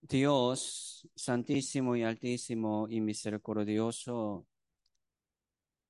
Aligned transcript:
Dios 0.00 1.08
santísimo 1.14 1.96
y 1.96 2.02
altísimo 2.02 2.86
y 2.88 3.00
misericordioso, 3.00 4.46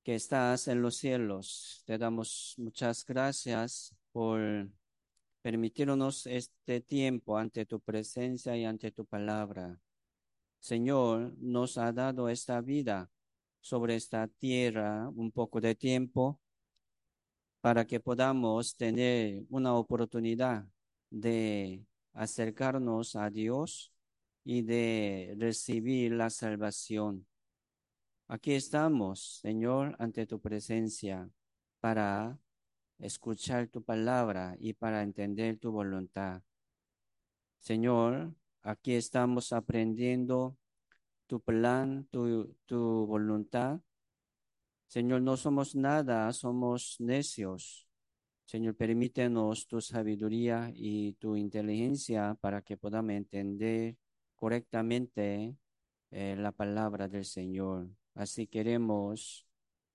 que 0.03 0.15
estás 0.15 0.67
en 0.67 0.81
los 0.81 0.97
cielos, 0.97 1.83
te 1.85 1.97
damos 1.97 2.55
muchas 2.57 3.05
gracias 3.05 3.95
por 4.11 4.69
permitirnos 5.41 6.25
este 6.27 6.81
tiempo 6.81 7.37
ante 7.37 7.65
tu 7.65 7.79
presencia 7.79 8.55
y 8.55 8.65
ante 8.65 8.91
tu 8.91 9.05
palabra. 9.05 9.79
Señor, 10.59 11.33
nos 11.39 11.77
ha 11.77 11.91
dado 11.91 12.29
esta 12.29 12.61
vida 12.61 13.09
sobre 13.59 13.95
esta 13.95 14.27
tierra 14.27 15.09
un 15.09 15.31
poco 15.31 15.59
de 15.59 15.75
tiempo 15.75 16.39
para 17.63 17.87
que 17.87 18.01
podamos 18.01 18.75
tener 18.75 19.45
una 19.49 19.75
oportunidad 19.75 20.67
de 21.09 21.85
acercarnos 22.11 23.15
a 23.15 23.29
Dios 23.29 23.93
y 24.43 24.63
de 24.63 25.33
recibir 25.39 26.11
la 26.11 26.29
salvación. 26.29 27.25
Aquí 28.27 28.51
estamos, 28.51 29.39
Señor, 29.41 29.95
ante 29.97 30.27
tu 30.27 30.41
presencia 30.41 31.29
para 31.79 32.37
escuchar 32.99 33.69
tu 33.69 33.81
palabra 33.81 34.57
y 34.59 34.73
para 34.73 35.01
entender 35.01 35.57
tu 35.57 35.71
voluntad. 35.71 36.41
Señor, 37.59 38.33
aquí 38.61 38.93
estamos 38.95 39.53
aprendiendo 39.53 40.57
tu 41.27 41.39
plan, 41.39 42.09
tu, 42.11 42.57
tu 42.65 43.05
voluntad. 43.05 43.79
Señor, 44.93 45.23
no 45.23 45.37
somos 45.37 45.73
nada, 45.73 46.31
somos 46.33 46.97
necios. 46.99 47.87
Señor, 48.45 48.75
permítenos 48.75 49.65
tu 49.65 49.81
sabiduría 49.81 50.71
y 50.71 51.13
tu 51.13 51.35
inteligencia 51.35 52.37
para 52.39 52.61
que 52.61 52.77
podamos 52.77 53.13
entender 53.13 53.97
correctamente 54.35 55.57
eh, 56.11 56.35
la 56.37 56.51
palabra 56.51 57.07
del 57.07 57.25
Señor. 57.25 57.89
Así 58.13 58.45
queremos 58.45 59.47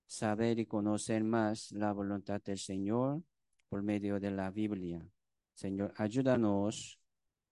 saber 0.04 0.58
y 0.58 0.66
conocer 0.66 1.22
más 1.22 1.70
la 1.70 1.92
voluntad 1.92 2.42
del 2.42 2.58
Señor 2.58 3.22
por 3.68 3.84
medio 3.84 4.18
de 4.18 4.32
la 4.32 4.50
Biblia. 4.50 5.00
Señor, 5.54 5.94
ayúdanos. 5.96 6.98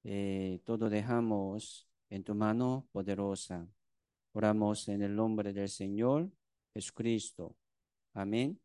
Eh, 0.02 0.62
todo 0.64 0.90
dejamos 0.90 1.88
en 2.10 2.24
tu 2.24 2.34
mano 2.34 2.88
poderosa. 2.90 3.68
Oramos 4.32 4.88
en 4.88 5.02
el 5.02 5.14
nombre 5.14 5.52
del 5.52 5.68
Señor 5.68 6.28
Jesucristo. 6.76 7.56
Amén. 8.12 8.60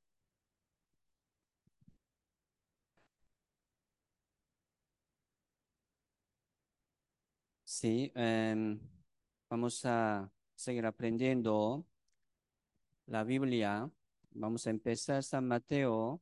Sí, 7.63 8.11
em, 8.15 8.79
vamos 9.49 9.85
a 9.85 10.29
seguir 10.55 10.85
aprendiendo 10.85 11.85
la 13.07 13.23
Biblia. 13.23 13.89
Vamos 14.31 14.67
a 14.67 14.71
empezar 14.71 15.23
San 15.23 15.47
Mateo 15.47 16.21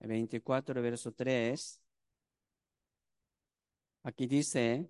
24, 0.00 0.80
verso 0.80 1.12
3. 1.12 1.82
Aquí 4.04 4.26
dice, 4.26 4.88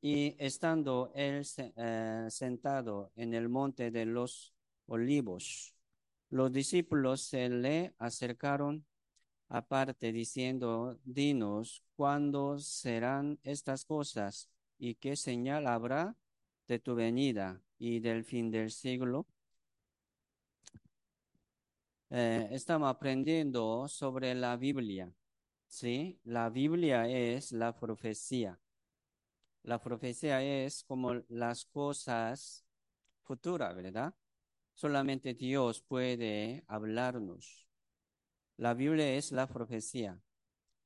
y 0.00 0.36
estando 0.38 1.12
él 1.14 1.46
eh, 1.76 2.26
sentado 2.30 3.12
en 3.16 3.32
el 3.34 3.48
monte 3.48 3.90
de 3.90 4.06
los 4.06 4.53
olivos, 4.86 5.74
los 6.30 6.52
discípulos 6.52 7.22
se 7.22 7.48
le 7.48 7.94
acercaron 7.98 8.84
aparte 9.48 10.12
diciendo, 10.12 10.98
dinos, 11.04 11.82
¿cuándo 11.96 12.58
serán 12.58 13.38
estas 13.44 13.84
cosas? 13.84 14.48
¿Y 14.78 14.96
qué 14.96 15.16
señal 15.16 15.66
habrá 15.66 16.16
de 16.66 16.78
tu 16.78 16.94
venida 16.94 17.60
y 17.78 18.00
del 18.00 18.24
fin 18.24 18.50
del 18.50 18.70
siglo? 18.70 19.26
Eh, 22.10 22.48
estamos 22.52 22.88
aprendiendo 22.88 23.86
sobre 23.88 24.34
la 24.34 24.56
Biblia. 24.56 25.12
¿sí? 25.66 26.18
La 26.24 26.50
Biblia 26.50 27.08
es 27.08 27.52
la 27.52 27.74
profecía. 27.74 28.58
La 29.62 29.80
profecía 29.80 30.42
es 30.42 30.84
como 30.84 31.14
las 31.28 31.64
cosas 31.64 32.64
futuras, 33.22 33.74
¿verdad? 33.74 34.14
Solamente 34.74 35.34
Dios 35.34 35.82
puede 35.82 36.64
hablarnos. 36.66 37.68
La 38.56 38.74
Biblia 38.74 39.14
es 39.14 39.32
la 39.32 39.46
profecía. 39.46 40.20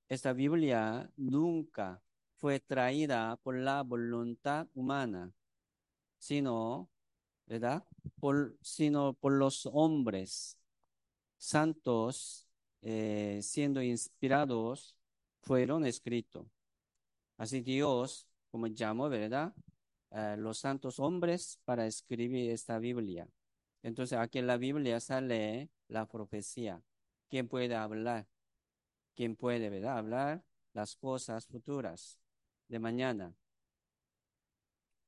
Esta 0.09 0.33
Biblia 0.33 1.11
nunca 1.17 2.03
fue 2.37 2.61
traída 2.61 3.37
por 3.43 3.57
la 3.57 3.83
voluntad 3.83 4.69
humana, 4.75 5.33
sino, 6.19 6.91
¿verdad? 7.47 7.85
Por, 8.21 8.57
sino 8.63 9.15
por 9.15 9.33
los 9.33 9.67
hombres 9.67 10.59
santos 11.39 12.49
eh, 12.83 13.41
siendo 13.43 13.83
inspirados 13.83 14.97
fueron 15.43 15.85
escritos. 15.87 16.47
Así 17.37 17.61
Dios, 17.61 18.27
como 18.51 18.67
llamó, 18.67 19.09
¿verdad? 19.09 19.55
los 20.39 20.59
santos 20.59 20.99
hombres 21.01 21.61
para 21.67 21.87
escribir 21.87 22.51
esta 22.51 22.79
Biblia. 22.79 23.29
Entonces 23.83 24.19
aquí 24.19 24.39
en 24.39 24.47
la 24.47 24.57
Biblia 24.57 25.01
sale 25.01 25.71
la 25.89 26.07
profecía. 26.07 26.83
¿Quién 27.29 27.49
puede 27.49 27.75
hablar? 27.75 28.27
¿Quién 29.15 29.37
puede? 29.37 29.87
Hablar 29.87 30.45
las 30.73 30.97
cosas 30.97 31.47
futuras 31.47 32.19
de 32.69 32.79
mañana. 32.79 33.35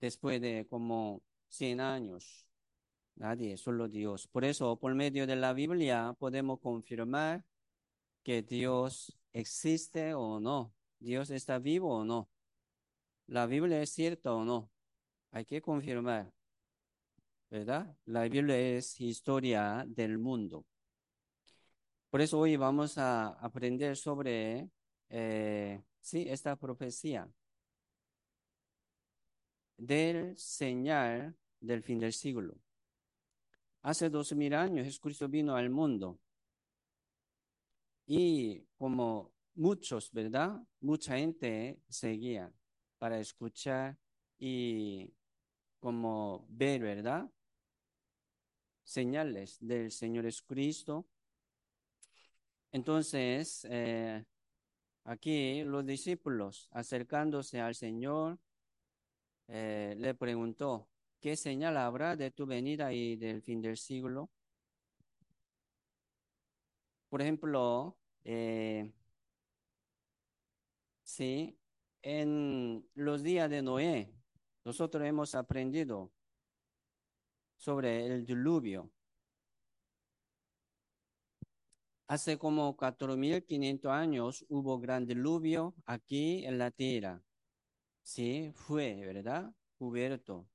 Después 0.01 0.41
de 0.41 0.67
como 0.69 1.23
100 1.49 1.81
años. 1.81 2.47
Nadie, 3.17 3.57
solo 3.57 3.89
Dios. 3.89 4.29
Por 4.29 4.45
eso, 4.45 4.79
por 4.79 4.95
medio 4.95 5.27
de 5.27 5.37
la 5.37 5.53
Biblia 5.53 6.15
podemos 6.19 6.61
confirmar 6.61 7.45
que 8.23 8.43
Dios 8.43 9.17
existe 9.33 10.15
o 10.15 10.41
no. 10.41 10.75
Dios 10.99 11.31
está 11.31 11.59
vivo 11.59 11.95
o 11.97 12.05
no. 12.05 12.29
La 13.27 13.47
Biblia 13.47 13.83
es 13.83 13.91
cierta 13.91 14.33
o 14.35 14.45
no. 14.45 14.71
Hay 15.31 15.45
que 15.45 15.61
confirmar. 15.63 16.33
¿Verdad? 17.51 17.97
La 18.07 18.23
Biblia 18.29 18.57
es 18.57 19.01
historia 19.01 19.85
del 19.87 20.19
mundo. 20.19 20.65
Por 22.09 22.21
eso 22.21 22.39
hoy 22.39 22.57
vamos 22.57 22.97
a 22.97 23.29
aprender 23.29 23.97
sobre, 23.97 24.71
eh, 25.09 25.83
sí, 26.01 26.27
esta 26.29 26.57
profecía 26.57 27.29
del 29.77 30.37
señal 30.37 31.35
del 31.61 31.83
fin 31.83 31.99
del 31.99 32.13
siglo. 32.13 32.57
Hace 33.83 34.11
dos 34.11 34.33
mil 34.35 34.55
años 34.55 34.85
Jesucristo 34.85 35.29
vino 35.29 35.57
al 35.57 35.71
mundo 35.71 36.19
y 38.07 38.65
como 38.77 39.33
muchos, 39.55 40.11
¿verdad? 40.13 40.61
Mucha 40.81 41.17
gente 41.17 41.81
seguía 41.89 42.53
para 42.99 43.19
escuchar 43.19 43.97
y 44.39 45.13
como 45.79 46.47
ver, 46.49 46.83
¿verdad? 46.83 47.31
Señales 48.91 49.57
del 49.61 49.93
Señor 49.93 50.25
Jesucristo. 50.25 51.07
Entonces, 52.73 53.65
eh, 53.71 54.25
aquí 55.05 55.63
los 55.63 55.87
discípulos 55.87 56.69
acercándose 56.73 57.61
al 57.61 57.77
Señor, 57.77 58.41
eh, 59.47 59.95
le 59.97 60.13
preguntó, 60.15 60.89
¿qué 61.21 61.37
señal 61.37 61.77
habrá 61.77 62.17
de 62.17 62.33
tu 62.33 62.47
venida 62.47 62.93
y 62.93 63.15
del 63.15 63.43
fin 63.43 63.63
del 63.63 63.77
siglo? 63.77 64.29
Por 67.09 67.23
ejemplo, 67.23 67.97
eh, 68.25 68.93
sí, 71.05 71.57
en 72.03 72.85
los 72.95 73.23
días 73.23 73.49
de 73.49 73.63
Noé, 73.63 74.13
nosotros 74.65 75.05
hemos 75.05 75.37
aprendido 75.37 76.11
sobre 77.61 78.07
el 78.07 78.25
diluvio. 78.25 78.91
Hace 82.07 82.39
como 82.39 82.75
4.500 82.75 83.93
años 83.93 84.47
hubo 84.49 84.81
gran 84.81 85.07
diluvio 85.07 85.75
aquí 85.85 86.45
en 86.47 86.57
la 86.59 86.71
tierra. 86.71 87.23
Sí, 88.03 88.51
fue, 88.55 89.05
¿verdad? 89.05 89.53
Cubierto 89.79 90.49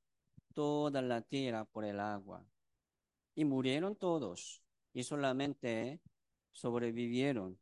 toda 0.55 1.03
la 1.03 1.21
tierra 1.21 1.65
por 1.65 1.85
el 1.85 1.99
agua. 1.99 2.43
Y 3.35 3.45
murieron 3.45 3.95
todos 3.95 4.63
y 4.91 5.03
solamente 5.03 6.01
sobrevivieron. 6.51 7.59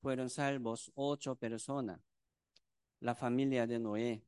Fueron 0.00 0.30
salvos 0.30 0.90
ocho 0.94 1.36
personas, 1.36 2.00
la 3.00 3.14
familia 3.14 3.66
de 3.66 3.78
Noé. 3.80 4.22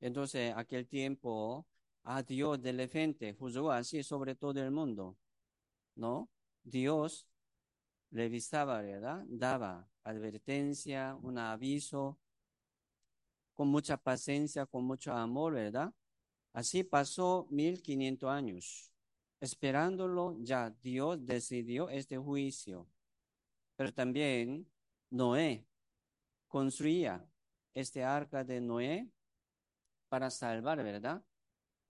Entonces, 0.00 0.52
aquel 0.56 0.88
tiempo, 0.88 1.64
a 2.04 2.22
Dios 2.22 2.60
del 2.60 2.80
elefante 2.80 3.34
juzgó 3.34 3.70
así 3.72 4.02
sobre 4.02 4.34
todo 4.34 4.60
el 4.62 4.70
mundo, 4.70 5.16
¿no? 5.96 6.28
Dios 6.62 7.26
le 8.10 8.28
visaba, 8.28 8.80
¿verdad? 8.82 9.24
Daba 9.26 9.88
advertencia, 10.04 11.16
un 11.22 11.38
aviso, 11.38 12.18
con 13.54 13.68
mucha 13.68 13.96
paciencia, 13.96 14.66
con 14.66 14.84
mucho 14.84 15.12
amor, 15.12 15.54
¿verdad? 15.54 15.92
Así 16.52 16.84
pasó 16.84 17.46
1500 17.50 18.30
años. 18.30 18.92
Esperándolo, 19.40 20.36
ya 20.40 20.70
Dios 20.82 21.24
decidió 21.24 21.88
este 21.88 22.18
juicio. 22.18 22.86
Pero 23.76 23.92
también 23.92 24.68
Noé 25.10 25.66
construía 26.48 27.26
este 27.74 28.04
arca 28.04 28.44
de 28.44 28.60
Noé 28.60 29.08
para 30.08 30.30
salvar, 30.30 30.82
¿verdad? 30.84 31.24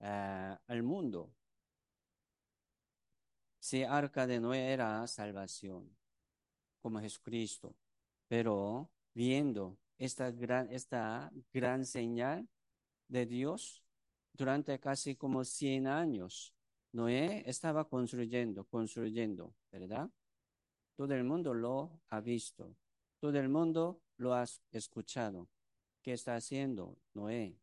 Eh, 0.07 0.57
al 0.67 0.83
mundo. 0.83 1.33
Si 3.59 3.81
arca 3.83 4.27
de 4.27 4.39
Noé 4.39 4.71
era 4.71 5.07
salvación, 5.07 5.97
como 6.79 6.99
Jesucristo. 6.99 7.75
Pero 8.27 8.91
viendo 9.15 9.79
esta 9.97 10.29
gran, 10.29 10.71
esta 10.71 11.31
gran 11.51 11.87
señal 11.87 12.47
de 13.07 13.25
Dios 13.25 13.83
durante 14.33 14.79
casi 14.79 15.15
como 15.15 15.43
100 15.43 15.87
años. 15.87 16.53
Noé 16.91 17.43
estaba 17.49 17.89
construyendo, 17.89 18.65
construyendo, 18.65 19.55
¿verdad? 19.71 20.07
Todo 20.95 21.15
el 21.15 21.23
mundo 21.23 21.55
lo 21.55 21.99
ha 22.09 22.21
visto, 22.21 22.75
todo 23.19 23.39
el 23.39 23.49
mundo 23.49 24.01
lo 24.17 24.35
ha 24.35 24.45
escuchado. 24.71 25.49
¿Qué 26.03 26.13
está 26.13 26.35
haciendo 26.35 26.95
Noé? 27.15 27.57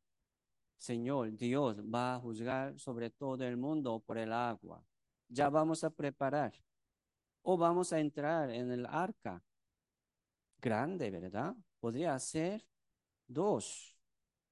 Señor, 0.82 1.36
Dios 1.36 1.78
va 1.78 2.16
a 2.16 2.18
juzgar 2.18 2.76
sobre 2.76 3.08
todo 3.10 3.44
el 3.44 3.56
mundo 3.56 4.00
por 4.00 4.18
el 4.18 4.32
agua. 4.32 4.84
Ya 5.28 5.48
vamos 5.48 5.84
a 5.84 5.90
preparar. 5.90 6.52
O 7.42 7.56
vamos 7.56 7.92
a 7.92 8.00
entrar 8.00 8.50
en 8.50 8.72
el 8.72 8.86
arca. 8.86 9.40
Grande, 10.60 11.08
¿verdad? 11.12 11.54
podría 11.78 12.18
ser 12.18 12.66
dos, 13.28 13.96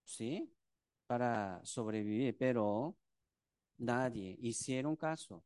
¿sí? 0.05 0.55
Para 1.09 1.61
sobrevivir, 1.65 2.39
pero 2.39 2.97
nadie 3.79 4.37
hicieron 4.41 4.95
caso. 4.95 5.43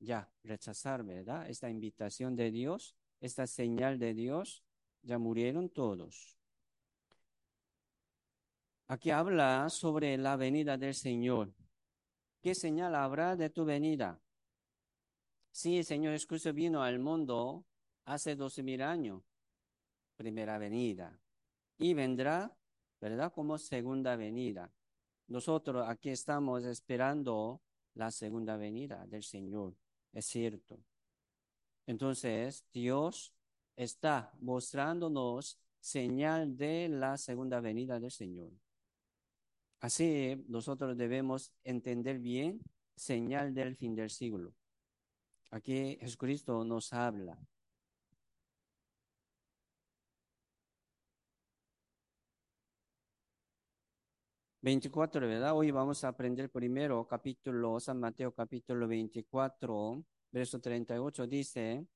Ya, 0.00 0.28
rechazar, 0.42 1.04
¿verdad? 1.04 1.48
Esta 1.48 1.70
invitación 1.70 2.34
de 2.34 2.50
Dios, 2.50 2.96
esta 3.20 3.46
señal 3.46 4.00
de 4.00 4.12
Dios, 4.14 4.64
ya 5.02 5.18
murieron 5.18 5.68
todos. 5.68 6.39
Aquí 8.90 9.12
habla 9.12 9.68
sobre 9.70 10.18
la 10.18 10.34
venida 10.34 10.76
del 10.76 10.94
Señor. 10.94 11.54
¿Qué 12.42 12.56
señal 12.56 12.96
habrá 12.96 13.36
de 13.36 13.48
tu 13.48 13.64
venida? 13.64 14.20
Sí, 15.52 15.78
el 15.78 15.84
Señor 15.84 16.18
Jesús 16.18 16.52
vino 16.52 16.82
al 16.82 16.98
mundo 16.98 17.64
hace 18.04 18.34
doce 18.34 18.64
mil 18.64 18.82
años 18.82 19.22
primera 20.16 20.58
venida 20.58 21.16
y 21.78 21.94
vendrá, 21.94 22.52
¿verdad? 23.00 23.32
Como 23.32 23.58
segunda 23.58 24.16
venida. 24.16 24.72
Nosotros 25.28 25.88
aquí 25.88 26.10
estamos 26.10 26.64
esperando 26.64 27.62
la 27.94 28.10
segunda 28.10 28.56
venida 28.56 29.06
del 29.06 29.22
Señor, 29.22 29.76
es 30.12 30.26
cierto. 30.26 30.80
Entonces, 31.86 32.64
Dios 32.72 33.32
está 33.76 34.32
mostrándonos 34.40 35.60
señal 35.78 36.56
de 36.56 36.88
la 36.88 37.16
segunda 37.16 37.60
venida 37.60 38.00
del 38.00 38.10
Señor. 38.10 38.50
Así 39.80 40.44
nosotros 40.48 40.96
debemos 40.96 41.52
entender 41.64 42.18
bien 42.18 42.60
señal 42.96 43.54
del 43.54 43.76
fin 43.76 43.94
del 43.94 44.10
siglo. 44.10 44.54
Aquí 45.50 45.96
Jesucristo 46.00 46.64
nos 46.64 46.92
habla 46.92 47.38
24, 54.62 55.26
¿verdad? 55.26 55.56
Hoy 55.56 55.70
vamos 55.70 56.04
a 56.04 56.08
aprender 56.08 56.50
primero 56.50 57.06
capítulo, 57.06 57.80
San 57.80 57.98
Mateo 57.98 58.32
capítulo 58.34 58.86
24, 58.86 60.04
verso 60.30 60.60
38, 60.60 61.26
dice, 61.26 61.86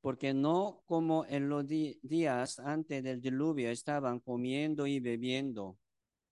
porque 0.00 0.32
no 0.32 0.82
como 0.86 1.24
en 1.26 1.48
los 1.48 1.66
días 1.66 2.60
antes 2.60 3.02
del 3.02 3.20
diluvio 3.20 3.70
estaban 3.70 4.20
comiendo 4.20 4.86
y 4.86 5.00
bebiendo, 5.00 5.76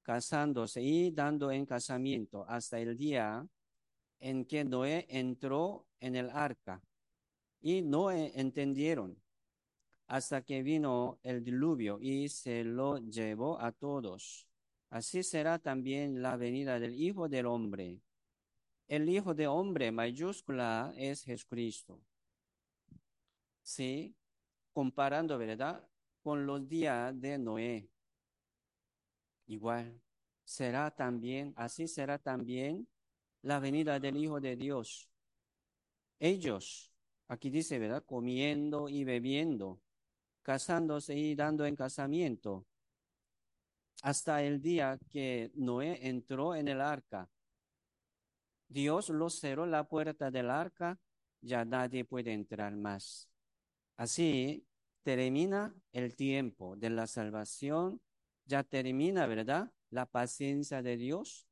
casándose 0.08 0.80
y 0.80 1.10
dando 1.10 1.52
en 1.52 1.66
casamiento 1.66 2.46
hasta 2.48 2.80
el 2.80 2.96
día 2.96 3.46
en 4.20 4.46
que 4.46 4.64
Noé 4.64 5.04
entró 5.10 5.84
en 6.00 6.16
el 6.16 6.30
arca 6.30 6.80
y 7.60 7.82
no 7.82 8.10
entendieron 8.10 9.20
hasta 10.06 10.40
que 10.40 10.62
vino 10.62 11.18
el 11.22 11.44
diluvio 11.44 11.98
y 12.00 12.30
se 12.30 12.64
lo 12.64 12.96
llevó 12.96 13.60
a 13.60 13.70
todos. 13.70 14.48
Así 14.88 15.22
será 15.22 15.58
también 15.58 16.22
la 16.22 16.38
venida 16.38 16.80
del 16.80 16.94
Hijo 16.94 17.28
del 17.28 17.44
Hombre. 17.44 18.00
El 18.86 19.10
Hijo 19.10 19.34
del 19.34 19.48
Hombre 19.48 19.92
mayúscula 19.92 20.90
es 20.96 21.22
Jesucristo. 21.22 22.00
Sí, 23.60 24.16
comparando, 24.72 25.36
¿verdad? 25.36 25.86
Con 26.22 26.46
los 26.46 26.66
días 26.66 27.20
de 27.20 27.36
Noé. 27.36 27.90
Igual, 29.48 30.00
será 30.44 30.90
también, 30.92 31.52
así 31.56 31.88
será 31.88 32.18
también 32.18 32.86
la 33.42 33.58
venida 33.58 33.98
del 33.98 34.16
Hijo 34.16 34.40
de 34.40 34.54
Dios. 34.56 35.10
Ellos, 36.20 36.92
aquí 37.26 37.50
dice, 37.50 37.78
¿verdad? 37.78 38.04
Comiendo 38.04 38.88
y 38.88 39.04
bebiendo, 39.04 39.80
casándose 40.42 41.16
y 41.16 41.34
dando 41.34 41.66
en 41.66 41.74
casamiento 41.74 42.66
hasta 44.02 44.42
el 44.42 44.60
día 44.60 44.98
que 45.10 45.50
Noé 45.54 46.06
entró 46.08 46.54
en 46.54 46.68
el 46.68 46.80
arca. 46.80 47.28
Dios 48.68 49.08
lo 49.08 49.30
cerró 49.30 49.66
la 49.66 49.84
puerta 49.88 50.30
del 50.30 50.50
arca, 50.50 50.98
ya 51.40 51.64
nadie 51.64 52.04
puede 52.04 52.32
entrar 52.32 52.76
más. 52.76 53.30
Así 53.96 54.66
termina 55.02 55.74
el 55.92 56.14
tiempo 56.14 56.76
de 56.76 56.90
la 56.90 57.06
salvación, 57.06 58.00
ya 58.48 58.64
termina, 58.64 59.26
¿verdad? 59.26 59.70
La 59.90 60.06
paciencia 60.06 60.82
de 60.82 60.96
Dios 60.96 61.46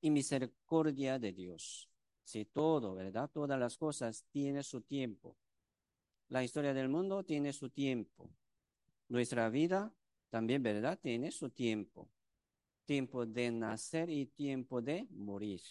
y 0.00 0.10
misericordia 0.10 1.18
de 1.18 1.32
Dios. 1.32 1.90
Si 2.22 2.44
todo, 2.44 2.94
¿verdad? 2.94 3.30
Todas 3.32 3.58
las 3.58 3.76
cosas 3.78 4.24
tienen 4.30 4.62
su 4.62 4.82
tiempo. 4.82 5.36
La 6.28 6.44
historia 6.44 6.74
del 6.74 6.90
mundo 6.90 7.24
tiene 7.24 7.54
su 7.54 7.70
tiempo. 7.70 8.30
Nuestra 9.08 9.48
vida 9.48 9.92
también, 10.28 10.62
¿verdad? 10.62 10.98
Tiene 11.00 11.30
su 11.30 11.48
tiempo. 11.48 12.10
Tiempo 12.84 13.24
de 13.24 13.50
nacer 13.50 14.10
y 14.10 14.26
tiempo 14.26 14.82
de 14.82 15.08
morir. 15.10 15.62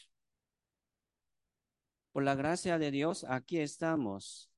Por 2.11 2.23
la 2.23 2.33
gracia 2.33 2.79
de 2.79 2.89
Dios, 2.89 3.23
aquí 3.23 3.59
estamos 3.59 4.49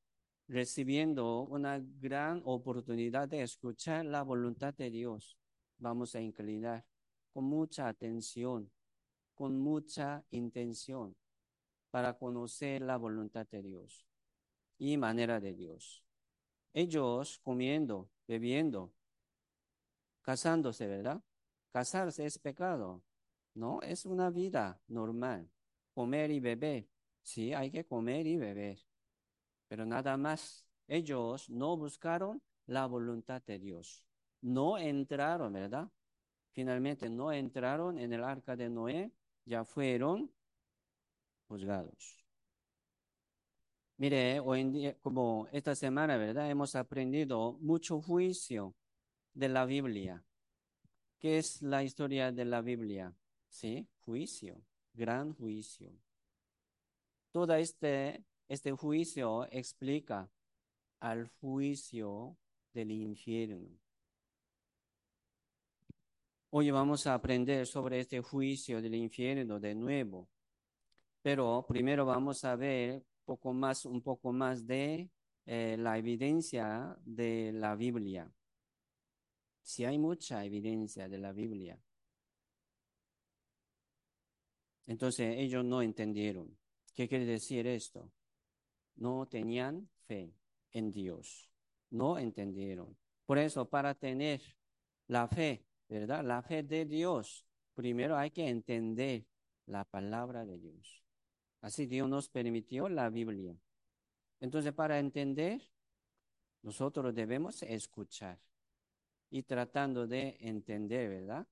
recibiendo 0.48 1.42
una 1.42 1.84
gran 2.00 2.42
oportunidad 2.46 3.28
de 3.28 3.44
escuchar 3.44 4.06
la 4.06 4.24
voluntad 4.24 4.74
de 4.74 4.90
Dios. 4.90 5.39
Vamos 5.80 6.14
a 6.16 6.22
inclinar 6.22 6.86
con 7.34 7.46
mucha 7.46 7.88
atención, 7.88 8.70
con 9.34 9.58
mucha 9.58 10.24
intención 10.30 11.16
para 11.90 12.18
conocer 12.18 12.82
la 12.82 12.98
voluntad 12.98 13.48
de 13.48 13.62
Dios 13.64 14.06
y 14.78 14.98
manera 14.98 15.40
de 15.40 15.54
Dios. 15.54 16.04
Ellos 16.74 17.40
comiendo, 17.40 18.10
bebiendo, 18.28 18.94
casándose, 20.22 20.86
¿verdad? 20.86 21.24
Casarse 21.72 22.26
es 22.26 22.38
pecado, 22.38 23.02
¿no? 23.54 23.82
Es 23.82 24.06
una 24.06 24.30
vida 24.30 24.82
normal. 24.88 25.50
Comer 25.94 26.30
y 26.32 26.40
beber, 26.40 26.88
sí, 27.22 27.54
hay 27.54 27.72
que 27.72 27.86
comer 27.86 28.28
y 28.28 28.38
beber, 28.38 28.80
pero 29.68 29.86
nada 29.86 30.18
más. 30.18 30.66
Ellos 30.88 31.52
no 31.52 31.78
buscaron 31.78 32.42
la 32.66 32.88
voluntad 32.88 33.44
de 33.44 33.60
Dios. 33.60 34.09
No 34.42 34.78
entraron, 34.78 35.54
¿verdad? 35.54 35.90
Finalmente 36.52 37.10
no 37.10 37.32
entraron 37.32 38.00
en 38.00 38.14
el 38.14 38.24
arca 38.24 38.56
de 38.56 38.70
Noé, 38.70 39.12
ya 39.46 39.64
fueron 39.64 40.32
juzgados. 41.48 42.20
Mire, 43.98 44.40
hoy 44.40 44.62
en 44.62 44.94
como 45.02 45.48
esta 45.52 45.76
semana, 45.76 46.16
¿verdad? 46.18 46.50
Hemos 46.50 46.76
aprendido 46.76 47.58
mucho 47.60 48.02
juicio 48.02 48.74
de 49.34 49.50
la 49.50 49.66
Biblia. 49.66 50.24
¿Qué 51.20 51.38
es 51.38 51.62
la 51.62 51.84
historia 51.84 52.32
de 52.32 52.46
la 52.46 52.62
Biblia? 52.62 53.14
Sí, 53.50 53.88
juicio, 54.00 54.62
gran 54.94 55.34
juicio. 55.34 55.92
Todo 57.32 57.56
este, 57.56 58.24
este 58.48 58.72
juicio 58.72 59.46
explica 59.52 60.30
al 61.02 61.28
juicio 61.42 62.38
del 62.74 62.92
infierno. 62.92 63.68
Hoy 66.52 66.72
vamos 66.72 67.06
a 67.06 67.14
aprender 67.14 67.68
sobre 67.68 68.00
este 68.00 68.22
juicio 68.22 68.82
del 68.82 68.96
infierno 68.96 69.60
de 69.60 69.76
nuevo, 69.76 70.28
pero 71.22 71.64
primero 71.68 72.08
vamos 72.08 72.44
a 72.44 72.56
ver 72.56 73.06
un 73.28 74.02
poco 74.02 74.34
más 74.34 74.66
de 74.66 75.12
eh, 75.46 75.76
la 75.78 76.00
evidencia 76.00 76.98
de 77.06 77.52
la 77.54 77.76
Biblia. 77.76 78.34
Si 79.62 79.86
hay 79.86 80.00
mucha 80.00 80.44
evidencia 80.44 81.08
de 81.08 81.20
la 81.20 81.34
Biblia. 81.34 81.80
Entonces 84.88 85.36
ellos 85.38 85.64
no 85.64 85.84
entendieron. 85.84 86.58
¿Qué 86.96 87.08
quiere 87.08 87.26
decir 87.26 87.68
esto? 87.68 88.12
No 88.96 89.28
tenían 89.28 89.88
fe 90.08 90.34
en 90.72 90.92
Dios. 90.92 91.52
No 91.92 92.18
entendieron. 92.18 92.98
Por 93.28 93.38
eso, 93.38 93.70
para 93.70 93.94
tener 93.94 94.42
la 95.06 95.28
fe, 95.28 95.69
¿verdad? 95.90 96.24
La 96.24 96.42
fe 96.42 96.64
de 96.64 96.86
Dios, 96.86 97.46
primero 97.74 98.16
hay 98.18 98.32
que 98.32 98.48
entender 98.48 99.26
la 99.66 99.84
palabra 99.84 100.46
de 100.46 100.58
Dios. 100.58 101.04
Así 101.62 101.88
Dios 101.88 102.08
nos 102.08 102.30
permitió 102.30 102.88
la 102.88 103.10
Biblia. 103.10 103.56
Entonces, 104.40 104.72
para 104.72 105.00
entender, 105.00 105.62
nosotros 106.62 107.14
debemos 107.14 107.62
escuchar 107.64 108.40
y 109.30 109.44
tratando 109.44 110.08
de 110.08 110.38
entender, 110.40 111.10
¿verdad? 111.10 111.48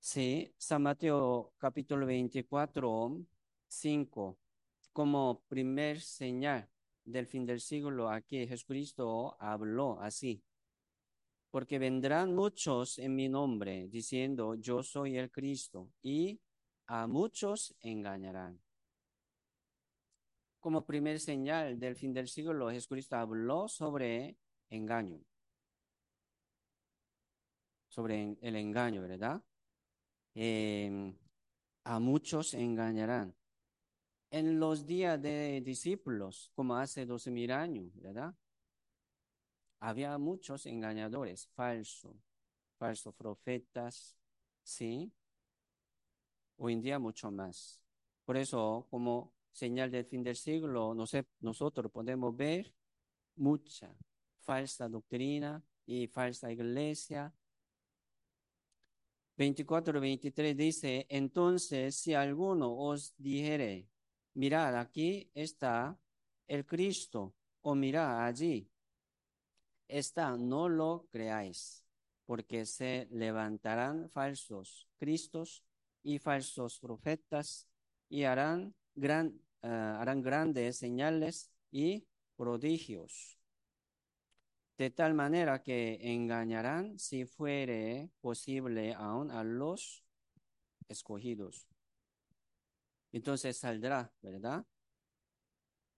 Sí, 0.00 0.52
San 0.56 0.82
Mateo 0.82 1.52
capítulo 1.58 2.06
24, 2.06 3.20
5, 3.66 4.38
como 4.92 5.42
primer 5.48 6.00
señal 6.00 6.68
del 7.04 7.26
fin 7.26 7.44
del 7.46 7.60
siglo, 7.60 8.10
aquí 8.10 8.46
Jesucristo 8.46 9.36
habló 9.40 10.00
así. 10.00 10.42
Porque 11.58 11.80
vendrán 11.80 12.36
muchos 12.36 13.00
en 13.00 13.16
mi 13.16 13.28
nombre 13.28 13.88
diciendo, 13.88 14.54
yo 14.54 14.80
soy 14.80 15.18
el 15.18 15.28
Cristo, 15.28 15.90
y 16.00 16.40
a 16.86 17.08
muchos 17.08 17.74
engañarán. 17.80 18.60
Como 20.60 20.86
primer 20.86 21.18
señal 21.18 21.76
del 21.76 21.96
fin 21.96 22.14
del 22.14 22.28
siglo, 22.28 22.70
Jesucristo 22.70 23.16
habló 23.16 23.66
sobre 23.66 24.36
engaño, 24.70 25.20
sobre 27.88 28.38
el 28.40 28.54
engaño, 28.54 29.02
¿verdad? 29.02 29.42
Em, 30.36 31.12
a 31.82 31.98
muchos 31.98 32.54
engañarán. 32.54 33.34
En 34.30 34.60
los 34.60 34.86
días 34.86 35.20
de 35.20 35.60
discípulos, 35.60 36.52
como 36.54 36.76
hace 36.76 37.04
doce 37.04 37.32
mil 37.32 37.50
años, 37.50 37.90
¿verdad? 38.00 38.32
Había 39.80 40.18
muchos 40.18 40.66
engañadores, 40.66 41.46
falsos, 41.54 42.16
falsos 42.78 43.14
profetas, 43.14 44.16
¿sí? 44.62 45.12
Hoy 46.56 46.72
en 46.72 46.82
día 46.82 46.98
mucho 46.98 47.30
más. 47.30 47.80
Por 48.24 48.36
eso, 48.36 48.86
como 48.90 49.32
señal 49.52 49.90
del 49.90 50.04
fin 50.04 50.22
del 50.22 50.36
siglo, 50.36 50.94
no 50.94 51.06
sé, 51.06 51.26
nosotros 51.40 51.92
podemos 51.92 52.36
ver 52.36 52.74
mucha 53.36 53.94
falsa 54.40 54.88
doctrina 54.88 55.62
y 55.86 56.08
falsa 56.08 56.50
iglesia, 56.50 57.32
24, 59.36 60.00
23 60.00 60.56
dice, 60.56 61.06
entonces 61.08 61.94
si 61.94 62.12
alguno 62.12 62.74
os 62.76 63.14
dijere, 63.16 63.88
mirad, 64.34 64.76
aquí 64.76 65.30
está 65.32 65.96
el 66.48 66.66
Cristo, 66.66 67.34
o 67.60 67.76
mirad 67.76 68.24
allí 68.26 68.68
está, 69.88 70.36
no 70.36 70.68
lo 70.68 71.06
creáis, 71.10 71.84
porque 72.26 72.66
se 72.66 73.08
levantarán 73.10 74.08
falsos 74.10 74.88
Cristos 74.98 75.64
y 76.02 76.18
falsos 76.18 76.78
profetas 76.78 77.66
y 78.08 78.24
harán, 78.24 78.74
gran, 78.94 79.40
eh, 79.62 79.68
harán 79.68 80.22
grandes 80.22 80.78
señales 80.78 81.50
y 81.70 82.06
prodigios 82.36 83.38
de 84.78 84.90
tal 84.90 85.12
manera 85.12 85.60
que 85.60 85.98
engañarán 86.00 86.98
si 87.00 87.26
fuere 87.26 88.10
posible 88.20 88.94
aún 88.94 89.32
a 89.32 89.42
los 89.42 90.04
escogidos. 90.88 91.66
Entonces 93.10 93.58
saldrá, 93.58 94.12
¿verdad? 94.22 94.64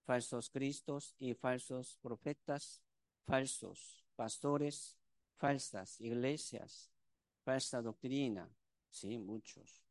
Falsos 0.03 0.49
cristos 0.49 1.15
y 1.19 1.35
falsos 1.35 1.99
profetas, 2.01 2.81
falsos 3.25 4.03
pastores, 4.15 4.97
falsas 5.37 5.99
iglesias, 6.01 6.91
falsa 7.43 7.81
doctrina, 7.81 8.49
sí, 8.89 9.17
muchos. 9.17 9.81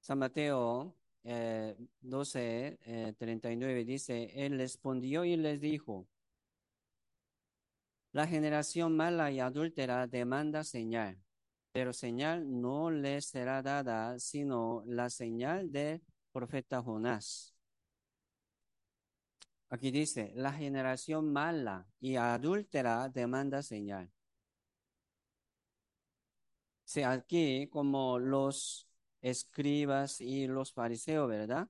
San 0.00 0.18
Mateo 0.18 0.96
12, 1.22 2.78
eh, 2.84 3.14
39 3.16 3.80
eh, 3.80 3.84
dice, 3.84 4.30
Él 4.34 4.58
respondió 4.58 5.24
y 5.24 5.36
les 5.36 5.60
dijo, 5.60 6.08
la 8.12 8.26
generación 8.26 8.96
mala 8.96 9.30
y 9.30 9.38
adúltera 9.38 10.06
demanda 10.08 10.64
señal, 10.64 11.16
pero 11.72 11.92
señal 11.92 12.60
no 12.60 12.90
les 12.90 13.26
será 13.26 13.62
dada 13.62 14.18
sino 14.18 14.82
la 14.86 15.10
señal 15.10 15.70
del 15.70 16.02
profeta 16.32 16.82
Jonás. 16.82 17.54
Aquí 19.68 19.90
dice, 19.92 20.32
la 20.34 20.52
generación 20.52 21.32
mala 21.32 21.86
y 22.00 22.16
adúltera 22.16 23.08
demanda 23.08 23.62
señal. 23.62 24.10
Si 26.84 27.02
aquí 27.02 27.68
como 27.68 28.18
los 28.18 28.88
escribas 29.20 30.20
y 30.20 30.48
los 30.48 30.72
fariseos, 30.72 31.28
¿verdad? 31.28 31.68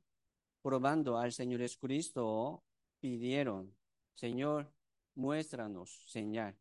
Probando 0.62 1.19
al 1.19 1.33
Señor 1.33 1.61
Jesucristo, 1.61 2.64
pidieron, 3.00 3.76
Señor, 4.14 4.73
muéstranos 5.14 6.04
señal. 6.07 6.57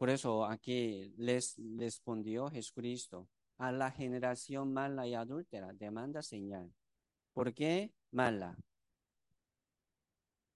Por 0.00 0.08
eso 0.08 0.46
aquí 0.46 1.12
les 1.18 1.60
respondió 1.76 2.48
Jesucristo, 2.48 3.28
a 3.58 3.70
la 3.70 3.90
generación 3.90 4.72
mala 4.72 5.06
y 5.06 5.12
adúltera 5.12 5.74
demanda 5.74 6.22
señal. 6.22 6.72
¿Por 7.34 7.52
qué 7.52 7.92
mala? 8.10 8.56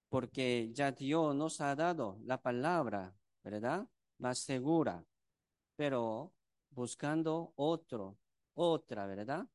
Porque 0.09 0.71
ya 0.73 0.93
Dios 0.93 1.37
nos 1.37 1.61
ha 1.61 1.75
dado 1.75 2.19
la 2.25 2.41
palabra, 2.41 3.15
¿verdad? 3.43 3.87
Más 4.17 4.39
segura. 4.39 5.05
Pero 5.77 6.33
buscando 6.71 7.53
otro, 7.57 8.17
otra, 8.55 9.05
¿verdad? 9.05 9.47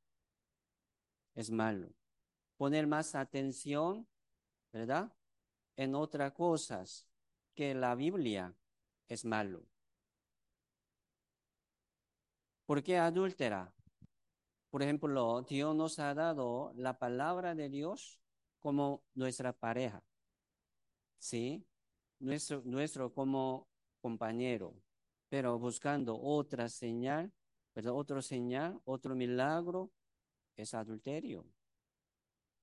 Es 1.34 1.50
malo. 1.50 1.90
Poner 2.58 2.86
más 2.86 3.16
atención, 3.16 4.08
¿verdad? 4.72 5.12
En 5.76 5.96
otras 5.96 6.32
cosas 6.34 7.08
que 7.56 7.74
la 7.74 7.96
Biblia 7.96 8.54
es 9.08 9.26
malo. 9.26 9.69
¿Por 12.70 12.84
qué 12.84 13.00
adúltera? 13.00 13.74
Por 14.70 14.84
ejemplo, 14.84 15.42
Dios 15.42 15.76
nos 15.76 15.98
ha 15.98 16.14
dado 16.14 16.72
la 16.76 17.00
palabra 17.00 17.56
de 17.56 17.68
Dios 17.68 18.22
como 18.60 19.02
nuestra 19.16 19.54
pareja. 19.54 20.04
¿Sí? 21.18 21.66
Nuestro, 22.20 22.62
nuestro 22.66 23.12
como 23.12 23.68
compañero, 24.00 24.76
pero 25.30 25.58
buscando 25.58 26.16
otra 26.22 26.70
señal, 26.70 27.34
¿verdad? 27.74 27.94
Otro 27.94 28.22
señal, 28.22 28.80
otro 28.86 29.16
milagro, 29.16 29.90
es 30.56 30.76
adulterio. 30.76 31.48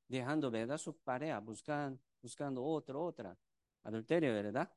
Dejando, 0.06 0.52
¿verdad? 0.52 0.78
Su 0.78 0.96
pareja, 0.96 1.40
buscando, 1.40 2.64
otra, 2.64 2.96
otra. 2.96 3.36
Adulterio, 3.82 4.32
¿verdad? 4.32 4.72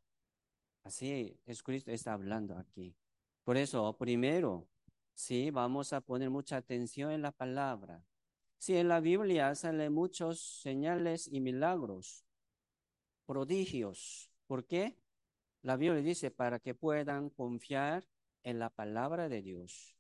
Así 0.84 1.40
Jesucristo 1.46 1.92
está 1.92 2.14
hablando 2.14 2.58
aquí. 2.58 2.96
Por 3.44 3.58
eso, 3.58 3.96
primero, 3.96 4.68
sí, 5.20 5.52
vamos 5.52 5.92
a 5.92 6.00
poner 6.00 6.30
mucha 6.30 6.56
atención 6.56 7.12
en 7.12 7.22
la 7.22 7.34
palabra. 7.34 8.06
Sí, 8.58 8.78
en 8.78 8.88
la 8.88 9.02
Biblia 9.02 9.54
salen 9.54 9.94
muchos 9.94 10.40
señales 10.62 11.28
y 11.28 11.42
milagros, 11.42 12.26
prodigios. 13.26 14.32
¿Por 14.48 14.66
qué? 14.66 14.98
La 15.62 15.76
Biblia 15.76 16.02
dice 16.02 16.32
para 16.32 16.60
que 16.60 16.74
puedan 16.74 17.30
confiar 17.30 18.08
en 18.44 18.60
la 18.60 18.70
palabra 18.70 19.28
de 19.28 19.42
Dios, 19.42 19.98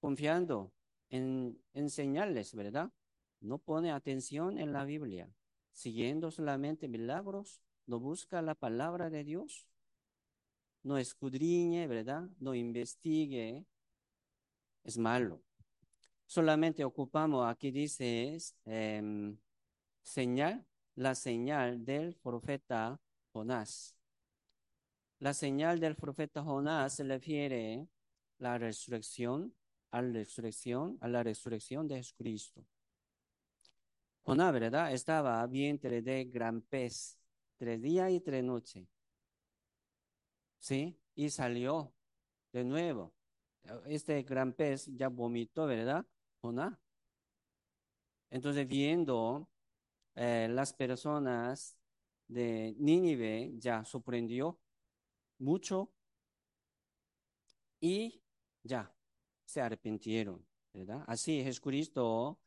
confiando 0.00 0.70
en, 1.08 1.58
en 1.72 1.88
señales, 1.88 2.54
¿verdad? 2.54 2.92
No 3.40 3.56
pone 3.56 3.90
atención 3.90 4.58
en 4.58 4.74
la 4.74 4.84
Biblia, 4.84 5.30
siguiendo 5.72 6.30
solamente 6.30 6.88
milagros, 6.88 7.62
no 7.86 7.98
busca 8.00 8.42
la 8.42 8.54
palabra 8.54 9.08
de 9.08 9.24
Dios, 9.24 9.66
no 10.82 10.98
escudriñe, 10.98 11.86
¿verdad? 11.86 12.28
No 12.38 12.54
investigue, 12.54 13.66
es 14.84 14.98
malo. 14.98 15.42
Solamente 16.26 16.84
ocupamos, 16.84 17.46
aquí 17.46 17.70
dice, 17.70 18.38
em, 18.64 19.36
señal, 20.02 20.66
la 20.94 21.14
señal 21.14 21.84
del 21.84 22.16
profeta 22.16 23.00
Jonás. 23.32 23.96
La 25.18 25.34
señal 25.34 25.78
del 25.78 25.94
profeta 25.94 26.42
Jonás 26.42 26.96
se 26.96 27.04
refiere 27.04 27.86
la 28.38 28.58
resurrección, 28.58 29.54
a 29.90 30.02
la 30.02 30.12
resurrección, 30.12 30.98
a 31.00 31.08
la 31.08 31.22
resurrección 31.22 31.86
de 31.86 31.96
Jesucristo. 31.96 32.64
Jonás, 34.22 34.52
¿verdad? 34.52 34.92
Estaba 34.92 35.46
vientre 35.46 36.02
de 36.02 36.24
gran 36.24 36.62
pez, 36.62 37.18
tres 37.56 37.80
días 37.80 38.10
y 38.10 38.20
tres 38.20 38.42
noches. 38.42 38.86
¿Sí? 40.58 40.96
Y 41.14 41.28
salió 41.28 41.92
de 42.52 42.64
nuevo. 42.64 43.12
Este 43.86 44.22
gran 44.22 44.52
pez 44.52 44.86
ya 44.94 45.08
vomitó, 45.08 45.66
¿verdad? 45.66 46.04
Entonces, 48.30 48.66
viendo 48.66 49.48
eh, 50.14 50.48
las 50.50 50.72
personas 50.72 51.78
de 52.26 52.74
Nínive, 52.78 53.52
ya 53.58 53.84
sorprendió 53.84 54.58
mucho 55.38 55.92
y 57.80 58.22
ya 58.62 58.92
se 59.44 59.60
arrepintieron, 59.60 60.44
¿verdad? 60.72 61.04
Así 61.06 61.42
Jesucristo 61.42 62.40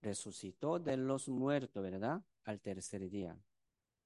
resucitó 0.00 0.78
de 0.78 0.96
los 0.96 1.28
muertos, 1.28 1.82
¿verdad? 1.82 2.22
Al 2.44 2.60
tercer 2.60 3.08
día. 3.10 3.38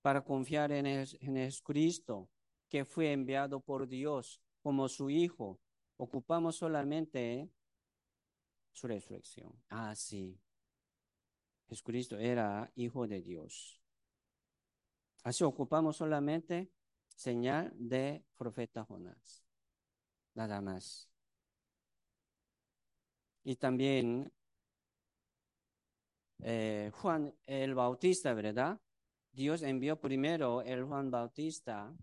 Para 0.01 0.25
confiar 0.25 0.73
en, 0.73 0.87
en 0.87 1.07
Jesucristo, 1.37 2.29
que 2.69 2.85
fue 2.85 3.13
enviado 3.13 3.61
por 3.61 3.87
Dios 3.87 4.42
como 4.63 4.89
su 4.89 5.11
Hijo, 5.11 5.61
ocupamos 5.97 6.57
solamente 6.57 7.51
su 8.73 8.87
resurrección. 8.87 9.53
Ah, 9.69 9.95
sí. 9.95 10.39
Jesucristo 11.69 12.19
era 12.19 12.71
Hijo 12.75 13.07
de 13.07 13.23
Dios. 13.23 13.83
Así 15.25 15.45
ocupamos 15.45 15.97
solamente 15.97 16.71
señal 17.09 17.73
de 17.77 18.25
profeta 18.37 18.85
Jonás. 18.85 19.45
Nada 20.35 20.61
más. 20.61 21.09
Y 23.45 23.57
también 23.57 24.33
eh, 26.41 26.91
Juan 26.95 27.35
el 27.47 27.75
Bautista, 27.75 28.35
¿verdad? 28.35 28.81
Dios 29.33 29.63
envió 29.63 30.01
primero 30.01 30.63
el 30.63 30.85
Juan 30.85 31.11
Bautista 31.11 31.95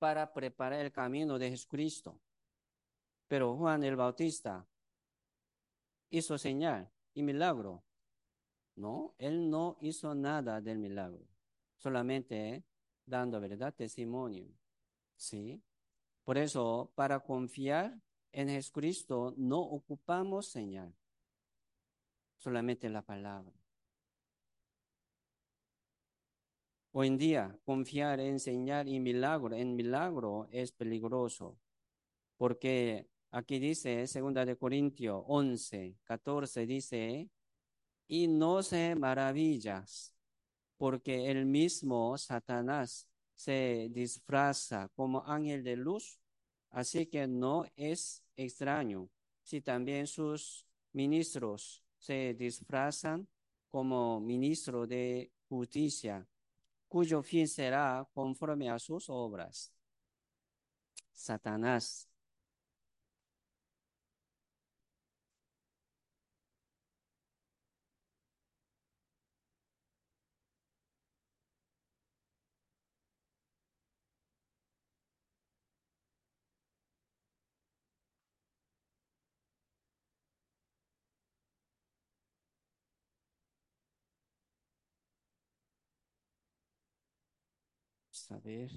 para 0.00 0.32
preparar 0.32 0.80
el 0.80 0.90
camino 0.90 1.38
de 1.38 1.50
Jesucristo. 1.50 2.18
Pero 3.28 3.54
Juan 3.54 3.84
el 3.84 3.96
Bautista 3.96 4.66
hizo 6.08 6.38
señal 6.38 6.90
y 7.12 7.22
milagro. 7.22 7.84
No, 8.76 9.14
él 9.18 9.50
no 9.50 9.76
hizo 9.82 10.14
nada 10.14 10.62
del 10.62 10.78
milagro, 10.78 11.28
solamente 11.76 12.64
dando 13.04 13.40
verdad 13.40 13.74
testimonio. 13.74 14.48
¿Sí? 15.16 15.62
Por 16.24 16.38
eso, 16.38 16.90
para 16.94 17.20
confiar 17.20 18.00
en 18.32 18.48
Jesucristo, 18.48 19.34
no 19.36 19.60
ocupamos 19.60 20.46
señal, 20.46 20.94
solamente 22.38 22.88
la 22.88 23.02
palabra. 23.02 23.59
Hoy 26.92 27.06
en 27.06 27.18
día, 27.18 27.56
confiar 27.64 28.18
en 28.18 28.40
señal 28.40 28.88
y 28.88 28.98
milagro, 28.98 29.54
en 29.54 29.76
milagro 29.76 30.48
es 30.50 30.72
peligroso, 30.72 31.56
porque 32.36 33.06
aquí 33.30 33.60
dice, 33.60 34.08
segunda 34.08 34.44
de 34.44 34.56
Corintios 34.56 35.22
11, 35.28 35.94
14, 36.02 36.66
dice, 36.66 37.30
y 38.08 38.26
no 38.26 38.64
se 38.64 38.96
maravillas, 38.96 40.16
porque 40.76 41.30
el 41.30 41.46
mismo 41.46 42.18
Satanás 42.18 43.06
se 43.36 43.88
disfraza 43.92 44.88
como 44.96 45.22
ángel 45.24 45.62
de 45.62 45.76
luz, 45.76 46.18
así 46.70 47.06
que 47.06 47.28
no 47.28 47.66
es 47.76 48.24
extraño. 48.34 49.08
Si 49.44 49.60
también 49.60 50.08
sus 50.08 50.66
ministros 50.92 51.84
se 51.98 52.34
disfrazan 52.34 53.28
como 53.68 54.18
ministro 54.18 54.88
de 54.88 55.30
justicia, 55.48 56.26
cuyo 56.90 57.22
fin 57.22 57.46
será 57.48 58.06
conforme 58.12 58.68
a 58.68 58.78
sus 58.78 59.08
obras. 59.08 59.72
Satanás 61.12 62.09
a 88.30 88.38
ver. 88.38 88.70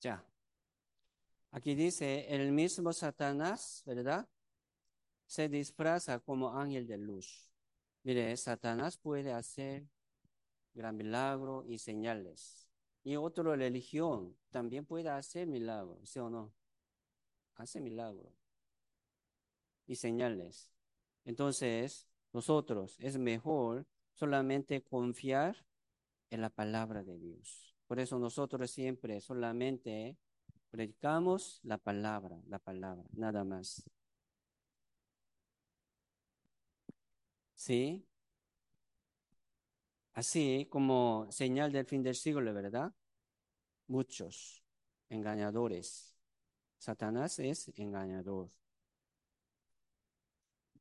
Ya. 0.00 0.24
Aquí 1.50 1.74
dice, 1.74 2.26
el 2.28 2.52
mismo 2.52 2.92
Satanás, 2.92 3.82
¿verdad? 3.86 4.28
Se 5.26 5.48
disfraza 5.48 6.20
como 6.20 6.54
ángel 6.56 6.86
de 6.86 6.98
luz. 6.98 7.50
Mire, 8.02 8.36
Satanás 8.36 8.98
puede 8.98 9.32
hacer 9.32 9.86
gran 10.74 10.96
milagro 10.96 11.64
y 11.66 11.78
señales. 11.78 12.68
Y 13.02 13.16
otra 13.16 13.56
religión 13.56 14.36
también 14.50 14.84
puede 14.84 15.08
hacer 15.08 15.46
milagro, 15.46 15.98
¿sí 16.04 16.18
o 16.18 16.28
no? 16.28 16.52
Hace 17.54 17.80
milagro 17.80 18.32
y 19.86 19.96
señales. 19.96 20.70
Entonces, 21.24 22.06
nosotros 22.32 22.96
es 23.00 23.18
mejor 23.18 23.86
solamente 24.14 24.82
confiar 24.82 25.56
en 26.30 26.40
la 26.40 26.50
palabra 26.50 27.02
de 27.02 27.18
Dios. 27.18 27.65
Por 27.86 28.00
eso 28.00 28.18
nosotros 28.18 28.70
siempre 28.70 29.20
solamente 29.20 30.16
predicamos 30.70 31.60
la 31.62 31.78
palabra, 31.78 32.40
la 32.48 32.58
palabra, 32.58 33.04
nada 33.12 33.44
más. 33.44 33.82
¿Sí? 37.54 38.06
Así 40.14 40.66
como 40.70 41.26
señal 41.30 41.72
del 41.72 41.86
fin 41.86 42.02
del 42.02 42.14
siglo, 42.14 42.52
¿verdad? 42.54 42.92
Muchos 43.86 44.64
engañadores. 45.08 46.16
Satanás 46.78 47.38
es 47.38 47.70
engañador. 47.76 48.50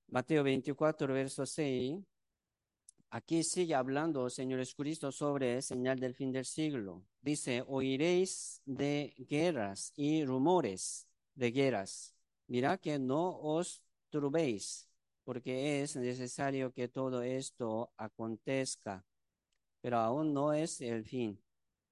Mateo 0.07 0.43
24, 0.43 1.13
verso 1.13 1.45
6 1.45 1.99
Aquí 3.15 3.43
sigue 3.43 3.73
hablando, 3.75 4.29
Señor 4.29 4.59
Jesucristo, 4.59 5.09
sobre 5.09 5.61
señal 5.61 5.97
del 5.97 6.13
fin 6.13 6.33
del 6.33 6.43
siglo. 6.43 7.01
Dice, 7.21 7.63
oiréis 7.65 8.61
de 8.65 9.15
guerras 9.29 9.93
y 9.95 10.25
rumores 10.25 11.07
de 11.33 11.49
guerras. 11.51 12.13
Mira 12.47 12.77
que 12.77 12.99
no 12.99 13.39
os 13.39 13.81
turbéis, 14.09 14.89
porque 15.23 15.81
es 15.81 15.95
necesario 15.95 16.73
que 16.73 16.89
todo 16.89 17.21
esto 17.21 17.89
acontezca, 17.95 19.05
pero 19.79 19.99
aún 19.99 20.33
no 20.33 20.51
es 20.51 20.81
el 20.81 21.05
fin, 21.05 21.41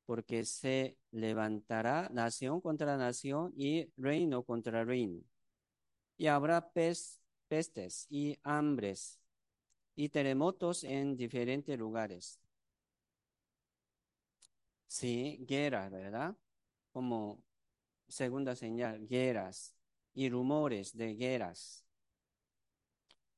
porque 0.06 0.44
se 0.44 0.98
levantará 1.12 2.10
nación 2.10 2.60
contra 2.60 2.98
nación 2.98 3.54
y 3.56 3.90
reino 3.96 4.44
contra 4.44 4.84
reino. 4.84 5.22
Y 6.18 6.28
habrá 6.28 6.70
pestes 6.70 8.08
y 8.10 8.38
hambres 8.44 9.23
y 9.96 10.10
terremotos 10.10 10.84
en 10.84 11.16
diferentes 11.16 11.78
lugares. 11.78 12.40
Sí, 14.88 15.44
guerra, 15.48 15.90
¿verdad? 15.90 16.36
Como 16.92 17.44
segunda 18.08 18.56
señal, 18.56 19.08
guerras 19.08 19.76
y 20.14 20.30
rumores 20.30 20.96
de 20.96 21.16
guerras. 21.16 21.86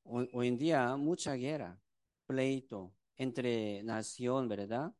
Hoy, 0.04 0.48
en 0.48 0.56
día, 0.56 0.96
mucha 0.96 1.34
guerra, 1.34 1.80
pleito 2.26 2.92
entre 3.16 3.82
nación, 3.82 4.48
¿verdad? 4.48 4.92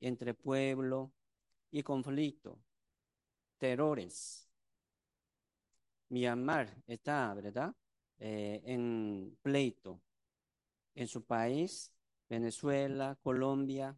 Entre 0.00 0.34
pueblo 0.34 1.12
y 1.70 1.82
conflicto. 1.82 2.60
terrores. 3.58 4.48
Myanmar 6.10 6.82
está, 6.86 7.34
¿verdad? 7.34 7.74
Eh, 8.18 8.62
en 8.64 9.36
pleito 9.42 10.00
en 10.94 11.08
su 11.08 11.24
país, 11.24 11.92
Venezuela, 12.28 13.18
Colombia, 13.22 13.96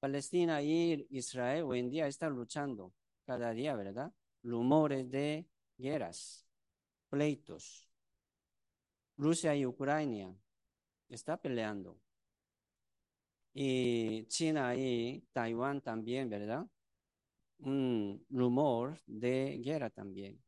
Palestina 0.00 0.62
y 0.62 1.06
Israel 1.10 1.64
hoy 1.64 1.80
en 1.80 1.90
día 1.90 2.06
están 2.06 2.34
luchando 2.34 2.92
cada 3.26 3.52
día, 3.52 3.74
¿verdad? 3.74 4.12
Rumores 4.42 5.10
de 5.10 5.48
guerras, 5.78 6.46
pleitos. 7.08 7.88
Rusia 9.16 9.54
y 9.56 9.64
Ucrania 9.64 10.34
está 11.08 11.36
peleando. 11.36 11.98
Y 13.54 14.26
China 14.26 14.74
y 14.76 15.24
Taiwán 15.32 15.80
también, 15.80 16.28
¿verdad? 16.28 16.66
Un 17.58 18.24
rumor 18.30 19.00
de 19.06 19.58
guerra 19.64 19.90
también. 19.90 20.42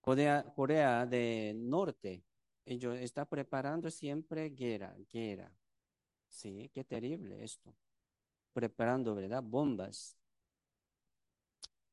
Corea, 0.00 0.44
Corea 0.54 1.06
del 1.06 1.68
Norte, 1.68 2.22
ellos 2.64 2.98
está 2.98 3.24
preparando 3.24 3.90
siempre 3.90 4.50
guerra, 4.50 4.94
guerra. 5.12 5.52
Sí, 6.28 6.70
qué 6.72 6.84
terrible 6.84 7.42
esto. 7.44 7.74
Preparando, 8.52 9.14
¿verdad? 9.14 9.42
Bombas 9.42 10.16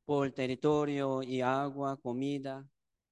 por 0.07 0.31
territorio 0.31 1.21
y 1.21 1.41
agua, 1.41 1.97
comida, 1.97 2.65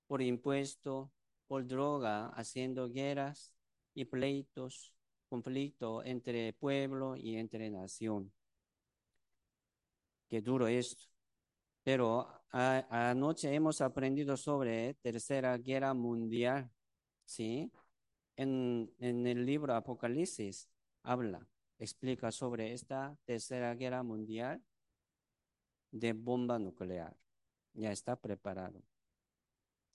por 0.08 0.22
impuesto, 0.22 1.12
por 1.46 1.68
droga, 1.68 2.30
haciendo 2.30 2.89
guerras 2.89 3.54
y 3.94 4.06
pleitos, 4.06 4.94
conflicto 5.28 6.04
entre 6.06 6.54
pueblo 6.54 7.18
y 7.18 7.36
entre 7.36 7.70
nación. 7.70 8.32
Qué 10.30 10.41
duro 10.41 10.68
esto. 10.68 11.04
Pero 11.84 12.28
anoche 12.52 13.54
hemos 13.54 13.82
aprendido 13.82 14.38
sobre 14.38 14.94
Tercera 14.96 15.58
Guerra 15.58 15.94
Mundial, 15.94 16.72
¿sí? 17.26 17.72
En, 18.38 18.94
en 19.00 19.28
el 19.28 19.46
libro 19.46 19.74
Apocalipsis 19.76 20.70
habla, 21.04 21.48
explica 21.78 22.32
sobre 22.32 22.74
esta 22.74 23.18
Tercera 23.26 23.74
Guerra 23.76 24.04
Mundial 24.04 24.64
de 25.92 26.14
bomba 26.14 26.60
nuclear. 26.60 27.16
Ya 27.74 27.92
está 27.92 28.16
preparado. 28.16 28.82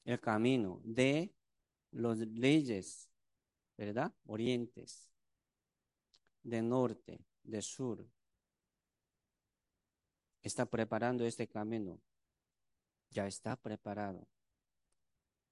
El 0.05 0.21
camino 0.21 0.81
de 0.85 1.35
los 1.90 2.19
leyes, 2.19 3.11
¿verdad? 3.77 4.12
Orientes, 4.27 5.11
de 6.43 6.62
norte, 6.62 7.25
de 7.43 7.62
sur. 7.62 8.07
Está 10.43 10.66
preparando 10.66 11.25
este 11.25 11.47
camino. 11.47 12.01
Ya 13.11 13.27
está 13.27 13.57
preparado. 13.57 14.27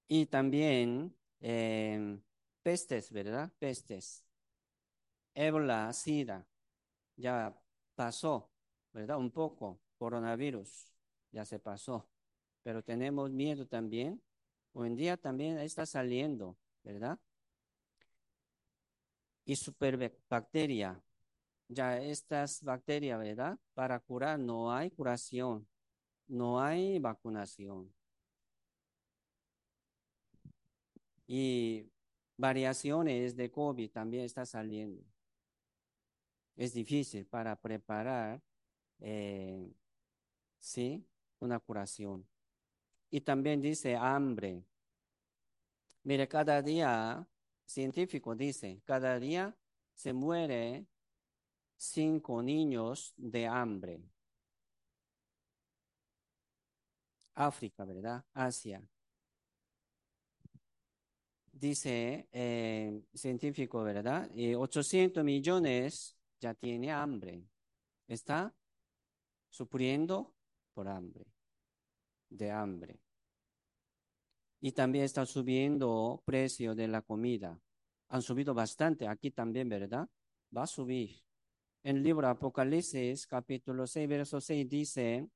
Y 0.07 0.27
también 0.27 1.15
em, 1.41 2.21
pestes, 2.63 3.11
¿verdad? 3.11 3.53
Pestes. 3.59 4.25
Ébola, 5.35 5.93
SIDA, 5.93 6.47
ya 7.17 7.57
pasó, 7.95 8.51
¿verdad? 8.93 9.19
Un 9.19 9.31
poco 9.31 9.81
coronavirus, 9.99 10.93
ya 11.33 11.45
se 11.45 11.59
pasó, 11.59 12.09
pero 12.63 12.83
tenemos 12.83 13.31
miedo 13.31 13.67
también. 13.67 14.21
Hoy 14.73 14.89
en 14.89 14.97
día 14.97 15.17
también 15.17 15.59
está 15.59 15.87
saliendo, 15.87 16.57
¿verdad? 16.83 17.19
Y 19.45 19.57
superbacteria, 19.57 21.03
ya 21.69 21.99
estas 21.99 22.63
bacterias, 22.63 23.19
¿verdad? 23.19 23.59
Para 23.75 23.99
curar 24.01 24.39
no 24.39 24.73
hay 24.73 24.91
curación, 24.91 25.67
no 26.27 26.61
hay 26.61 26.99
vacunación. 26.99 27.93
Y 31.29 31.89
variaciones 32.37 33.37
de 33.37 33.53
COVID 33.53 33.91
también 33.93 34.25
está 34.25 34.45
saliendo. 34.45 35.05
Es 36.57 36.75
difícil 36.75 37.25
para 37.27 37.55
preparar 37.55 38.43
eh, 39.01 39.71
¿sí? 40.61 41.07
Una 41.41 41.59
curación. 41.61 42.27
Y 43.11 43.21
también 43.21 43.61
dice 43.61 43.97
hambre. 43.97 44.65
Mire, 46.03 46.29
cada 46.29 46.63
día, 46.63 47.27
científico 47.65 48.35
dice, 48.35 48.81
cada 48.85 49.19
día 49.19 49.57
se 49.95 50.13
muere 50.13 50.87
cinco 51.77 52.43
niños 52.43 53.15
de 53.17 53.47
hambre. 53.47 54.03
África, 57.35 57.85
¿verdad? 57.85 58.25
Asia. 58.35 58.83
Dice 61.59 62.29
eh, 62.31 63.03
científico, 63.13 63.83
¿verdad? 63.83 64.31
Y 64.33 64.55
800 64.55 65.25
millones 65.25 66.17
ya 66.39 66.55
tiene 66.55 66.93
hambre. 66.93 67.43
Está 68.07 68.55
sufriendo 69.49 70.35
por 70.73 70.87
hambre, 70.87 71.27
de 72.31 72.53
hambre. 72.53 73.01
Y 74.61 74.71
también 74.71 75.05
está 75.05 75.27
subiendo 75.27 76.23
precio 76.25 76.77
de 76.77 76.87
la 76.87 77.03
comida. 77.03 77.61
Han 78.09 78.23
subido 78.23 78.55
bastante 78.55 79.09
aquí 79.09 79.33
también, 79.33 79.69
¿verdad? 79.69 80.09
Va 80.57 80.63
a 80.63 80.67
subir. 80.67 81.25
En 81.83 81.97
el 81.97 82.03
libro 82.05 82.29
Apocalipsis, 82.29 83.27
capítulo 83.27 83.85
6, 83.85 84.09
verso 84.09 84.41
6, 84.41 84.69
dice, 84.69 85.29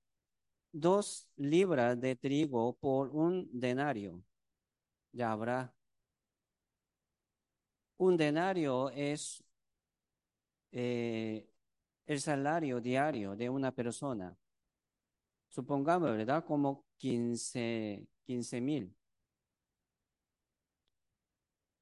dos 0.71 1.29
libras 1.37 2.01
de 2.01 2.15
trigo 2.15 2.77
por 2.77 3.11
un 3.11 3.49
denario. 3.53 4.23
Ya 5.13 5.33
habrá. 5.33 5.75
Un 7.99 8.17
denario 8.17 8.91
es 8.91 9.43
eh, 10.73 11.47
el 12.07 12.21
salario 12.21 12.81
diario 12.81 13.37
de 13.37 13.49
una 13.49 13.73
persona 13.73 14.37
supongamos, 15.53 16.11
¿verdad? 16.17 16.45
Como 16.45 16.85
15 16.99 18.07
mil. 18.61 18.95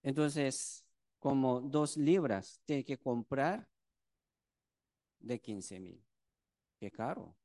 Entonces, 0.03 0.85
como 1.18 1.61
dos 1.61 1.96
libras 1.96 2.61
tiene 2.64 2.85
que 2.85 2.99
comprar 2.99 3.68
de 5.20 5.40
15 5.40 5.79
mil. 5.81 6.03
Qué 6.79 6.90
caro. 6.90 7.37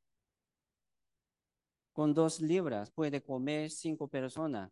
Con 1.94 2.14
dos 2.14 2.42
libras 2.42 2.92
puede 2.92 3.22
comer 3.22 3.70
cinco 3.70 4.08
personas. 4.08 4.72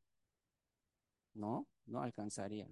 No, 1.35 1.67
no 1.85 2.01
alcanzaría. 2.01 2.67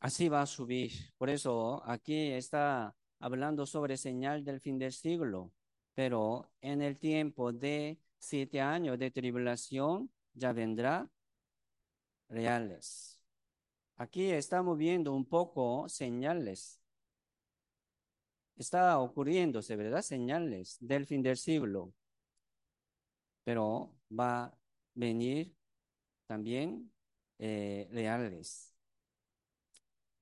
Así 0.00 0.28
va 0.28 0.42
a 0.42 0.46
subir. 0.46 0.92
Por 1.16 1.30
eso 1.30 1.82
aquí 1.84 2.32
está 2.32 2.94
hablando 3.18 3.66
sobre 3.66 3.96
señal 3.96 4.44
del 4.44 4.60
fin 4.60 4.78
del 4.78 4.92
siglo 4.92 5.52
pero 5.98 6.48
en 6.60 6.80
el 6.80 6.96
tiempo 6.96 7.52
de 7.52 7.98
siete 8.20 8.60
años 8.60 8.96
de 9.00 9.10
tribulación 9.10 10.08
ya 10.32 10.52
vendrá 10.52 11.10
reales. 12.28 13.20
Aquí 13.96 14.30
estamos 14.30 14.78
viendo 14.78 15.12
un 15.12 15.24
poco 15.24 15.88
señales. 15.88 16.80
Está 18.54 19.00
ocurriéndose, 19.00 19.74
¿verdad? 19.74 20.02
Señales 20.02 20.76
del 20.78 21.04
fin 21.04 21.20
del 21.20 21.36
siglo. 21.36 21.92
Pero 23.42 23.92
va 24.08 24.44
a 24.44 24.58
venir 24.94 25.52
también 26.28 26.92
eh, 27.40 27.88
reales. 27.90 28.77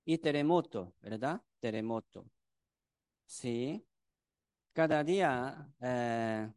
Y 0.06 0.18
terremoto, 0.18 0.94
¿verdad? 1.02 1.42
Terremoto. 1.60 2.30
Sí, 3.26 3.84
cada 4.72 5.02
día 5.02 5.68
eh, 5.80 6.48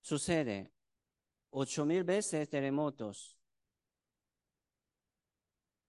sucede 0.00 0.72
ocho 1.50 1.84
mil 1.84 2.02
veces 2.02 2.48
terremotos. 2.48 3.38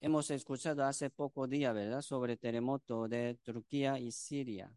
Hemos 0.02 0.30
escuchado 0.30 0.84
hace 0.84 1.10
poco 1.10 1.48
día, 1.48 1.72
¿verdad?, 1.72 2.02
sobre 2.02 2.36
terremoto 2.36 3.08
de 3.08 3.36
Turquía 3.44 3.98
y 3.98 4.12
Siria. 4.12 4.70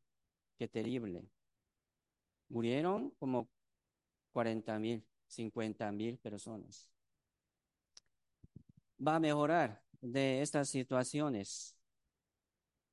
Qué 0.57 0.69
terrible. 0.69 1.29
Murieron 2.49 3.11
como 3.19 3.49
40 4.33 4.79
mil, 4.79 5.05
50 5.27 5.91
mil 5.93 6.19
personas. 6.19 6.89
Va 9.07 9.17
a 9.17 9.21
mejorar 9.21 9.83
de 10.01 10.43
estas 10.43 10.69
situaciones, 10.69 11.77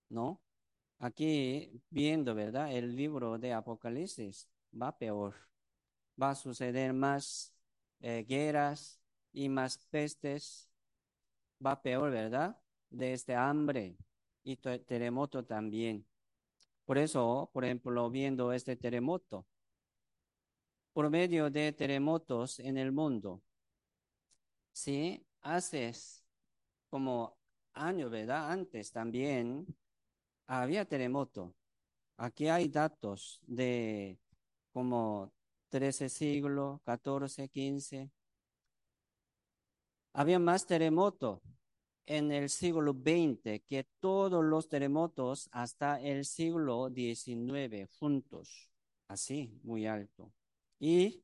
¿no? 0.10 0.42
Aquí 1.00 1.82
viendo, 1.90 2.34
¿verdad? 2.36 2.72
El 2.74 2.96
libro 2.96 3.38
de 3.38 3.54
Apocalipsis 3.54 4.50
va 4.74 4.98
peor. 4.98 5.36
Va 6.22 6.32
a 6.32 6.36
suceder 6.36 6.94
más 6.94 7.54
eh, 8.00 8.26
guerras 8.28 9.00
y 9.32 9.50
más 9.50 9.78
pestes. 9.90 10.70
Va 11.64 11.82
peor, 11.82 12.12
¿verdad? 12.12 12.60
De 12.90 13.14
este 13.14 13.36
hambre 13.36 13.98
y 14.44 14.58
terremoto 14.58 15.46
también. 15.46 16.06
Por 16.86 16.98
eso, 16.98 17.50
por 17.54 17.66
ejemplo, 17.66 18.10
viendo 18.10 18.54
este 18.54 18.76
terremoto, 18.76 19.46
por 20.94 21.10
medio 21.10 21.50
de 21.50 21.74
terremotos 21.74 22.60
en 22.60 22.78
el 22.78 22.92
mundo, 22.92 23.44
si 24.72 25.26
haces 25.42 26.24
como 26.90 27.38
año, 27.74 28.10
¿verdad? 28.10 28.52
Antes 28.52 28.92
también 28.92 29.68
había 30.48 30.86
terremoto. 30.86 31.54
Aquí 32.18 32.48
hay 32.48 32.70
datos 32.70 33.40
de 33.46 34.18
como 34.74 35.32
13 35.70 36.10
siglos, 36.10 36.82
14, 36.84 37.50
15. 37.50 38.10
Había 40.14 40.40
más 40.40 40.66
terremotos 40.66 41.42
en 42.08 42.32
el 42.32 42.50
siglo 42.50 42.94
XX 42.94 43.62
que 43.68 43.86
todos 44.00 44.44
los 44.44 44.70
terremotos 44.70 45.50
hasta 45.52 46.02
el 46.02 46.26
siglo 46.26 46.90
XIX 46.90 47.88
juntos, 48.00 48.72
así, 49.08 49.60
muy 49.64 49.86
alto. 49.86 50.32
Y 50.80 51.24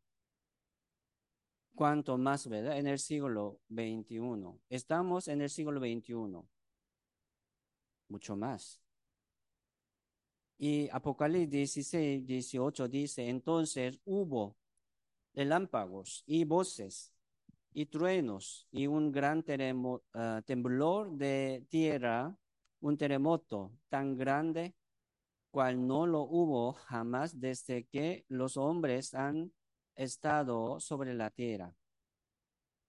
cuanto 1.73 2.17
más, 2.17 2.47
¿verdad? 2.47 2.77
En 2.77 2.87
el 2.87 2.99
siglo 2.99 3.61
XXI. 3.69 4.59
Estamos 4.69 5.27
en 5.27 5.41
el 5.41 5.49
siglo 5.49 5.79
XXI. 5.79 6.43
Mucho 8.09 8.35
más. 8.35 8.82
Y 10.65 10.87
Apocalipsis 10.93 11.73
16, 11.73 12.25
18 12.25 12.87
dice, 12.87 13.27
entonces 13.27 13.99
hubo 14.05 14.55
relámpagos 15.33 16.23
y 16.25 16.45
voces 16.45 17.13
y 17.73 17.87
truenos 17.87 18.65
y 18.71 18.87
un 18.87 19.11
gran 19.11 19.39
uh, 19.39 20.01
temblor 20.45 21.11
de 21.17 21.65
tierra, 21.67 22.33
un 22.79 22.97
terremoto 22.97 23.73
tan 23.89 24.15
grande 24.15 24.73
cual 25.51 25.85
no 25.85 26.07
lo 26.07 26.21
hubo 26.21 26.71
jamás 26.71 27.41
desde 27.41 27.83
que 27.83 28.23
los 28.29 28.55
hombres 28.55 29.13
han 29.13 29.51
estado 29.95 30.79
sobre 30.79 31.13
la 31.13 31.29
tierra. 31.29 31.75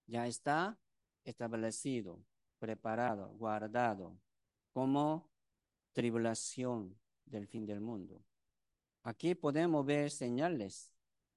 Ya 0.06 0.28
está 0.28 0.78
establecido, 1.24 2.22
preparado, 2.60 3.30
guardado 3.30 4.16
como 4.72 5.28
tribulación 5.92 6.96
del 7.26 7.46
fin 7.46 7.66
del 7.66 7.80
mundo. 7.80 8.24
Aquí 9.02 9.34
podemos 9.34 9.84
ver 9.84 10.10
señales, 10.10 10.90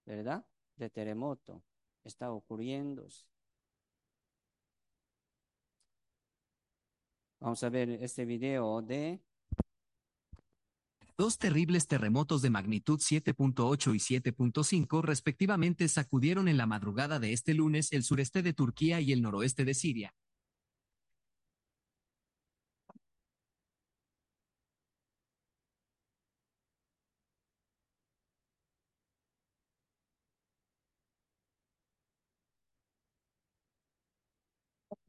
¿verdad? 0.06 0.45
De 0.76 0.89
terremoto. 0.89 1.63
Está 2.04 2.32
ocurriendo. 2.32 3.08
Vamos 7.39 7.63
a 7.63 7.69
ver 7.69 7.89
este 7.89 8.26
video 8.26 8.82
de... 8.82 9.21
Dos 11.17 11.39
terribles 11.39 11.88
terremotos 11.88 12.41
de 12.41 12.52
magnitud 12.52 13.00
7.8 13.00 13.95
y 13.95 14.19
7.5 14.19 15.02
respectivamente 15.02 15.88
sacudieron 15.88 16.47
en 16.47 16.58
la 16.58 16.67
madrugada 16.67 17.19
de 17.19 17.34
este 17.34 17.56
lunes 17.56 17.91
el 17.91 18.04
sureste 18.04 18.43
de 18.43 18.54
Turquía 18.54 19.02
y 19.02 19.12
el 19.12 19.23
noroeste 19.23 19.65
de 19.65 19.73
Siria, 19.73 20.13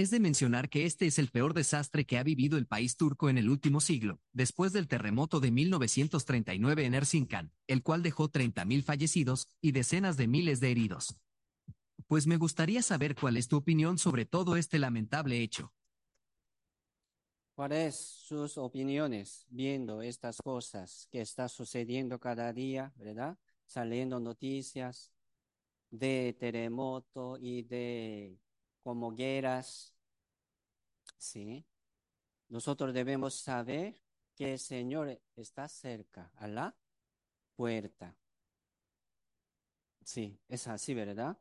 Es 0.00 0.08
de 0.08 0.18
mencionar 0.18 0.70
que 0.70 0.86
este 0.86 1.04
es 1.04 1.18
el 1.18 1.28
peor 1.28 1.52
desastre 1.52 2.06
que 2.06 2.16
ha 2.16 2.22
vivido 2.22 2.56
el 2.56 2.66
país 2.66 2.96
turco 2.96 3.28
en 3.28 3.36
el 3.36 3.50
último 3.50 3.82
siglo, 3.82 4.18
después 4.32 4.72
del 4.72 4.88
terremoto 4.88 5.40
de 5.40 5.50
1939 5.50 6.86
en 6.86 6.94
Erzincan, 6.94 7.52
el 7.66 7.82
cual 7.82 8.02
dejó 8.02 8.30
30.000 8.30 8.82
fallecidos 8.82 9.46
y 9.60 9.72
decenas 9.72 10.16
de 10.16 10.26
miles 10.26 10.58
de 10.58 10.70
heridos. 10.70 11.18
Pues 12.06 12.26
me 12.26 12.38
gustaría 12.38 12.80
saber 12.80 13.14
cuál 13.14 13.36
es 13.36 13.46
tu 13.46 13.58
opinión 13.58 13.98
sobre 13.98 14.24
todo 14.24 14.56
este 14.56 14.78
lamentable 14.78 15.42
hecho. 15.42 15.74
¿Cuáles 17.54 17.94
sus 17.94 18.56
opiniones 18.56 19.44
viendo 19.50 20.00
estas 20.00 20.38
cosas 20.42 21.08
que 21.12 21.20
está 21.20 21.46
sucediendo 21.46 22.18
cada 22.18 22.54
día, 22.54 22.90
verdad? 22.96 23.36
Saliendo 23.66 24.18
noticias 24.18 25.12
de 25.90 26.34
terremoto 26.40 27.36
y 27.38 27.64
de 27.64 28.38
como. 28.94 29.94
Sí. 31.16 31.64
Nosotros 32.48 32.92
debemos 32.92 33.34
saber 33.34 34.02
que 34.34 34.54
el 34.54 34.58
Señor 34.58 35.20
está 35.36 35.68
cerca 35.68 36.32
a 36.34 36.48
la 36.48 36.74
puerta. 37.54 38.16
Sí, 40.02 40.40
es 40.48 40.66
así, 40.66 40.94
¿verdad? 40.94 41.38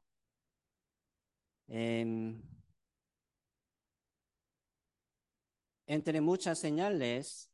Em, 1.68 2.42
entre 5.88 6.22
muchas 6.22 6.60
señales, 6.60 7.50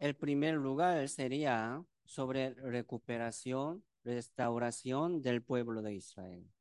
el 0.00 0.16
primer 0.16 0.54
lugar 0.54 1.08
sería 1.08 1.84
sobre 2.04 2.54
recuperación, 2.54 3.84
restauración 4.02 5.22
del 5.22 5.42
pueblo 5.42 5.82
de 5.82 5.94
Israel 5.94 6.54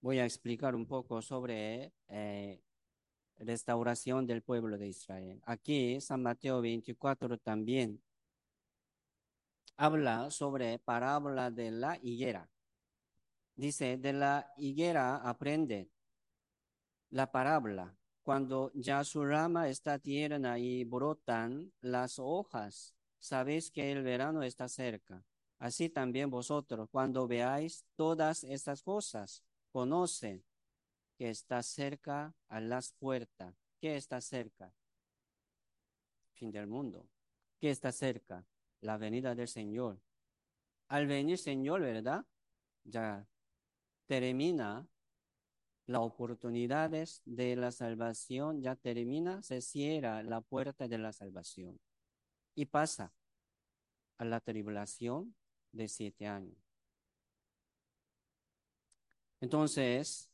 voy 0.00 0.18
a 0.18 0.24
explicar 0.24 0.74
un 0.74 0.86
poco 0.86 1.22
sobre 1.22 1.92
eh, 2.08 2.62
restauración 3.38 4.26
del 4.26 4.42
pueblo 4.42 4.78
de 4.78 4.88
Israel. 4.88 5.40
Aquí, 5.44 6.00
San 6.00 6.22
Mateo 6.22 6.60
24 6.60 7.38
también 7.38 8.02
habla 9.76 10.30
sobre 10.30 10.78
parábola 10.78 11.50
de 11.50 11.70
la 11.70 11.98
higuera. 12.02 12.48
Dice, 13.54 13.98
de 13.98 14.12
la 14.12 14.52
higuera 14.56 15.16
aprende 15.16 15.90
la 17.10 17.30
parábola. 17.30 17.94
Cuando 18.22 18.70
ya 18.74 19.02
su 19.04 19.24
rama 19.24 19.68
está 19.68 19.98
tierna 19.98 20.58
y 20.58 20.84
brotan 20.84 21.72
las 21.80 22.18
hojas, 22.18 22.94
sabéis 23.18 23.70
que 23.70 23.90
el 23.92 24.02
verano 24.02 24.42
está 24.42 24.68
cerca. 24.68 25.24
Así 25.58 25.88
también 25.88 26.30
vosotros, 26.30 26.88
cuando 26.90 27.26
veáis 27.26 27.84
todas 27.96 28.44
estas 28.44 28.82
cosas, 28.82 29.42
conoce 29.70 30.42
que 31.16 31.30
está 31.30 31.62
cerca 31.62 32.34
a 32.48 32.60
las 32.60 32.92
puertas. 32.92 33.54
¿Qué 33.80 33.96
está 33.96 34.20
cerca? 34.20 34.72
Fin 36.34 36.50
del 36.50 36.66
mundo. 36.66 37.08
¿Qué 37.58 37.70
está 37.70 37.92
cerca? 37.92 38.46
La 38.80 38.96
venida 38.96 39.34
del 39.34 39.48
Señor. 39.48 40.00
Al 40.88 41.06
venir 41.06 41.38
Señor, 41.38 41.82
¿verdad? 41.82 42.24
Ya 42.84 43.26
termina 44.06 44.88
las 45.86 46.00
oportunidades 46.02 47.20
de 47.24 47.56
la 47.56 47.72
salvación, 47.72 48.62
ya 48.62 48.76
termina, 48.76 49.42
se 49.42 49.60
cierra 49.60 50.22
la 50.22 50.40
puerta 50.40 50.88
de 50.88 50.98
la 50.98 51.12
salvación 51.12 51.78
y 52.54 52.66
pasa 52.66 53.12
a 54.18 54.24
la 54.24 54.40
tribulación 54.40 55.34
de 55.72 55.88
siete 55.88 56.26
años. 56.26 56.69
Entonces, 59.40 60.30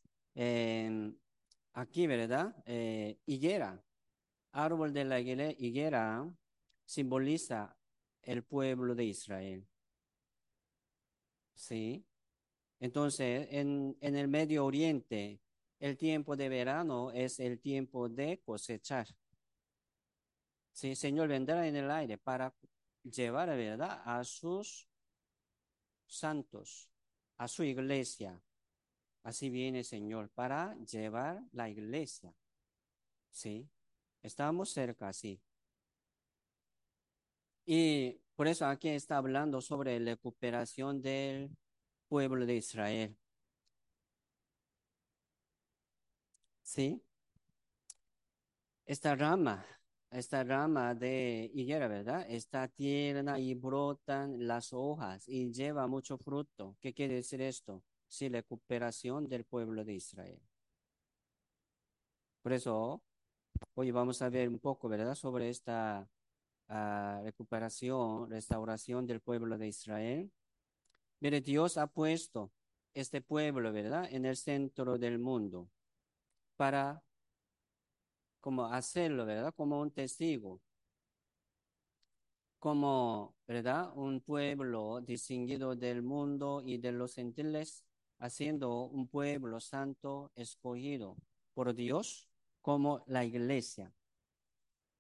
aquí, 1.73 2.07
¿verdad? 2.07 2.55
Eh, 2.67 3.19
higuera, 3.27 3.83
árbol 4.53 4.93
de 4.93 5.05
la 5.05 5.21
higuera 5.21 6.29
simboliza 6.85 7.77
el 8.23 8.43
pueblo 8.43 8.95
de 8.95 9.05
Israel. 9.05 9.67
¿Sí? 11.55 12.05
Entonces, 12.81 13.49
en, 13.51 13.97
en 14.01 14.17
el 14.17 14.29
Medio 14.29 14.65
Oriente, 14.67 15.41
el 15.79 15.97
tiempo 15.97 16.37
de 16.37 16.49
verano 16.49 17.11
es 17.13 17.39
el 17.41 17.61
tiempo 17.61 18.09
de 18.09 18.41
cosechar. 18.45 19.07
Sí, 20.73 20.95
Señor 20.95 21.29
vendrá 21.29 21.67
en 21.67 21.77
el 21.77 21.91
aire 21.91 22.19
para 22.19 22.55
llevar, 23.03 23.49
¿verdad?, 23.49 24.03
a 24.05 24.23
sus 24.25 24.89
santos, 26.07 26.91
a 27.39 27.49
su 27.49 27.63
iglesia. 27.63 28.41
Así 29.27 29.51
viene 29.51 29.81
el 29.81 29.85
Señor, 29.85 30.31
para 30.31 30.77
llevar 30.85 31.43
la 31.51 31.69
iglesia. 31.69 32.33
¿Sí? 33.33 33.69
Estamos 34.23 34.71
cerca, 34.71 35.13
sí. 35.13 35.41
Y 37.65 38.21
por 38.37 38.47
eso 38.47 38.67
aquí 38.67 38.89
está 38.89 39.17
hablando 39.17 39.61
sobre 39.61 39.99
la 39.99 40.13
recuperación 40.13 41.03
del 41.03 41.51
pueblo 42.09 42.47
de 42.47 42.55
Israel. 42.55 43.17
¿Sí? 46.63 47.03
Esta 48.85 49.17
rama, 49.17 49.67
esta 50.13 50.45
rama 50.45 50.95
de 50.95 51.51
higuera, 51.53 51.89
¿verdad? 51.89 52.25
Está 52.29 52.69
tierna 52.69 53.41
y 53.41 53.55
brotan 53.55 54.47
las 54.47 54.73
hojas 54.73 55.29
y 55.29 55.53
lleva 55.53 55.89
mucho 55.89 56.17
fruto. 56.17 56.77
¿Qué 56.81 56.95
quiere 56.95 57.17
decir 57.17 57.43
esto? 57.43 57.83
Sí, 58.17 58.31
la 58.31 58.39
recuperación 58.39 59.29
del 59.29 59.45
pueblo 59.45 59.85
de 59.85 59.93
Israel. 59.93 60.41
Por 62.41 62.55
eso, 62.55 63.03
hoy 63.75 63.91
vamos 63.91 64.23
a 64.23 64.31
ver 64.31 64.49
un 64.49 64.59
poco, 64.59 64.89
¿verdad? 64.89 65.15
Sobre 65.15 65.51
esta 65.51 66.09
uh, 66.71 67.25
recuperación, 67.25 68.31
restauración 68.31 69.07
del 69.07 69.21
pueblo 69.21 69.59
de 69.59 69.69
Israel. 69.69 70.33
Mire, 71.21 71.43
Dios 71.43 71.77
ha 71.77 71.89
puesto 71.89 72.51
este 72.95 73.21
pueblo, 73.21 73.71
¿verdad? 73.71 74.09
En 74.11 74.25
el 74.25 74.39
centro 74.39 74.97
del 74.97 75.19
mundo 75.19 75.69
para 76.57 77.03
como 78.41 78.65
hacerlo, 78.65 79.27
¿verdad? 79.27 79.53
Como 79.55 79.79
un 79.79 79.91
testigo, 79.91 80.63
como, 82.59 83.37
¿verdad? 83.47 83.93
Un 83.95 84.23
pueblo 84.23 85.03
distinguido 85.03 85.77
del 85.77 86.01
mundo 86.01 86.63
y 86.65 86.79
de 86.79 86.93
los 86.93 87.15
gentiles, 87.15 87.86
haciendo 88.19 88.85
un 88.85 89.09
pueblo 89.09 89.61
santo 89.61 90.33
escogido 90.35 91.17
por 91.55 91.75
Dios 91.75 92.29
como 92.61 93.05
la 93.07 93.25
iglesia. 93.25 93.93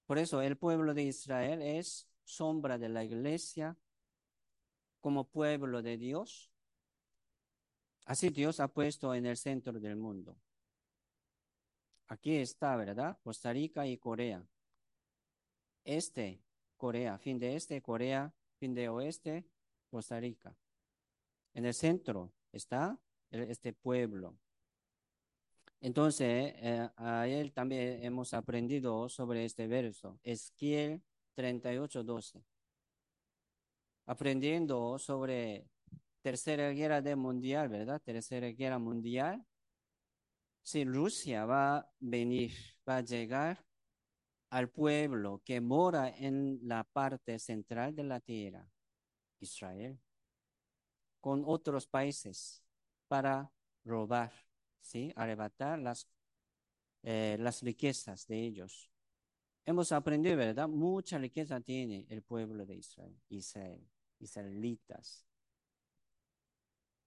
Por 0.07 0.19
eso 0.19 0.41
el 0.41 0.57
pueblo 0.57 0.95
de 0.95 1.03
Israel 1.03 1.63
es 1.63 2.09
sombra 2.25 2.79
de 2.79 2.89
la 2.89 3.05
iglesia 3.05 3.77
como 5.01 5.25
pueblo 5.25 5.83
de 5.83 5.97
Dios. 5.97 6.51
Así 8.05 8.31
Dios 8.31 8.61
ha 8.61 8.69
puesto 8.69 9.15
en 9.15 9.27
el 9.27 9.37
centro 9.37 9.73
del 9.73 9.97
mundo. 9.97 10.37
Aquí 12.09 12.37
está, 12.37 12.77
¿verdad? 12.77 13.19
Costa 13.23 13.53
Rica 13.53 13.87
y 13.87 13.99
Corea. 13.99 14.47
Este, 15.85 16.41
Corea, 16.77 17.19
fin 17.19 17.39
de 17.39 17.57
este, 17.57 17.83
Corea, 17.83 18.33
fin 18.59 18.75
de 18.75 18.89
oeste, 18.89 19.45
Costa 19.91 20.21
Rica. 20.21 20.57
En 21.55 21.65
el 21.65 21.75
centro 21.75 22.33
está 22.53 22.99
este 23.31 23.73
pueblo. 23.73 24.37
Entonces, 25.81 26.55
eh, 26.57 26.89
a 26.97 27.29
él 27.29 27.53
también 27.53 28.03
hemos 28.03 28.33
aprendido 28.35 29.09
sobre 29.09 29.45
este 29.45 29.67
verso, 29.67 30.19
Esquiel 30.23 31.03
38, 31.35 32.03
12. 32.03 32.43
Aprendiendo 34.07 34.99
sobre 34.99 35.69
Tercera 36.23 36.71
Guerra 36.71 37.03
Mundial, 37.17 37.69
¿verdad? 37.69 38.01
Tercera 38.03 38.49
Guerra 38.49 38.79
Mundial. 38.79 39.45
Si 40.63 40.85
Rusia 40.85 41.45
va 41.45 41.79
a 41.79 41.91
venir, 42.01 42.53
va 42.89 42.97
a 42.97 43.03
llegar 43.03 43.65
al 44.51 44.71
pueblo 44.71 45.43
que 45.45 45.61
mora 45.61 46.09
en 46.09 46.59
la 46.63 46.85
parte 46.85 47.39
central 47.39 47.95
de 47.95 48.05
la 48.05 48.21
tierra, 48.21 48.69
Israel, 49.41 50.01
con 51.21 51.43
otros 51.47 51.87
países 51.87 52.63
para 53.09 53.51
robar 53.85 54.33
¿sí? 54.87 55.13
Arrebatar 55.17 55.79
las, 55.79 56.09
eh, 57.03 57.37
las 57.41 57.63
riquezas 57.63 58.27
de 58.27 58.45
ellos. 58.45 58.91
Hemos 59.65 59.91
aprendido, 59.93 60.37
¿verdad? 60.37 60.69
Mucha 60.69 61.19
riqueza 61.19 61.61
tiene 61.61 62.07
el 62.09 62.23
pueblo 62.23 62.65
de 62.65 62.77
Israel, 62.77 63.21
Israel, 63.29 63.85
israelitas. 64.21 65.27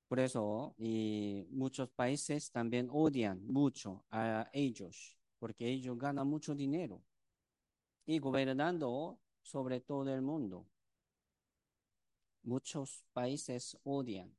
Por 0.07 0.19
eso, 0.19 0.73
y 0.77 1.45
muchos 1.51 1.89
países 1.89 2.51
también 2.51 2.89
odian 2.91 3.45
mucho 3.45 4.05
a 4.09 4.49
ellos, 4.51 5.17
porque 5.37 5.67
ellos 5.69 5.97
ganan 5.97 6.27
mucho 6.27 6.55
dinero 6.55 7.01
y 8.05 8.17
gobernando 8.19 9.19
sobre 9.41 9.79
todo 9.81 10.13
el 10.13 10.21
mundo. 10.21 10.65
Muchos 12.43 13.03
países 13.13 13.77
odian 13.83 14.35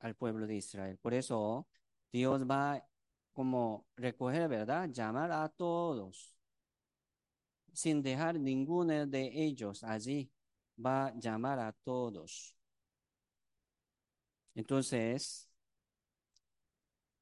al 0.00 0.14
pueblo 0.14 0.46
de 0.46 0.56
Israel. 0.56 0.98
Por 0.98 1.14
eso 1.14 1.66
Dios 2.12 2.44
va 2.48 2.84
como 3.32 3.86
recoger, 3.96 4.48
¿verdad? 4.48 4.88
Llamar 4.90 5.32
a 5.32 5.48
todos, 5.48 6.36
sin 7.72 8.02
dejar 8.02 8.38
ninguno 8.38 9.06
de 9.06 9.30
ellos 9.44 9.82
allí. 9.84 10.30
Va 10.84 11.06
a 11.06 11.14
llamar 11.18 11.58
a 11.60 11.72
todos. 11.72 12.56
Entonces, 14.54 15.48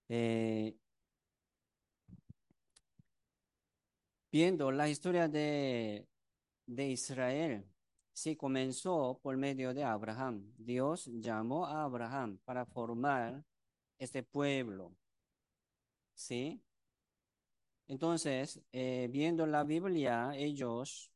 eh, 0.08 0.74
viendo 4.30 4.70
la 4.72 4.88
historia 4.88 5.28
de, 5.28 6.08
de 6.66 6.88
Israel, 6.88 7.66
sí 8.12 8.36
comenzó 8.36 9.18
por 9.22 9.36
medio 9.36 9.74
de 9.74 9.84
Abraham. 9.84 10.52
Dios 10.56 11.06
llamó 11.06 11.66
a 11.66 11.84
Abraham 11.84 12.38
para 12.44 12.66
formar 12.66 13.44
este 13.98 14.22
pueblo. 14.22 14.94
¿Sí? 16.14 16.62
Entonces, 17.88 18.60
eh, 18.72 19.08
viendo 19.10 19.46
la 19.46 19.64
Biblia, 19.64 20.32
ellos 20.36 21.12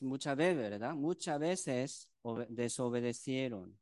muchas 0.00 0.36
veces, 0.36 0.70
¿verdad? 0.70 0.94
Muchas 0.94 1.38
veces 1.38 2.10
desobedecieron, 2.48 3.78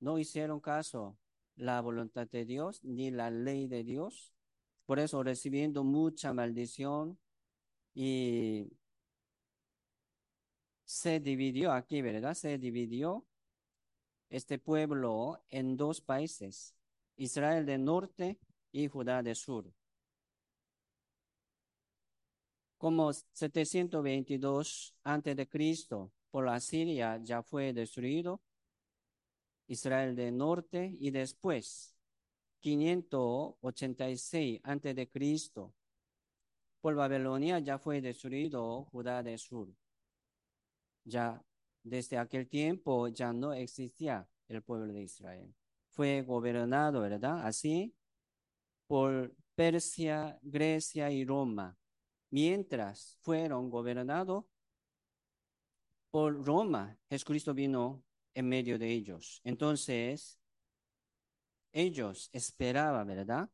no 0.00 0.18
hicieron 0.18 0.60
caso 0.60 1.18
la 1.56 1.80
voluntad 1.80 2.28
de 2.28 2.44
Dios 2.44 2.82
ni 2.84 3.10
la 3.10 3.30
ley 3.30 3.66
de 3.66 3.82
Dios. 3.82 4.32
Por 4.86 4.98
eso 4.98 5.22
recibiendo 5.22 5.84
mucha 5.84 6.32
maldición 6.32 7.18
y 7.94 8.70
se 10.88 11.20
dividió 11.20 11.70
aquí, 11.72 12.00
¿verdad? 12.00 12.32
Se 12.32 12.56
dividió 12.56 13.26
este 14.30 14.58
pueblo 14.58 15.38
en 15.50 15.76
dos 15.76 16.00
países, 16.00 16.74
Israel 17.16 17.66
del 17.66 17.84
norte 17.84 18.38
y 18.72 18.88
Judá 18.88 19.22
del 19.22 19.36
sur. 19.36 19.70
Como 22.78 23.12
722 23.12 24.94
antes 25.04 25.36
de 25.36 25.46
Cristo 25.46 26.10
por 26.30 26.46
la 26.46 26.58
Siria 26.58 27.18
ya 27.22 27.42
fue 27.42 27.74
destruido 27.74 28.40
Israel 29.66 30.16
del 30.16 30.38
norte 30.38 30.96
y 30.98 31.10
después 31.10 31.94
586 32.60 34.60
antes 34.62 34.96
de 34.96 35.06
Cristo 35.06 35.74
por 36.80 36.94
Babilonia 36.94 37.58
ya 37.58 37.78
fue 37.78 38.00
destruido 38.00 38.84
Judá 38.84 39.22
del 39.22 39.38
sur. 39.38 39.68
Ya 41.08 41.42
desde 41.82 42.18
aquel 42.18 42.48
tiempo 42.48 43.08
ya 43.08 43.32
no 43.32 43.52
existía 43.52 44.28
el 44.48 44.62
pueblo 44.62 44.92
de 44.92 45.02
Israel. 45.02 45.54
Fue 45.90 46.22
gobernado, 46.22 47.00
¿verdad? 47.00 47.46
Así 47.46 47.94
por 48.86 49.34
Persia, 49.54 50.38
Grecia 50.42 51.10
y 51.10 51.24
Roma, 51.24 51.76
mientras 52.30 53.16
fueron 53.20 53.70
gobernados 53.70 54.44
por 56.10 56.44
Roma. 56.44 56.96
Jesucristo 57.08 57.54
vino 57.54 58.04
en 58.34 58.48
medio 58.48 58.78
de 58.78 58.90
ellos. 58.90 59.40
Entonces, 59.44 60.38
ellos 61.72 62.30
esperaban, 62.32 63.06
¿verdad? 63.06 63.50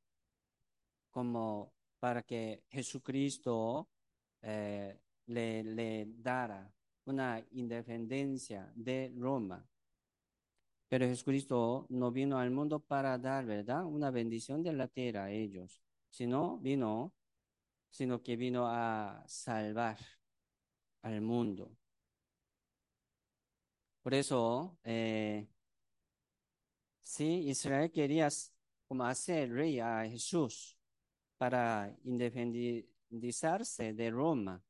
Como 1.11 1.73
para 1.99 2.23
que 2.23 2.65
Jesucristo 2.69 3.89
eh, 4.43 5.01
le, 5.27 5.65
le 5.65 6.07
dara 6.09 6.74
una 7.07 7.45
independencia 7.53 8.71
de 8.75 9.13
Roma. 9.17 9.67
Pero 10.89 11.07
Jesucristo 11.07 11.87
no 11.91 12.13
vino 12.13 12.39
al 12.39 12.51
mundo 12.51 12.81
para 12.81 13.19
dar, 13.19 13.45
¿verdad? 13.47 13.85
Una 13.85 14.11
bendición 14.11 14.63
de 14.63 14.73
la 14.73 14.89
tierra 14.89 15.25
a 15.25 15.31
ellos, 15.31 15.83
sino 16.09 16.59
vino, 16.59 17.13
sino 17.91 18.23
que 18.23 18.37
vino 18.37 18.67
a 18.69 19.25
salvar 19.27 19.99
al 21.03 21.21
mundo. 21.21 21.77
Por 24.03 24.15
eso, 24.15 24.79
eh, 24.85 25.49
sí, 27.03 27.49
Israel 27.49 27.91
quería 27.91 28.29
como 28.87 29.05
hacer 29.05 29.51
rey 29.51 29.81
a 29.81 30.05
Jesús 30.09 30.77
para 31.39 31.95
independizarse 32.05 33.95
de 33.95 34.11
Roma. 34.11 34.63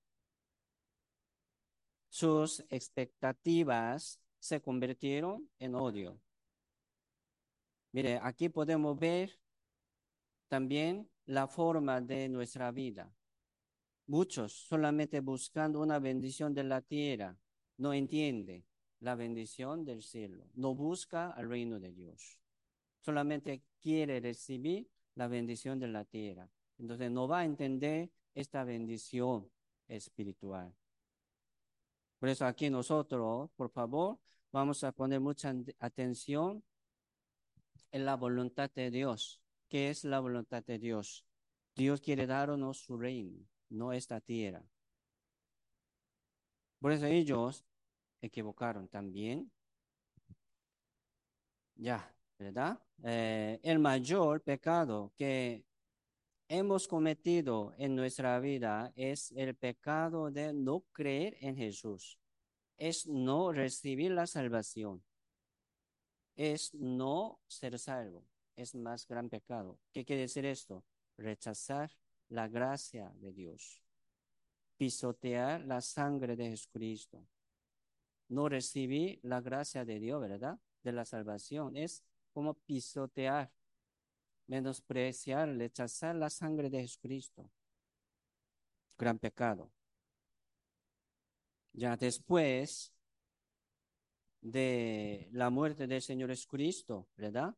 Sus 2.15 2.61
expectativas 2.71 4.21
se 4.39 4.62
convirtieron 4.62 5.51
en 5.59 5.75
odio. 5.75 6.21
Mire, 7.91 8.21
aquí 8.23 8.49
podemos 8.49 8.97
ver 8.97 9.37
también 10.47 11.11
la 11.27 11.49
forma 11.49 12.01
de 12.01 12.29
nuestra 12.29 12.71
vida. 12.71 13.12
Muchos 14.07 14.53
solamente 14.53 15.19
buscando 15.19 15.81
una 15.81 15.99
bendición 15.99 16.55
de 16.55 16.62
la 16.62 16.83
tierra, 16.83 17.37
no 17.79 17.93
entiende 17.93 18.65
la 19.01 19.17
bendición 19.17 19.85
del 19.85 20.01
cielo, 20.01 20.47
no 20.55 20.73
busca 20.73 21.35
el 21.37 21.49
reino 21.49 21.81
de 21.81 21.91
Dios. 21.91 22.39
Solamente 23.01 23.65
quiere 23.81 24.21
recibir 24.21 24.89
la 25.17 25.27
bendición 25.27 25.81
de 25.81 25.89
la 25.89 26.05
tierra. 26.05 26.49
Entonces 26.79 27.11
no 27.11 27.27
va 27.27 27.41
a 27.41 27.45
entender 27.45 28.09
esta 28.37 28.62
bendición 28.62 29.51
espiritual. 29.89 30.73
Por 32.19 32.29
eso 32.29 32.47
aquí 32.47 32.71
nosotros, 32.71 33.51
por 33.57 33.71
favor, 33.71 34.19
vamos 34.53 34.83
a 34.85 34.93
poner 34.93 35.21
mucha 35.21 35.55
atención 35.79 36.62
en 37.91 38.05
la 38.05 38.17
voluntad 38.17 38.71
de 38.75 38.91
Dios. 38.91 39.41
¿Qué 39.69 39.91
es 39.91 40.05
la 40.05 40.21
voluntad 40.21 40.65
de 40.65 40.79
Dios? 40.79 41.25
Dios 41.75 42.01
quiere 42.01 42.27
darnos 42.27 42.79
su 42.79 42.97
reino, 42.97 43.47
no 43.71 43.93
esta 43.93 44.21
tierra. 44.21 44.65
Por 46.81 46.93
eso 46.93 47.07
ellos 47.07 47.65
equivocaron 48.21 48.89
también. 48.89 49.51
Ya, 51.77 52.15
¿verdad? 52.39 52.79
Eh, 53.03 53.59
el 53.62 53.79
mayor 53.79 54.43
pecado 54.43 55.12
que 55.17 55.65
hemos 56.49 56.88
cometido 56.88 57.72
en 57.78 57.95
nuestra 57.95 58.38
vida 58.40 58.92
es 58.97 59.32
el 59.32 59.55
pecado 59.55 60.30
de 60.30 60.53
no 60.53 60.80
creer 60.92 61.36
en 61.40 61.57
Jesús. 61.57 62.18
Es 62.76 63.07
no 63.07 63.53
recibir 63.53 64.11
la 64.11 64.26
salvación. 64.26 65.03
Es 66.36 66.74
no 66.74 67.40
ser 67.47 67.78
salvo. 67.78 68.24
Es 68.57 68.74
más 68.74 69.07
gran 69.07 69.28
pecado. 69.28 69.78
¿Qué 69.92 70.05
quiere 70.05 70.22
decir 70.22 70.45
esto? 70.45 70.84
Rechazar 71.16 71.90
la 72.28 72.49
gracia 72.49 73.12
de 73.16 73.32
Dios. 73.32 73.82
Pisotear 74.76 75.64
la 75.64 75.80
sangre 75.80 76.36
de 76.36 76.51
Jesucristo. 76.51 77.26
No 78.28 78.49
recibir 78.49 79.20
la 79.22 79.40
gracia 79.40 79.84
de 79.84 79.99
Dios, 79.99 80.20
¿verdad? 80.20 80.59
De 80.82 80.92
la 80.92 81.05
salvación. 81.05 81.76
Es 81.76 82.05
como 82.32 82.55
pisotear 82.55 83.53
menospreciar, 84.47 85.49
rechazar 85.57 86.14
la 86.14 86.30
sangre 86.30 86.70
de 86.70 86.80
Jesucristo. 86.80 87.51
Gran 88.99 89.18
pecado. 89.18 89.70
Ya 91.72 91.97
después 91.97 92.92
de 94.40 95.28
la 95.32 95.51
muerte 95.51 95.86
del 95.86 96.03
Señor 96.03 96.30
Jesucristo, 96.30 97.09
¿verdad? 97.16 97.55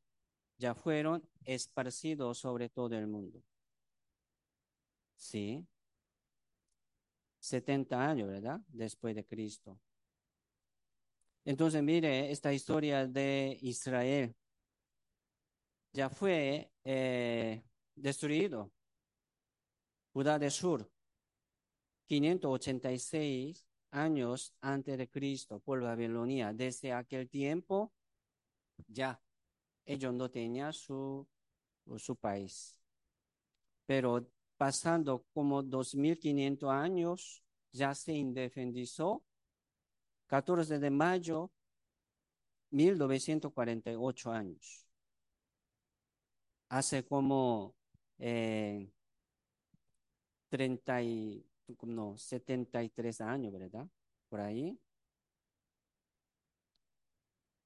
Ya 0.58 0.74
fueron 0.74 1.28
esparcidos 1.44 2.38
sobre 2.38 2.68
todo 2.68 2.96
el 2.96 3.06
mundo. 3.06 3.42
Sí. 5.16 5.66
70 7.40 8.08
años, 8.08 8.28
¿verdad? 8.28 8.60
Después 8.68 9.14
de 9.14 9.24
Cristo. 9.24 9.78
Entonces, 11.44 11.82
mire 11.82 12.30
esta 12.30 12.52
historia 12.52 13.06
de 13.06 13.56
Israel 13.60 14.34
ya 15.96 16.10
fue 16.10 16.70
eh, 16.86 17.64
destruido. 17.96 18.70
Judá 20.12 20.38
de 20.38 20.50
Sur, 20.50 20.88
586 22.06 23.66
años 23.90 24.54
antes 24.60 24.96
de 24.96 25.08
Cristo 25.08 25.58
por 25.58 25.80
Babilonia. 25.82 26.52
Desde 26.52 26.92
aquel 26.92 27.28
tiempo 27.28 27.92
ya 28.86 29.20
ellos 29.84 30.14
no 30.14 30.30
tenían 30.30 30.72
su, 30.72 31.26
su 31.96 32.16
país. 32.16 32.78
Pero 33.84 34.30
pasando 34.56 35.26
como 35.34 35.62
2500 35.64 36.70
años, 36.70 37.42
ya 37.72 37.94
se 37.94 38.12
independizó. 38.12 39.24
14 40.28 40.78
de 40.78 40.90
mayo, 40.90 41.50
1948 42.70 44.30
años 44.30 44.85
hace 46.68 47.04
como 47.04 47.74
eh, 48.18 48.90
30 50.48 51.02
y, 51.02 51.46
no, 51.82 52.16
73 52.16 53.20
años, 53.20 53.52
¿verdad? 53.52 53.86
Por 54.28 54.40
ahí. 54.40 54.78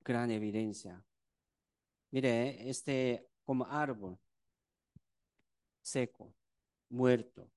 Gran 0.02 0.30
evidencia. 0.30 1.04
Mire, 2.10 2.68
este 2.68 3.28
como 3.44 3.66
árbol 3.66 4.18
seco, 5.90 6.34
muerto. 6.88 7.50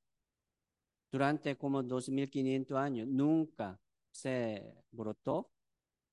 Durante 1.11 1.55
como 1.55 1.83
2500 1.83 2.77
años 2.77 3.07
nunca 3.07 3.79
se 4.11 4.75
brotó, 4.91 5.51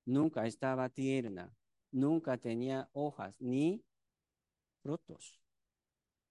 nunca 0.04 0.46
estaba 0.46 0.88
tierna, 0.90 1.54
nunca 1.90 2.36
tenía 2.36 2.88
hojas 2.92 3.34
ni 3.38 3.82
frutos 4.82 5.40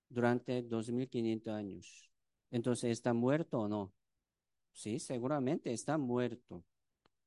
durante 0.09 0.61
2500 0.63 1.53
años. 1.53 2.11
Entonces, 2.51 2.91
¿está 2.91 3.13
muerto 3.13 3.61
o 3.61 3.67
no? 3.67 3.93
Sí, 4.73 4.99
seguramente 4.99 5.73
está 5.73 5.97
muerto. 5.97 6.63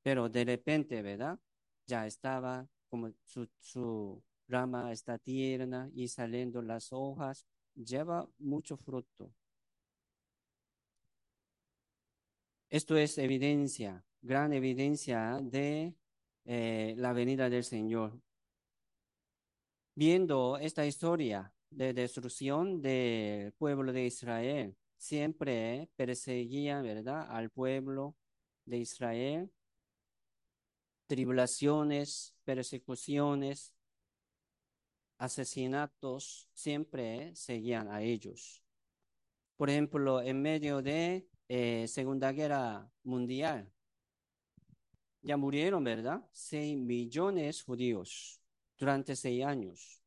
Pero 0.03 0.29
de 0.29 0.45
repente, 0.45 1.03
¿verdad? 1.03 1.39
Ya 1.87 2.07
estaba 2.07 2.67
como 2.89 3.13
su, 3.25 3.49
su 3.61 4.23
rama 4.49 4.93
está 4.93 5.19
tierna 5.19 5.91
y 5.95 6.09
saliendo 6.09 6.63
las 6.63 6.93
hojas, 6.93 7.47
lleva 7.75 8.29
mucho 8.39 8.77
fruto. 8.77 9.33
Esto 12.69 12.97
es 12.97 13.19
evidencia, 13.19 14.05
gran 14.23 14.53
evidencia 14.53 15.39
de 15.43 15.95
eh, 16.45 16.95
la 16.97 17.13
venida 17.13 17.51
del 17.51 17.65
Señor 17.65 18.19
viendo 19.95 20.59
esta 20.59 20.87
historia 20.87 21.53
de 21.71 21.93
destrucción 21.93 22.81
del 22.83 23.53
pueblo 23.53 23.93
de 23.93 24.07
Israel. 24.07 24.77
Siempre 24.97 25.89
perseguían, 25.97 26.83
¿verdad?, 26.83 27.27
al 27.29 27.51
pueblo 27.51 28.17
de 28.65 28.79
Israel. 28.79 29.51
Tribulaciones, 31.07 32.35
persecuciones, 32.45 33.75
asesinatos, 35.19 36.49
siempre 36.53 37.35
seguían 37.35 37.89
a 37.89 38.03
ellos. 38.03 38.63
Por 39.57 39.71
ejemplo, 39.71 40.23
en 40.23 40.41
medio 40.41 40.83
de 40.83 41.29
eh, 41.49 41.87
Segunda 41.89 42.33
Guerra 42.33 42.91
Mundial, 43.03 43.71
ya 45.21 45.37
murieron, 45.37 45.85
¿verdad? 45.85 46.27
Seis 46.33 46.77
millones 46.77 47.63
judíos 47.63 48.42
durante 48.79 49.17
seis 49.17 49.45
años 49.45 50.03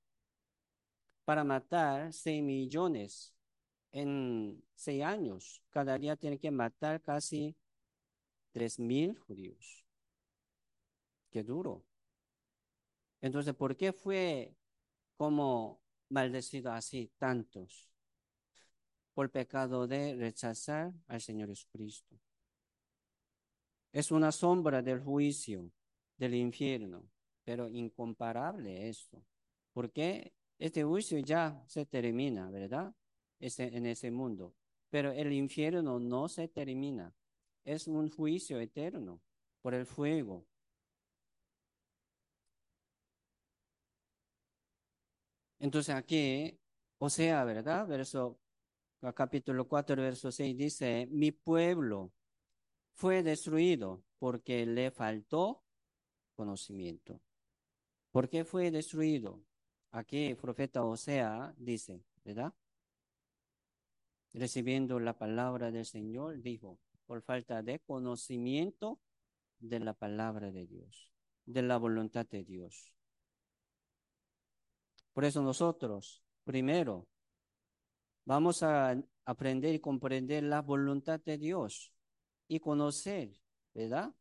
para 1.25 1.43
matar 1.43 2.13
seis 2.13 2.41
millones 2.41 3.33
en 3.91 4.63
seis 4.75 5.03
años. 5.03 5.61
Cada 5.71 5.97
día 5.97 6.15
tiene 6.15 6.37
que 6.37 6.51
matar 6.51 7.01
casi 7.01 7.55
tres 8.51 8.79
mil 8.79 9.17
judíos. 9.17 9.85
Qué 11.31 11.43
duro. 11.43 11.83
Entonces, 13.21 13.55
¿por 13.55 13.75
qué 13.75 13.91
fue 13.91 14.55
como 15.17 15.81
maldecido 16.09 16.71
así 16.71 17.11
tantos? 17.17 17.89
Por 19.13 19.31
pecado 19.31 19.87
de 19.87 20.15
rechazar 20.15 20.93
al 21.07 21.21
Señor 21.21 21.49
Jesucristo. 21.49 22.19
Es 23.91 24.11
una 24.11 24.31
sombra 24.31 24.81
del 24.81 24.99
juicio 24.99 25.71
del 26.17 26.35
infierno 26.35 27.09
pero 27.45 27.69
incomparable 27.69 28.89
esto, 28.89 29.23
porque 29.73 30.33
este 30.59 30.83
juicio 30.83 31.19
ya 31.19 31.63
se 31.67 31.85
termina, 31.85 32.49
¿verdad? 32.49 32.93
Este, 33.39 33.75
en 33.77 33.85
ese 33.85 34.11
mundo, 34.11 34.55
pero 34.89 35.11
el 35.11 35.31
infierno 35.33 35.99
no 35.99 36.27
se 36.27 36.47
termina, 36.47 37.13
es 37.63 37.87
un 37.87 38.09
juicio 38.11 38.59
eterno 38.59 39.21
por 39.61 39.73
el 39.73 39.85
fuego. 39.85 40.45
Entonces 45.59 45.95
aquí, 45.95 46.59
o 46.99 47.09
sea, 47.09 47.43
¿verdad? 47.43 47.87
Verso 47.87 48.39
capítulo 49.13 49.67
4, 49.67 50.01
verso 50.01 50.31
6 50.31 50.57
dice, 50.57 51.07
mi 51.11 51.31
pueblo 51.31 52.11
fue 52.93 53.23
destruido 53.23 54.03
porque 54.19 54.65
le 54.65 54.91
faltó 54.91 55.63
conocimiento. 56.35 57.21
¿Por 58.15 58.29
qué 58.29 58.45
fue 58.45 58.71
destruido? 58.71 59.43
Aquí 59.91 60.27
el 60.27 60.37
profeta 60.37 60.85
Osea 60.85 61.53
dice, 61.57 62.01
¿verdad? 62.23 62.53
Recibiendo 64.31 65.01
la 65.01 65.17
palabra 65.17 65.69
del 65.69 65.85
Señor, 65.85 66.41
dijo, 66.41 66.79
por 67.07 67.21
falta 67.23 67.61
de 67.61 67.79
conocimiento 67.79 69.01
de 69.59 69.81
la 69.81 69.93
palabra 69.93 70.49
de 70.49 70.65
Dios, 70.65 71.11
de 71.45 71.61
la 71.63 71.75
voluntad 71.75 72.25
de 72.25 72.45
Dios. 72.45 72.95
Por 75.11 75.25
eso 75.25 75.41
nosotros, 75.41 76.23
primero, 76.45 77.09
vamos 78.23 78.63
a 78.63 78.97
aprender 79.25 79.75
y 79.75 79.81
comprender 79.81 80.43
la 80.43 80.61
voluntad 80.61 81.19
de 81.19 81.37
Dios 81.37 81.91
y 82.47 82.61
conocer, 82.61 83.41
¿verdad? 83.73 84.15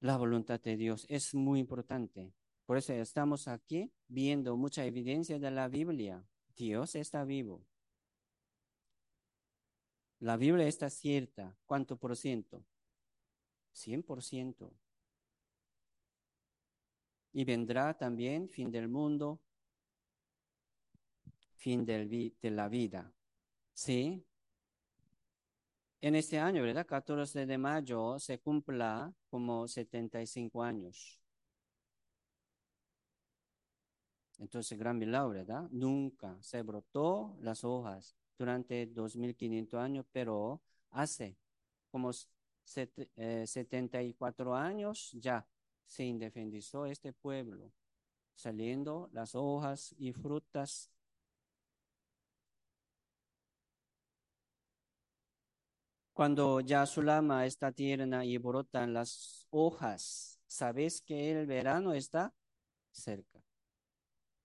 La 0.00 0.16
voluntad 0.16 0.60
de 0.60 0.76
Dios 0.76 1.06
es 1.08 1.34
muy 1.34 1.58
importante. 1.58 2.32
Por 2.66 2.76
eso 2.76 2.92
estamos 2.92 3.48
aquí 3.48 3.90
viendo 4.06 4.56
mucha 4.56 4.84
evidencia 4.84 5.38
de 5.38 5.50
la 5.50 5.68
Biblia. 5.68 6.24
Dios 6.54 6.94
está 6.94 7.24
vivo. 7.24 7.66
La 10.20 10.36
Biblia 10.36 10.68
está 10.68 10.88
cierta. 10.88 11.56
¿Cuánto 11.66 11.96
por 11.96 12.16
ciento? 12.16 12.64
100%. 13.74 14.70
Y 17.32 17.44
vendrá 17.44 17.96
también 17.96 18.48
fin 18.48 18.70
del 18.70 18.88
mundo, 18.88 19.40
fin 21.54 21.84
del 21.84 22.08
de 22.40 22.50
la 22.50 22.68
vida. 22.68 23.12
¿Sí? 23.72 24.27
En 26.00 26.14
este 26.14 26.38
año, 26.38 26.62
¿verdad? 26.62 26.86
14 26.86 27.44
de 27.46 27.58
mayo 27.58 28.18
se 28.18 28.38
cumpla 28.38 29.12
como 29.30 29.66
75 29.66 30.62
años. 30.62 31.20
Entonces, 34.38 34.78
gran 34.78 34.96
milagro, 34.98 35.30
¿verdad? 35.30 35.68
Nunca 35.70 36.36
se 36.40 36.62
brotó 36.62 37.36
las 37.40 37.64
hojas 37.64 38.14
durante 38.38 38.86
2500 38.86 39.80
años, 39.80 40.06
pero 40.12 40.60
hace 40.90 41.36
como 41.90 42.12
74 42.64 44.56
eh, 44.56 44.60
años 44.60 45.10
ya 45.14 45.44
se 45.84 46.04
independizó 46.04 46.86
este 46.86 47.12
pueblo, 47.12 47.72
saliendo 48.36 49.08
las 49.12 49.34
hojas 49.34 49.94
y 49.98 50.12
frutas. 50.12 50.92
Cuando 56.18 56.58
ya 56.58 56.84
su 56.84 57.02
lama 57.02 57.46
está 57.46 57.70
tierna 57.70 58.24
y 58.24 58.38
brotan 58.38 58.92
las 58.92 59.46
hojas, 59.50 60.40
sabes 60.48 61.00
que 61.00 61.30
el 61.30 61.46
verano 61.46 61.94
está 61.94 62.34
cerca. 62.90 63.40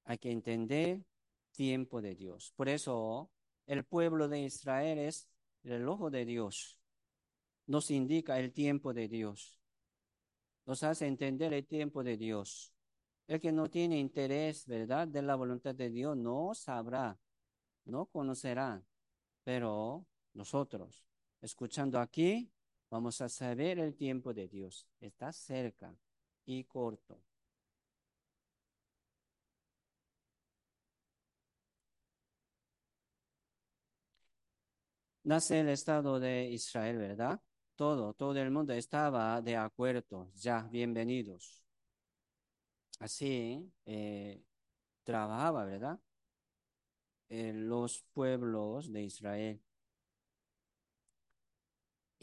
Hay 0.03 0.19
que 0.19 0.29
entender 0.29 1.03
tiempo 1.51 1.99
de 1.99 2.13
Dios. 2.13 2.53
Por 2.55 2.69
eso 2.69 3.31
el 3.65 3.85
pueblo 3.85 4.27
de 4.27 4.41
Israel 4.41 4.99
es 4.99 5.27
el 5.63 5.89
ojo 5.89 6.11
de 6.11 6.25
Dios. 6.25 6.79
Nos 7.65 7.89
indica 7.89 8.37
el 8.37 8.53
tiempo 8.53 8.93
de 8.93 9.07
Dios. 9.07 9.59
Nos 10.67 10.83
hace 10.83 11.07
entender 11.07 11.53
el 11.53 11.65
tiempo 11.65 12.03
de 12.03 12.17
Dios. 12.17 12.71
El 13.25 13.41
que 13.41 13.51
no 13.51 13.67
tiene 13.67 13.97
interés, 13.97 14.67
¿verdad?, 14.67 15.07
de 15.07 15.23
la 15.23 15.33
voluntad 15.33 15.73
de 15.73 15.89
Dios, 15.89 16.15
no 16.15 16.53
sabrá, 16.53 17.17
no 17.85 18.05
conocerá. 18.05 18.85
Pero 19.43 20.05
nosotros, 20.33 21.12
escuchando 21.43 21.99
aquí, 21.99 22.49
vamos 22.89 23.21
a 23.21 23.29
saber 23.29 23.79
el 23.79 23.95
tiempo 23.95 24.33
de 24.33 24.47
Dios. 24.47 24.87
Está 24.99 25.31
cerca 25.31 25.95
y 26.45 26.63
corto. 26.63 27.21
nace 35.23 35.59
el 35.59 35.69
Estado 35.69 36.19
de 36.19 36.49
Israel, 36.51 36.97
¿verdad? 36.97 37.39
Todo, 37.75 38.13
todo 38.13 38.37
el 38.37 38.51
mundo 38.51 38.73
estaba 38.73 39.41
de 39.41 39.55
acuerdo, 39.57 40.29
ya, 40.35 40.67
bienvenidos. 40.71 41.65
Así 42.99 43.71
eh, 43.85 44.41
trabajaba, 45.03 45.65
¿verdad? 45.65 45.99
En 47.29 47.67
los 47.67 48.03
pueblos 48.13 48.91
de 48.91 49.03
Israel. 49.03 49.61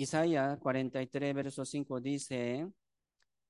Isaías 0.01 0.59
43, 0.61 1.35
verso 1.35 1.63
5 1.67 2.01
dice, 2.01 2.67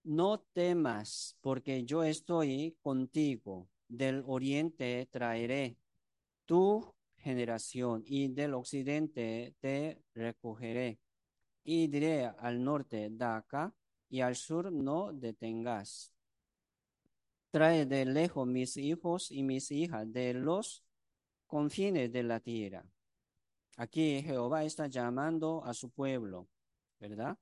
no 0.03 0.41
temas, 0.41 1.37
porque 1.41 1.85
yo 1.85 2.03
estoy 2.03 2.77
contigo, 2.83 3.69
del 3.87 4.25
oriente 4.27 5.07
traeré 5.13 5.77
tú 6.47 6.93
generación, 7.19 8.03
y 8.05 8.27
del 8.27 8.55
occidente 8.55 9.55
te 9.61 10.03
recogeré. 10.13 10.99
Y 11.63 11.87
diré 11.87 12.25
al 12.27 12.65
norte, 12.65 13.11
da 13.13 13.37
acá, 13.37 13.73
y 14.09 14.21
al 14.21 14.35
sur 14.35 14.73
no 14.73 15.13
detengas. 15.13 16.13
Trae 17.53 17.87
de 17.87 18.07
lejos 18.07 18.49
mis 18.49 18.77
hijos 18.77 19.31
y 19.31 19.45
mis 19.45 19.71
hijas 19.71 20.13
de 20.13 20.35
los 20.35 20.83
confines 21.47 22.11
de 22.11 22.25
la 22.25 22.41
tierra. 22.41 22.85
Aquí 23.81 24.21
Jehová 24.21 24.63
está 24.65 24.89
llamando 24.89 25.65
a 25.65 25.73
su 25.73 25.89
pueblo, 25.89 26.47
¿verdad? 26.99 27.39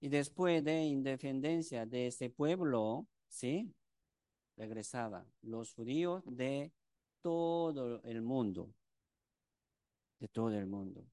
Y 0.00 0.08
después 0.08 0.64
de 0.64 0.82
independencia 0.86 1.86
de 1.86 2.08
este 2.08 2.30
pueblo, 2.30 3.06
¿sí? 3.28 3.72
Regresaba 4.56 5.24
los 5.42 5.72
judíos 5.72 6.24
de 6.26 6.72
todo 7.20 8.02
el 8.02 8.22
mundo, 8.22 8.74
de 10.18 10.26
todo 10.26 10.50
el 10.50 10.66
mundo. 10.66 11.06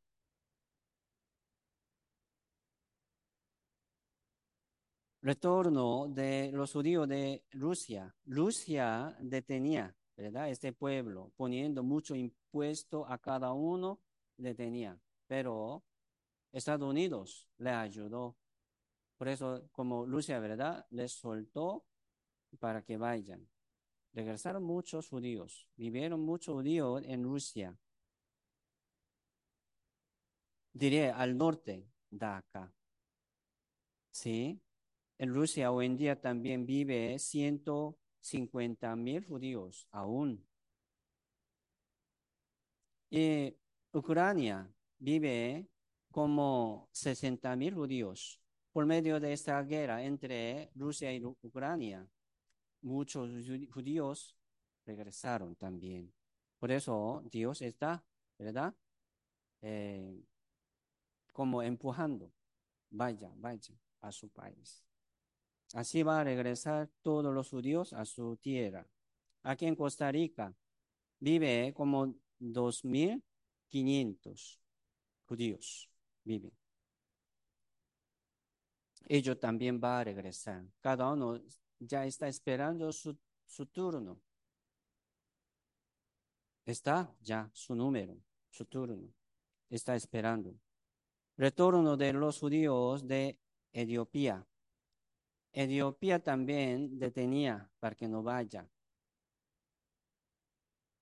Retorno 5.22 6.08
de 6.08 6.50
los 6.52 6.72
judíos 6.72 7.08
de 7.08 7.44
Rusia. 7.52 8.16
Rusia 8.26 9.16
detenía, 9.20 9.96
Este 10.22 10.72
pueblo, 10.72 11.32
poniendo 11.36 11.84
mucho 11.84 12.16
impuesto 12.16 13.08
a 13.08 13.18
cada 13.18 13.54
uno, 13.54 14.00
detenía. 14.38 15.00
Pero 15.28 15.84
Estados 16.52 16.88
Unidos 16.88 17.48
le 17.58 17.72
ayudó. 17.72 18.36
Por 19.18 19.28
eso, 19.28 19.68
como 19.72 20.06
Rusia, 20.06 20.40
¿verdad? 20.40 20.86
Les 20.92 21.12
soltó 21.12 21.86
para 22.60 22.84
que 22.84 22.98
vayan. 22.98 23.48
Regresaron 24.14 24.64
muchos 24.64 25.10
judíos, 25.10 25.68
vivieron 25.76 26.20
muchos 26.20 26.54
judíos 26.56 27.02
en 27.06 27.24
Rusia. 27.24 27.78
Diré 30.74 31.10
al 31.10 31.38
norte 31.38 31.88
de 32.10 32.26
acá. 32.26 32.74
¿Sí? 34.12 34.62
En 35.18 35.34
Rusia 35.34 35.72
hoy 35.72 35.86
en 35.86 35.98
día 35.98 36.20
también 36.20 36.66
vive 36.66 37.18
150 38.22 38.96
mil 38.96 39.26
judíos 39.26 39.88
aún. 39.92 40.46
Y 43.10 43.56
Ucrania 43.92 44.72
vive 45.00 45.68
como 46.12 46.88
60 46.92 47.56
mil 47.56 47.74
judíos 47.74 48.40
por 48.72 48.86
medio 48.86 49.20
de 49.20 49.34
esta 49.34 49.62
guerra 49.64 50.04
entre 50.04 50.72
Rusia 50.76 51.14
y 51.14 51.24
Ucrania 51.26 52.08
muchos 52.82 53.30
judíos 53.72 54.36
regresaron 54.86 55.56
también. 55.56 56.14
Por 56.60 56.72
eso 56.72 57.24
Dios 57.32 57.62
está, 57.62 58.04
¿verdad? 58.38 58.74
Eh, 59.62 60.24
como 61.32 61.62
empujando, 61.62 62.32
vaya, 62.90 63.32
vaya 63.36 63.76
a 64.02 64.12
su 64.12 64.30
país. 64.30 64.84
Así 65.74 66.04
va 66.04 66.20
a 66.20 66.24
regresar 66.24 66.90
todos 67.02 67.34
los 67.34 67.50
judíos 67.50 67.94
a 67.94 68.06
su 68.06 68.38
tierra. 68.38 68.86
Aquí 69.44 69.66
en 69.66 69.76
Costa 69.76 70.12
Rica 70.12 70.54
vive 71.20 71.74
como 71.74 72.14
2.500 72.40 74.60
judíos. 75.26 75.90
Viven. 76.24 76.52
Ellos 79.08 79.40
también 79.40 79.80
va 79.84 80.00
a 80.00 80.04
regresar. 80.04 80.64
Cada 80.80 81.12
uno 81.12 81.42
ya 81.80 82.06
está 82.06 82.28
esperando 82.28 82.92
su, 82.92 83.18
turno. 83.72 84.22
Está 86.66 87.14
ya 87.22 87.50
su 87.54 87.76
número, 87.76 88.18
su 88.50 88.66
turno. 88.66 89.12
Está 89.70 89.96
esperando. 89.96 90.56
Retorno 91.36 91.98
de 91.98 92.14
los 92.14 92.40
judíos 92.40 93.08
de 93.08 93.40
Etiopía. 93.74 94.46
Etiopía 95.54 96.20
también 96.24 96.98
detenía 97.00 97.70
para 97.80 97.96
que 97.96 98.08
no 98.08 98.24
vaya. 98.24 98.68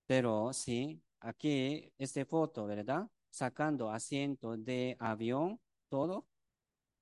Pero 0.06 0.52
sí, 0.54 1.02
aquí 1.20 1.94
esta 1.98 2.26
foto, 2.26 2.66
¿verdad? 2.66 3.10
Sacando 3.30 3.92
asiento 3.92 4.58
de 4.58 4.98
avión, 5.00 5.60
todo, 5.88 6.28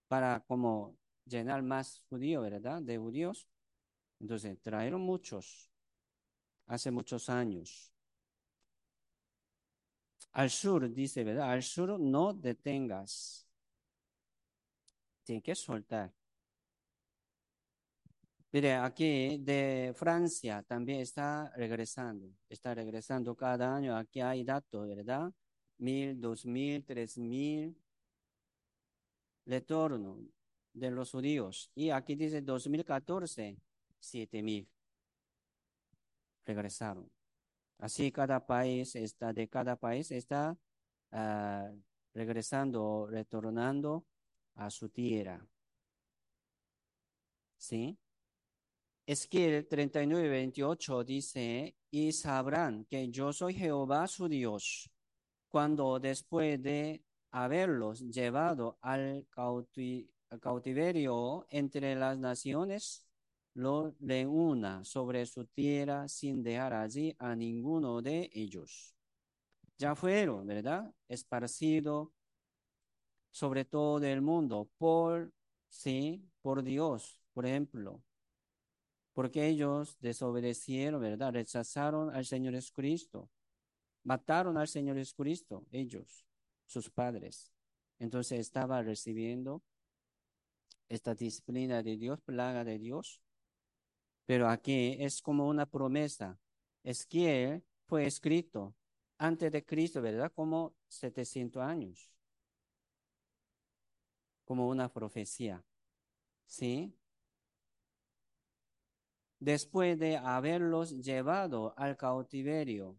para 0.07 0.41
como 0.41 0.97
llenar 1.25 1.63
más 1.63 2.03
judíos, 2.09 2.43
¿verdad? 2.43 2.81
De 2.81 2.97
judíos. 2.97 3.47
Entonces, 4.19 4.59
trajeron 4.61 5.01
muchos 5.01 5.71
hace 6.67 6.91
muchos 6.91 7.29
años. 7.29 7.93
Al 10.33 10.49
sur, 10.49 10.89
dice, 10.93 11.23
¿verdad? 11.23 11.51
Al 11.51 11.63
sur 11.63 11.99
no 11.99 12.33
detengas. 12.33 13.47
Tiene 15.23 15.41
que 15.41 15.55
soltar. 15.55 16.16
Mire, 18.51 18.75
aquí 18.75 19.37
de 19.39 19.93
Francia 19.95 20.63
también 20.63 21.01
está 21.01 21.51
regresando, 21.55 22.29
está 22.49 22.73
regresando 22.73 23.35
cada 23.35 23.75
año. 23.75 23.95
Aquí 23.95 24.21
hay 24.21 24.43
datos, 24.43 24.87
¿verdad? 24.87 25.31
Mil, 25.79 26.19
dos 26.19 26.45
mil, 26.45 26.83
tres 26.85 27.17
mil 27.17 27.75
retorno 29.45 30.19
de 30.73 30.91
los 30.91 31.11
judíos. 31.11 31.71
Y 31.75 31.89
aquí 31.89 32.15
dice 32.15 32.41
2014, 32.41 33.57
siete 33.99 34.41
mil 34.41 34.67
regresaron. 36.45 37.11
Así 37.79 38.11
cada 38.11 38.45
país 38.45 38.95
está, 38.95 39.33
de 39.33 39.47
cada 39.47 39.75
país 39.75 40.11
está 40.11 40.57
uh, 41.11 41.81
regresando, 42.13 43.07
retornando 43.07 44.05
a 44.55 44.69
su 44.69 44.89
tierra. 44.89 45.45
¿Sí? 47.57 47.97
Esquiel 49.07 49.65
39, 49.65 50.27
28 50.27 51.05
dice, 51.05 51.77
y 51.89 52.11
sabrán 52.11 52.83
que 52.83 53.09
yo 53.09 53.31
soy 53.31 53.53
Jehová 53.53 54.05
su 54.05 54.27
Dios, 54.27 54.91
cuando 55.47 55.97
después 55.97 56.61
de 56.61 57.05
haberlos 57.31 58.01
llevado 58.01 58.77
al 58.81 59.25
cautiverio 60.41 61.47
entre 61.49 61.95
las 61.95 62.17
naciones, 62.17 63.07
lo 63.53 63.95
reúna 64.01 64.83
sobre 64.83 65.25
su 65.25 65.45
tierra 65.45 66.09
sin 66.09 66.43
dejar 66.43 66.73
allí 66.73 67.15
a 67.17 67.33
ninguno 67.33 68.01
de 68.01 68.29
ellos. 68.33 68.93
Ya 69.77 69.95
fueron, 69.95 70.45
¿verdad? 70.47 70.93
Esparcido 71.07 72.11
sobre 73.31 73.63
todo 73.63 74.03
el 74.03 74.21
mundo 74.21 74.69
por, 74.77 75.31
sí, 75.69 76.29
por 76.41 76.61
Dios, 76.61 77.21
por 77.31 77.45
ejemplo, 77.45 78.03
porque 79.17 79.47
ellos 79.47 79.97
desobedecieron, 79.99 81.01
¿verdad? 81.01 81.33
Rechazaron 81.33 82.13
al 82.15 82.23
Señor 82.23 82.53
Jesucristo, 82.53 83.31
mataron 84.03 84.59
al 84.59 84.67
Señor 84.67 84.95
Jesucristo, 84.95 85.65
ellos, 85.71 86.23
sus 86.67 86.91
padres. 86.91 87.51
Entonces 87.97 88.39
estaba 88.39 88.83
recibiendo 88.83 89.63
esta 90.87 91.15
disciplina 91.15 91.81
de 91.81 91.97
Dios, 91.97 92.21
plaga 92.21 92.63
de 92.63 92.77
Dios. 92.77 93.19
Pero 94.27 94.49
aquí 94.49 94.95
es 94.99 95.23
como 95.23 95.47
una 95.47 95.65
promesa. 95.65 96.39
Es 96.83 97.03
que 97.07 97.63
fue 97.87 98.05
escrito 98.05 98.75
antes 99.17 99.51
de 99.51 99.65
Cristo, 99.65 99.99
¿verdad? 99.99 100.31
Como 100.31 100.75
700 100.89 101.63
años. 101.63 102.11
Como 104.45 104.67
una 104.67 104.93
profecía. 104.93 105.65
¿Sí? 106.45 106.93
Después 109.39 109.99
de 109.99 110.17
haberlos 110.17 110.91
llevado 111.03 111.73
al 111.77 111.95
cautiverio 111.95 112.97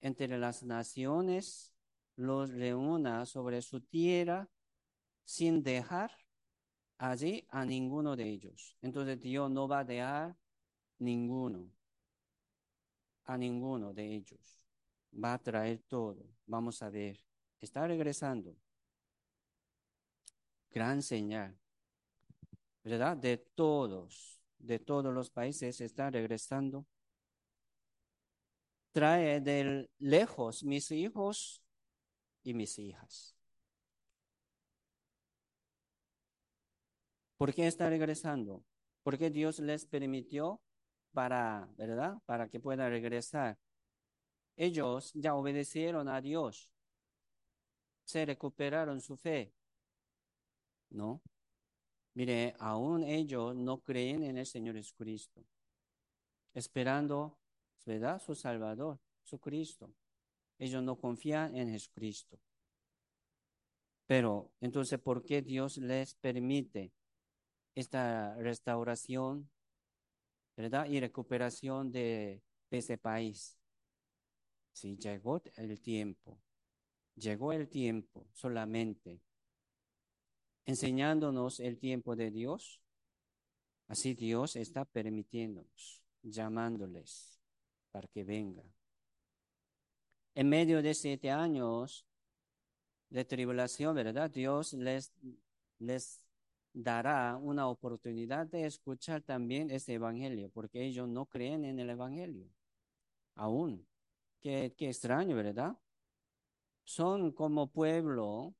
entre 0.00 0.38
las 0.38 0.62
naciones, 0.62 1.72
los 2.16 2.50
reúna 2.50 3.24
sobre 3.26 3.62
su 3.62 3.80
tierra 3.80 4.48
sin 5.24 5.62
dejar 5.62 6.10
allí 6.98 7.46
a 7.48 7.64
ninguno 7.64 8.16
de 8.16 8.28
ellos. 8.28 8.76
Entonces 8.82 9.20
Dios 9.20 9.50
no 9.50 9.68
va 9.68 9.80
a 9.80 9.84
dejar 9.84 10.36
ninguno, 10.98 11.70
a 13.24 13.38
ninguno 13.38 13.92
de 13.94 14.16
ellos. 14.16 14.62
Va 15.12 15.34
a 15.34 15.38
traer 15.38 15.78
todo. 15.88 16.26
Vamos 16.46 16.82
a 16.82 16.90
ver. 16.90 17.24
Está 17.60 17.86
regresando. 17.86 18.54
Gran 20.70 21.02
señal. 21.02 21.56
¿Verdad? 22.84 23.16
De 23.16 23.36
todos, 23.36 24.37
de 24.58 24.78
todos 24.78 25.12
los 25.12 25.30
países 25.30 25.80
está 25.80 26.10
regresando. 26.10 26.86
Trae 28.92 29.40
de 29.40 29.88
lejos 29.98 30.64
mis 30.64 30.90
hijos 30.90 31.62
y 32.42 32.54
mis 32.54 32.78
hijas. 32.78 33.36
¿Por 37.36 37.54
qué 37.54 37.68
está 37.68 37.88
regresando? 37.88 38.64
Porque 39.04 39.30
Dios 39.30 39.60
les 39.60 39.86
permitió 39.86 40.60
para, 41.12 41.68
¿verdad? 41.76 42.18
Para 42.26 42.48
que 42.48 42.58
puedan 42.58 42.90
regresar. 42.90 43.56
Ellos 44.56 45.12
ya 45.14 45.34
obedecieron 45.34 46.08
a 46.08 46.20
Dios. 46.20 46.72
Se 48.04 48.26
recuperaron 48.26 49.00
su 49.00 49.16
fe. 49.16 49.52
¿No? 50.90 51.22
Mire, 52.18 52.56
aún 52.58 53.04
ellos 53.04 53.54
no 53.54 53.78
creen 53.78 54.24
en 54.24 54.38
el 54.38 54.44
Señor 54.44 54.74
Jesucristo. 54.74 55.40
Esperando, 56.52 57.38
¿verdad? 57.86 58.20
Su 58.20 58.34
Salvador, 58.34 58.98
su 59.22 59.38
Cristo. 59.38 59.94
Ellos 60.58 60.82
no 60.82 60.96
confían 60.96 61.54
en 61.54 61.70
Jesucristo. 61.70 62.36
Pero 64.08 64.50
entonces, 64.60 64.98
¿por 64.98 65.24
qué 65.24 65.42
Dios 65.42 65.76
les 65.76 66.16
permite 66.16 66.90
esta 67.76 68.34
restauración, 68.34 69.48
verdad? 70.56 70.86
Y 70.86 70.98
recuperación 70.98 71.92
de, 71.92 72.42
ese 72.72 72.98
país. 72.98 73.60
Sí, 74.72 74.96
llegó 74.96 75.40
el 75.54 75.80
tiempo. 75.80 76.40
Llegó 77.14 77.52
el 77.52 77.68
tiempo 77.68 78.26
solamente. 78.32 79.20
Enseñándonos 80.68 81.60
el 81.60 81.78
tiempo 81.78 82.14
de 82.14 82.30
Dios. 82.30 82.82
Así 83.86 84.12
Dios 84.12 84.54
está 84.54 84.84
permitiéndonos, 84.84 86.02
llamándoles 86.22 87.40
para 87.90 88.06
que 88.08 88.22
vengan 88.22 88.70
en 90.34 90.48
medio 90.50 90.82
de 90.82 90.92
siete 90.92 91.30
años 91.30 92.06
de 93.08 93.24
tribulación, 93.24 93.96
¿verdad? 93.96 94.30
Dios 94.30 94.74
les, 94.74 95.10
les 95.78 96.22
dará 96.74 97.38
una 97.38 97.66
oportunidad 97.66 98.46
de 98.46 98.66
escuchar 98.66 99.22
también 99.22 99.70
ese 99.70 99.94
evangelio, 99.94 100.50
porque 100.50 100.84
ellos 100.84 101.08
no 101.08 101.24
creen 101.24 101.64
en 101.64 101.80
el 101.80 101.88
evangelio. 101.88 102.46
Aún. 103.36 103.84
Qué, 104.40 104.74
qué 104.76 104.90
extraño, 104.90 105.34
¿verdad? 105.34 105.76
Son 106.84 107.32
como 107.32 107.66
pueblo 107.72 108.54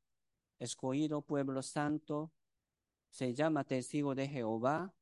escogido, 0.58 1.22
pueblo 1.22 1.62
santo, 1.62 2.32
se 3.10 3.34
llama 3.34 3.64
testigo 3.64 4.14
de 4.14 4.28
Jehová, 4.28 4.94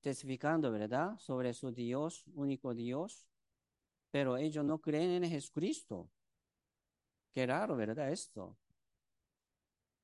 testificando, 0.00 0.70
¿verdad? 0.70 1.18
Sobre 1.18 1.52
su 1.52 1.72
Dios, 1.72 2.24
único 2.34 2.74
Dios 2.74 3.26
pero 4.16 4.38
ellos 4.38 4.64
no 4.64 4.80
creen 4.80 5.22
en 5.22 5.30
Jesucristo. 5.30 6.08
Qué 7.34 7.46
raro, 7.46 7.76
¿verdad? 7.76 8.10
Esto. 8.10 8.56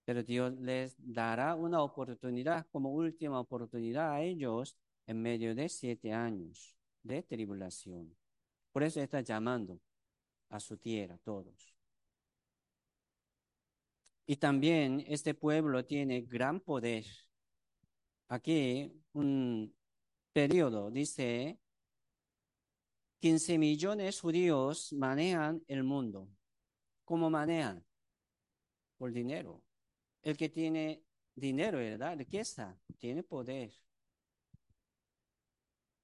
Pero 0.04 0.22
Dios 0.22 0.52
les 0.60 0.94
dará 0.98 1.54
una 1.54 1.82
oportunidad 1.82 2.66
como 2.70 2.90
última 2.92 3.40
oportunidad 3.40 4.12
a 4.12 4.20
ellos 4.20 4.76
en 5.06 5.22
medio 5.22 5.54
de 5.54 5.66
siete 5.70 6.12
años 6.12 6.76
de 7.02 7.22
tribulación. 7.22 8.14
Por 8.70 8.82
eso 8.82 9.00
está 9.00 9.22
llamando 9.22 9.80
a 10.50 10.60
su 10.60 10.76
tierra 10.76 11.16
todos. 11.24 11.71
Y 14.26 14.36
también 14.36 15.04
este 15.08 15.34
pueblo 15.34 15.84
tiene 15.84 16.22
gran 16.22 16.60
poder. 16.60 17.04
Aquí 18.28 18.92
un 19.12 19.74
periodo 20.32 20.90
dice 20.90 21.58
15 23.20 23.58
millones 23.58 24.20
judíos 24.20 24.92
manejan 24.92 25.62
el 25.68 25.84
mundo. 25.84 26.28
¿Cómo 27.04 27.30
manejan? 27.30 27.84
Por 28.96 29.12
dinero. 29.12 29.62
El 30.22 30.36
que 30.36 30.48
tiene 30.48 31.02
dinero, 31.34 31.78
¿verdad? 31.78 32.16
Riqueza, 32.16 32.76
tiene 32.98 33.22
poder. 33.22 33.72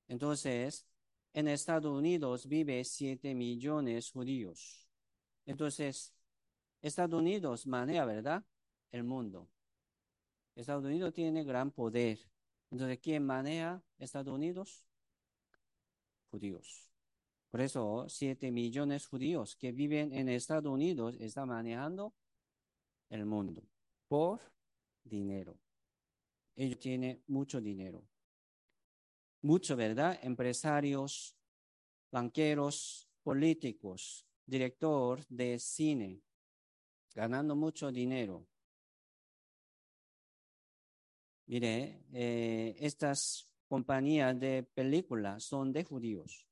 Entonces, 0.09 0.87
en 1.33 1.49
Estados 1.49 1.93
Unidos 1.97 2.47
vive 2.47 2.85
7 2.85 3.35
millones 3.35 4.11
judíos. 4.11 4.89
Entonces, 5.47 6.15
Estados 6.81 7.19
Unidos 7.19 7.67
maneja, 7.67 8.05
¿verdad? 8.05 8.45
El 8.91 9.05
mundo. 9.05 9.49
Estados 10.55 10.85
Unidos 10.85 11.13
tiene 11.13 11.45
gran 11.45 11.71
poder. 11.71 12.19
Entonces, 12.71 12.99
¿quién 13.01 13.25
maneja 13.25 13.83
Estados 13.99 14.35
Unidos? 14.35 14.85
Judíos. 16.31 16.91
Por 17.51 17.61
eso, 17.61 18.07
siete 18.09 18.51
millones 18.51 19.03
de 19.03 19.09
judíos 19.09 19.57
que 19.57 19.73
viven 19.73 20.13
en 20.13 20.29
Estados 20.29 20.71
Unidos 20.71 21.17
están 21.19 21.49
manejando 21.49 22.15
el 23.09 23.25
mundo 23.25 23.63
por 24.07 24.41
dinero. 25.03 25.59
Ellos 26.57 26.79
tienen 26.79 27.23
mucho 27.27 27.61
dinero. 27.61 28.05
Mucho, 29.41 29.77
¿verdad? 29.77 30.19
Empresarios, 30.23 31.37
banqueros, 32.11 33.09
políticos, 33.23 34.27
director 34.45 35.25
de 35.29 35.59
cine, 35.59 36.21
ganando 37.15 37.57
mucho 37.57 37.91
dinero. 37.91 38.47
Mire, 41.47 42.05
eh, 42.13 42.77
estas 42.79 43.49
compañías 43.67 44.39
de 44.39 44.63
películas 44.63 45.45
son 45.45 45.73
de 45.73 45.83
judíos. 45.83 46.47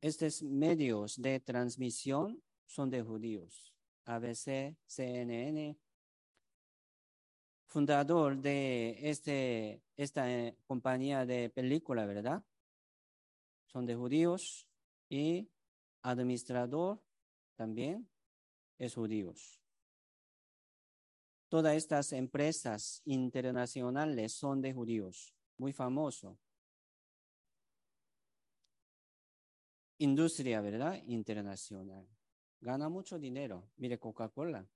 Estos 0.00 0.42
medios 0.42 1.20
de 1.20 1.40
transmisión 1.40 2.42
son 2.66 2.90
de 2.90 3.02
judíos. 3.02 3.72
ABC, 4.06 4.76
CNN, 4.86 5.78
fundador 7.66 8.36
de 8.38 8.98
este, 9.08 9.84
esta 9.96 10.28
eh, 10.28 10.56
compañía 10.66 11.24
de 11.24 11.48
película, 11.50 12.06
¿verdad? 12.06 12.42
Son 13.66 13.86
de 13.86 13.94
judíos 13.94 14.66
y 15.08 15.48
administrador 16.02 17.00
también 17.54 18.09
es 18.80 18.94
judíos. 18.94 19.60
Todas 21.48 21.76
estas 21.76 22.12
empresas 22.12 23.02
internacionales 23.04 24.32
son 24.32 24.62
de 24.62 24.72
judíos, 24.72 25.34
muy 25.58 25.72
famoso. 25.72 26.38
Industria, 29.98 30.62
¿verdad? 30.62 30.98
Internacional. 31.06 32.08
Gana 32.60 32.88
mucho 32.88 33.18
dinero. 33.18 33.68
Mire, 33.76 33.98
Coca-Cola 33.98 34.66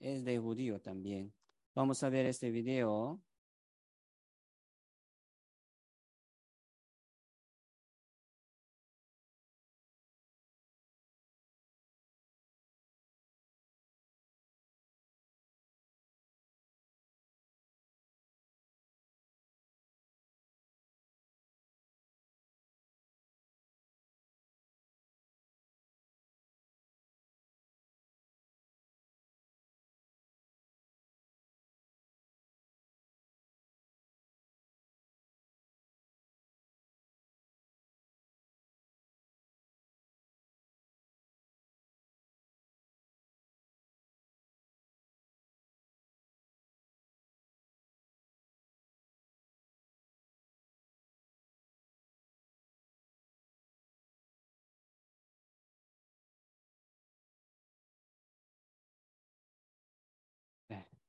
es 0.00 0.24
de 0.24 0.38
judío 0.38 0.80
también. 0.80 1.32
Vamos 1.74 2.02
a 2.02 2.08
ver 2.08 2.26
este 2.26 2.50
video. 2.50 3.22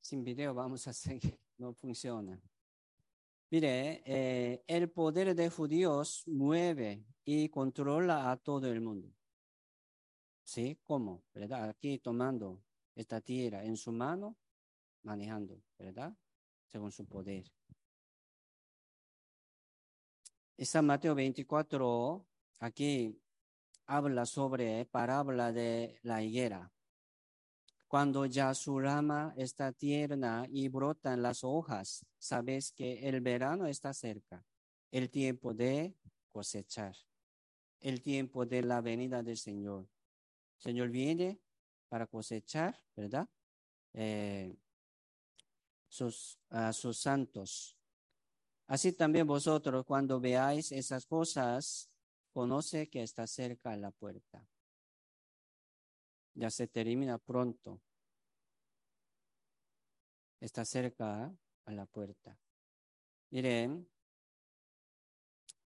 Sin 0.04 0.24
video 0.24 0.54
vamos 0.54 0.86
a 0.88 0.94
seguir, 0.94 1.40
no 1.58 1.74
funciona. 1.74 2.40
Mire, 3.50 4.04
eh, 4.06 4.64
el 4.68 4.90
poder 4.90 5.34
de 5.34 5.50
judíos 5.50 6.24
mueve 6.28 7.06
y 7.24 7.48
controla 7.50 8.32
a 8.32 8.38
todo 8.38 8.68
el 8.68 8.82
mundo. 8.82 9.14
¿Sí? 10.44 10.78
¿Cómo? 10.84 11.24
¿Verdad? 11.34 11.70
Aquí 11.70 12.00
tomando 12.00 12.62
esta 12.96 13.22
tierra 13.22 13.64
en 13.64 13.78
su 13.78 13.92
mano, 13.92 14.36
manejando, 15.04 15.62
¿verdad? 15.78 16.14
Según 16.66 16.92
su 16.92 17.06
poder. 17.06 17.46
San 20.58 20.86
Mateo 20.86 21.16
24, 21.16 22.26
aquí 22.60 23.22
habla 23.86 24.26
sobre 24.26 24.86
parábola 24.86 25.52
de 25.52 26.00
la 26.04 26.22
higuera. 26.22 26.73
Cuando 27.94 28.26
ya 28.26 28.56
su 28.56 28.80
rama 28.80 29.36
está 29.38 29.72
tierna 29.72 30.48
y 30.50 30.68
brotan 30.68 31.22
las 31.22 31.44
hojas, 31.44 32.04
sabes 32.18 32.72
que 32.72 33.08
el 33.08 33.22
verano 33.22 33.68
está 33.68 33.94
cerca, 33.94 34.44
el 34.90 35.12
tiempo 35.12 35.54
de 35.54 35.96
cosechar, 36.32 36.96
el 37.80 38.02
tiempo 38.02 38.48
de 38.48 38.64
la 38.64 38.82
venida 38.82 39.22
del 39.22 39.38
Señor. 39.38 39.88
Señor 40.58 40.90
viene 40.90 41.40
para 41.88 42.08
cosechar, 42.08 42.84
¿verdad? 42.96 43.30
Eh, 43.94 44.58
sus, 45.88 46.40
a 46.50 46.74
sus 46.74 46.98
santos. 46.98 47.78
Así 48.66 48.94
también 48.94 49.28
vosotros, 49.28 49.86
cuando 49.86 50.20
veáis 50.20 50.72
esas 50.72 51.06
cosas, 51.06 51.92
conoce 52.32 52.90
que 52.90 53.04
está 53.04 53.28
cerca 53.28 53.78
la 53.78 53.92
puerta 53.92 54.44
ya 56.34 56.50
se 56.50 56.68
termina 56.68 57.18
pronto. 57.18 57.82
Está 60.40 60.66
cerca 60.66 61.34
a 61.66 61.72
la 61.72 61.86
puerta. 61.86 62.38
Miren, 63.30 63.90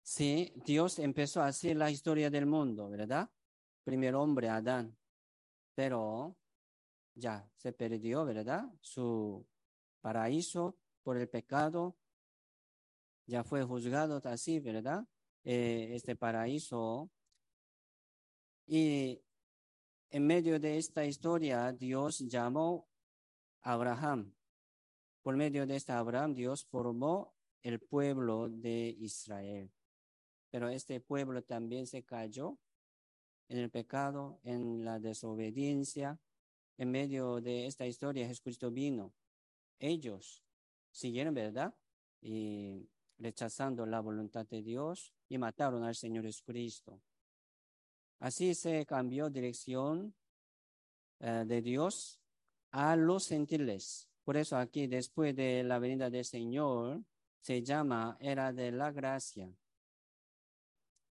sí, 0.02 0.52
Dios 0.64 0.98
empezó 0.98 1.42
a 1.42 1.48
hacer 1.48 1.76
la 1.76 1.90
historia 1.90 2.30
del 2.30 2.46
mundo, 2.46 2.88
¿verdad? 2.88 3.30
Primer 3.84 4.14
hombre, 4.14 4.48
Adán. 4.48 4.96
Pero 5.74 6.36
ya 7.14 7.48
se 7.56 7.72
perdió, 7.72 8.24
¿verdad? 8.24 8.64
Su 8.80 9.46
paraíso 10.00 10.76
por 11.02 11.16
el 11.16 11.28
pecado. 11.28 11.96
Ya 13.26 13.44
fue 13.44 13.62
juzgado 13.62 14.20
así, 14.24 14.60
¿verdad? 14.60 15.06
Eh, 15.44 15.90
este 15.94 16.16
paraíso. 16.16 17.10
Y 18.66 19.22
en 20.12 20.26
medio 20.26 20.60
de 20.60 20.76
esta 20.76 21.06
historia, 21.06 21.72
Dios 21.72 22.18
llamó 22.18 22.86
a 23.62 23.72
Abraham. 23.72 24.34
Por 25.22 25.36
medio 25.36 25.66
de 25.66 25.76
esta 25.76 25.98
Abraham, 25.98 26.34
Dios 26.34 26.66
formó 26.66 27.34
el 27.62 27.80
pueblo 27.80 28.50
de 28.50 28.94
Israel. 28.98 29.72
Pero 30.50 30.68
este 30.68 31.00
pueblo 31.00 31.42
también 31.42 31.86
se 31.86 32.02
cayó 32.02 32.58
en 33.48 33.56
el 33.56 33.70
pecado, 33.70 34.38
en 34.44 34.84
la 34.84 34.98
desobediencia. 34.98 36.20
En 36.76 36.90
medio 36.90 37.40
de 37.40 37.66
esta 37.66 37.86
historia, 37.86 38.26
Jesucristo 38.26 38.70
vino. 38.70 39.14
Ellos 39.78 40.44
siguieron, 40.90 41.32
¿verdad? 41.32 41.74
Y 42.20 42.86
rechazando 43.16 43.86
la 43.86 44.00
voluntad 44.00 44.46
de 44.46 44.62
Dios 44.62 45.14
y 45.30 45.38
mataron 45.38 45.84
al 45.84 45.94
Señor 45.94 46.24
Jesucristo. 46.24 47.00
Así 48.22 48.54
se 48.54 48.86
cambió 48.86 49.30
dirección 49.30 50.14
eh, 51.18 51.42
de 51.44 51.60
Dios 51.60 52.20
a 52.70 52.94
los 52.94 53.26
gentiles. 53.26 54.08
Por 54.22 54.36
eso 54.36 54.56
aquí, 54.56 54.86
después 54.86 55.34
de 55.34 55.64
la 55.64 55.80
venida 55.80 56.08
del 56.08 56.24
Señor, 56.24 57.02
se 57.40 57.64
llama 57.64 58.16
era 58.20 58.52
de 58.52 58.70
la 58.70 58.92
gracia, 58.92 59.52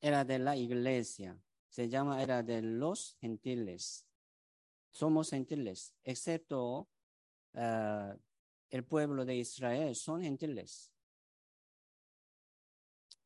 era 0.01 0.25
de 0.25 0.39
la 0.39 0.57
iglesia, 0.57 1.39
se 1.69 1.91
llama 1.91 2.23
era 2.23 2.43
de 2.43 2.63
los 2.63 3.19
gentiles. 3.21 4.07
Somos 4.91 5.29
gentiles, 5.29 5.95
excepto 6.05 6.89
eh, 7.53 8.15
el 8.71 8.85
pueblo 8.85 9.27
de 9.27 9.37
Israel, 9.37 9.95
son 9.95 10.23
gentiles. 10.23 10.91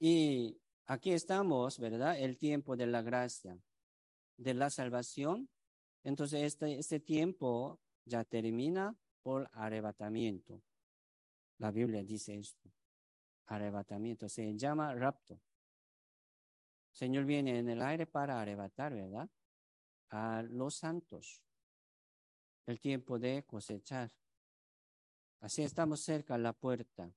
Y 0.01 0.61
aquí 0.87 1.13
estamos, 1.13 1.79
¿verdad? 1.79 2.19
El 2.19 2.37
tiempo 2.37 2.77
de 2.77 2.89
la 2.89 3.03
gracia 3.03 3.57
de 4.39 4.55
la 4.55 4.71
salvación. 4.71 5.51
Entonces, 6.05 6.43
este, 6.43 6.79
este 6.79 7.01
tiempo 7.01 7.79
ya 8.07 8.25
termina 8.25 8.97
por 9.23 9.51
arrebatamiento. 9.53 10.63
La 11.59 11.71
Biblia 11.71 12.03
dice 12.03 12.39
esto. 12.39 12.73
Arrebatamiento. 13.47 14.29
Se 14.29 14.57
llama 14.57 14.95
rapto. 14.95 15.41
Señor 16.93 17.25
viene 17.25 17.59
en 17.59 17.69
el 17.69 17.83
aire 17.83 18.07
para 18.07 18.41
arrebatar, 18.41 18.95
¿verdad? 18.95 19.29
A 20.11 20.43
los 20.43 20.77
santos. 20.77 21.43
El 22.67 22.81
tiempo 22.81 23.19
de 23.19 23.45
cosechar. 23.45 24.11
Así 25.41 25.63
estamos 25.63 26.01
cerca 26.01 26.35
a 26.35 26.39
la 26.39 26.53
puerta, 26.53 27.13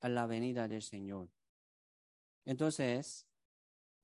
a 0.00 0.08
la 0.08 0.26
venida 0.26 0.68
del 0.68 0.82
Señor. 0.82 1.28
Entonces, 2.44 3.25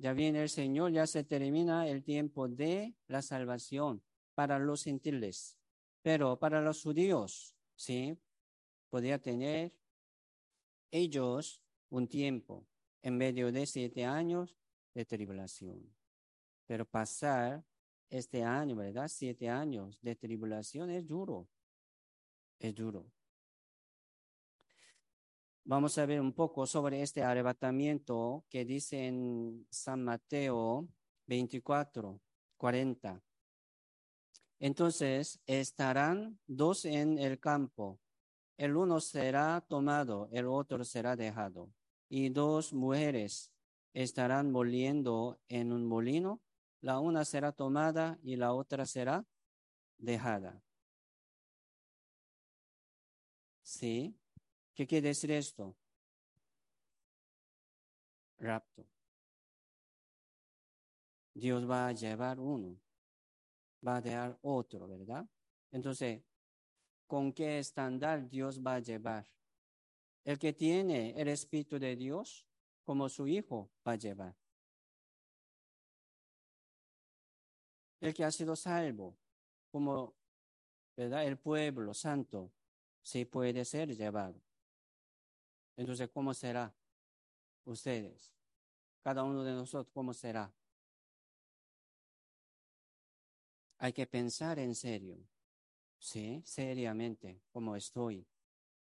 ya 0.02 0.12
viene 0.14 0.42
el 0.42 0.48
Señor, 0.48 0.90
ya 0.90 1.06
se 1.06 1.22
termina 1.22 1.86
el 1.86 2.02
tiempo 2.02 2.48
de 2.48 2.92
la 3.06 3.22
salvación 3.22 4.02
para 4.34 4.58
los 4.58 4.82
gentiles. 4.82 5.56
Pero 6.02 6.40
para 6.40 6.60
los 6.60 6.82
judíos, 6.82 7.54
sí, 7.76 8.18
podía 8.90 9.20
tener 9.22 9.72
ellos 10.90 11.62
un 11.88 12.08
tiempo 12.08 12.66
en 13.00 13.16
medio 13.16 13.52
de 13.52 13.64
siete 13.64 14.04
años 14.04 14.56
de 14.92 15.04
tribulación. 15.04 15.94
Pero 16.66 16.84
pasar 16.84 17.64
este 18.10 18.42
año, 18.42 18.74
¿verdad? 18.74 19.06
Siete 19.06 19.48
años 19.48 20.00
de 20.02 20.16
tribulación 20.16 20.90
es 20.90 21.06
duro. 21.06 21.48
Es 22.58 22.74
duro. 22.74 23.06
Vamos 25.64 25.96
a 25.96 26.06
ver 26.06 26.20
un 26.20 26.32
poco 26.32 26.66
sobre 26.66 27.02
este 27.02 27.22
arrebatamiento 27.22 28.44
que 28.50 28.64
dice 28.64 29.06
en 29.06 29.64
San 29.70 30.02
Mateo 30.02 30.88
24, 31.26 32.20
40. 32.56 33.22
Entonces 34.58 35.40
estarán 35.46 36.40
dos 36.48 36.84
en 36.84 37.16
el 37.16 37.38
campo, 37.38 38.00
el 38.56 38.76
uno 38.76 39.00
será 39.00 39.60
tomado, 39.60 40.28
el 40.32 40.46
otro 40.46 40.84
será 40.84 41.14
dejado, 41.14 41.72
y 42.08 42.30
dos 42.30 42.72
mujeres 42.72 43.52
estarán 43.94 44.50
moliendo 44.50 45.38
en 45.48 45.72
un 45.72 45.86
molino, 45.86 46.40
la 46.80 46.98
una 46.98 47.24
será 47.24 47.52
tomada 47.52 48.18
y 48.24 48.34
la 48.34 48.52
otra 48.52 48.84
será 48.84 49.24
dejada. 49.98 50.60
¿Sí? 53.62 54.16
¿Qué 54.74 54.86
quiere 54.86 55.08
decir 55.08 55.30
esto? 55.30 55.76
Rapto. 58.38 58.86
Dios 61.34 61.68
va 61.68 61.88
a 61.88 61.92
llevar 61.92 62.38
uno, 62.38 62.78
va 63.86 63.96
a 63.96 64.00
dejar 64.00 64.38
otro, 64.42 64.86
¿verdad? 64.86 65.26
Entonces, 65.70 66.22
¿con 67.06 67.32
qué 67.32 67.58
estándar 67.58 68.28
Dios 68.28 68.60
va 68.60 68.74
a 68.74 68.80
llevar? 68.80 69.26
El 70.24 70.38
que 70.38 70.52
tiene 70.52 71.20
el 71.20 71.28
Espíritu 71.28 71.78
de 71.78 71.96
Dios 71.96 72.46
como 72.84 73.08
su 73.08 73.26
hijo 73.26 73.70
va 73.86 73.92
a 73.92 73.96
llevar. 73.96 74.36
El 78.00 78.12
que 78.12 78.24
ha 78.24 78.30
sido 78.30 78.56
salvo 78.56 79.16
como, 79.70 80.14
¿verdad? 80.96 81.24
El 81.24 81.38
pueblo 81.38 81.94
santo 81.94 82.52
sí 83.00 83.24
puede 83.24 83.64
ser 83.64 83.96
llevado. 83.96 84.40
Entonces, 85.76 86.08
¿cómo 86.10 86.34
será 86.34 86.74
ustedes? 87.64 88.32
Cada 89.02 89.24
uno 89.24 89.42
de 89.42 89.52
nosotros, 89.52 89.92
¿cómo 89.92 90.12
será? 90.12 90.52
Hay 93.78 93.92
que 93.92 94.06
pensar 94.06 94.58
en 94.58 94.74
serio, 94.74 95.18
¿sí? 95.98 96.40
Seriamente, 96.44 97.42
cómo 97.50 97.74
estoy. 97.74 98.26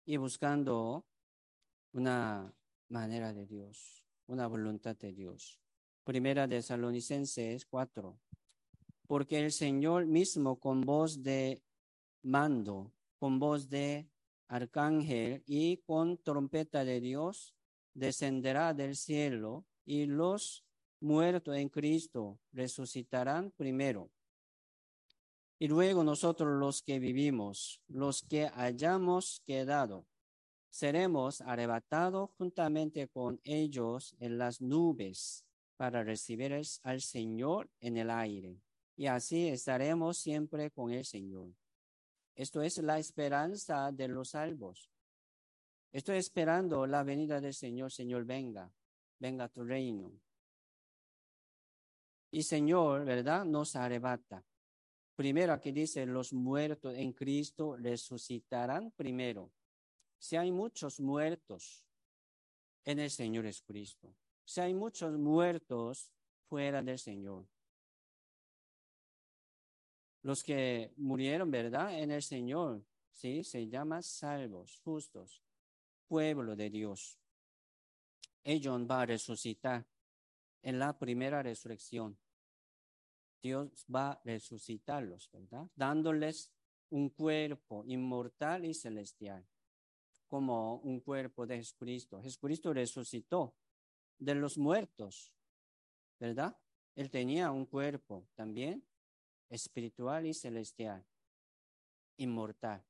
Y 0.05 0.15
buscando 0.15 1.05
una 1.91 2.53
manera 2.87 3.33
de 3.33 3.45
Dios, 3.45 4.05
una 4.27 4.47
voluntad 4.47 4.95
de 4.95 5.11
Dios. 5.11 5.59
Primera 6.03 6.47
de 6.47 6.61
Salonicenses 6.61 7.65
4. 7.65 8.17
Porque 9.07 9.39
el 9.43 9.51
Señor 9.51 10.05
mismo 10.05 10.57
con 10.57 10.81
voz 10.81 11.21
de 11.21 11.61
mando, 12.21 12.93
con 13.19 13.39
voz 13.39 13.67
de 13.67 14.07
arcángel 14.47 15.43
y 15.45 15.77
con 15.77 16.17
trompeta 16.17 16.85
de 16.85 16.99
Dios 16.99 17.53
descenderá 17.93 18.73
del 18.73 18.95
cielo 18.95 19.65
y 19.85 20.05
los 20.05 20.63
muertos 20.99 21.55
en 21.55 21.69
Cristo 21.69 22.39
resucitarán 22.51 23.51
primero. 23.51 24.09
Y 25.59 25.67
luego 25.67 26.03
nosotros 26.03 26.59
los 26.59 26.83
que 26.83 26.99
vivimos, 26.99 27.81
los 27.87 28.21
que 28.21 28.49
hayamos 28.53 29.41
quedado, 29.45 30.05
seremos 30.69 31.41
arrebatados 31.41 32.29
juntamente 32.37 33.07
con 33.07 33.39
ellos 33.43 34.15
en 34.19 34.37
las 34.37 34.61
nubes 34.61 35.45
para 35.75 36.03
recibir 36.03 36.53
al 36.83 37.01
Señor 37.01 37.69
en 37.79 37.97
el 37.97 38.11
aire. 38.11 38.61
Y 38.95 39.07
así 39.07 39.47
estaremos 39.47 40.17
siempre 40.17 40.69
con 40.69 40.91
el 40.91 41.05
Señor. 41.05 41.49
Esto 42.37 42.61
es 42.61 42.77
la 42.77 42.99
esperanza 42.99 43.91
de 43.91 44.07
los 44.07 44.29
salvos. 44.29 44.91
Estoy 45.91 46.17
esperando 46.17 46.85
la 46.85 47.01
venida 47.03 47.41
del 47.41 47.55
Señor. 47.55 47.91
Señor, 47.91 48.25
venga, 48.25 48.71
venga 49.17 49.49
tu 49.49 49.63
reino. 49.63 50.11
Y 52.29 52.43
Señor, 52.43 53.05
¿verdad? 53.05 53.43
Nos 53.43 53.75
arrebata. 53.75 54.45
Primero 55.15 55.51
aquí 55.51 55.71
dice, 55.71 56.05
los 56.05 56.31
muertos 56.31 56.93
en 56.93 57.11
Cristo 57.13 57.75
resucitarán 57.75 58.91
primero. 58.91 59.51
Si 60.19 60.35
hay 60.35 60.51
muchos 60.51 60.99
muertos 60.99 61.87
en 62.85 62.99
el 62.99 63.09
Señor 63.09 63.47
es 63.47 63.63
Cristo. 63.63 64.13
Si 64.43 64.61
hay 64.61 64.75
muchos 64.75 65.17
muertos 65.17 66.11
fuera 66.47 66.83
del 66.83 66.99
Señor 66.99 67.47
los 70.21 70.43
que 70.43 70.93
murieron, 70.97 71.51
¿verdad? 71.51 71.99
En 71.99 72.11
el 72.11 72.21
Señor, 72.21 72.83
¿sí? 73.11 73.43
Se 73.43 73.67
llama 73.67 74.01
salvos, 74.01 74.79
justos, 74.83 75.41
pueblo 76.07 76.55
de 76.55 76.69
Dios. 76.69 77.19
Ellos 78.43 78.87
van 78.87 79.01
a 79.01 79.05
resucitar 79.05 79.85
en 80.61 80.79
la 80.79 80.97
primera 80.97 81.43
resurrección. 81.43 82.17
Dios 83.41 83.85
va 83.93 84.11
a 84.11 84.21
resucitarlos, 84.23 85.29
¿verdad? 85.31 85.67
Dándoles 85.75 86.51
un 86.89 87.09
cuerpo 87.09 87.83
inmortal 87.85 88.65
y 88.65 88.73
celestial, 88.73 89.45
como 90.27 90.77
un 90.77 91.01
cuerpo 91.01 91.45
de 91.45 91.57
Jesucristo. 91.57 92.21
Jesucristo 92.21 92.73
resucitó 92.73 93.55
de 94.17 94.35
los 94.35 94.57
muertos, 94.57 95.33
¿verdad? 96.19 96.57
Él 96.95 97.09
tenía 97.09 97.51
un 97.51 97.65
cuerpo 97.65 98.27
también 98.33 98.86
espiritual 99.49 100.25
y 100.25 100.33
celestial, 100.33 101.05
inmortal. 102.17 102.83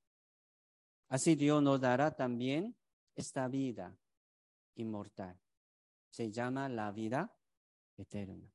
Así 1.10 1.36
Dios 1.36 1.62
nos 1.64 1.80
dará 1.80 2.16
también 2.16 2.76
esta 3.16 3.48
vida 3.48 3.98
inmortal. 4.76 5.40
Se 6.10 6.32
llama 6.32 6.68
la 6.70 6.92
vida 6.92 7.34
eterna. 7.98 8.52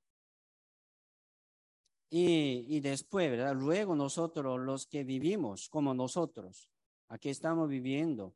Y, 2.11 2.67
y 2.69 2.81
después, 2.81 3.31
¿verdad? 3.31 3.55
Luego 3.55 3.97
nosotros, 3.97 4.61
los 4.61 4.87
que 4.87 5.03
vivimos 5.03 5.69
como 5.71 5.95
nosotros, 5.95 6.69
aquí 7.09 7.31
estamos 7.31 7.69
viviendo, 7.69 8.35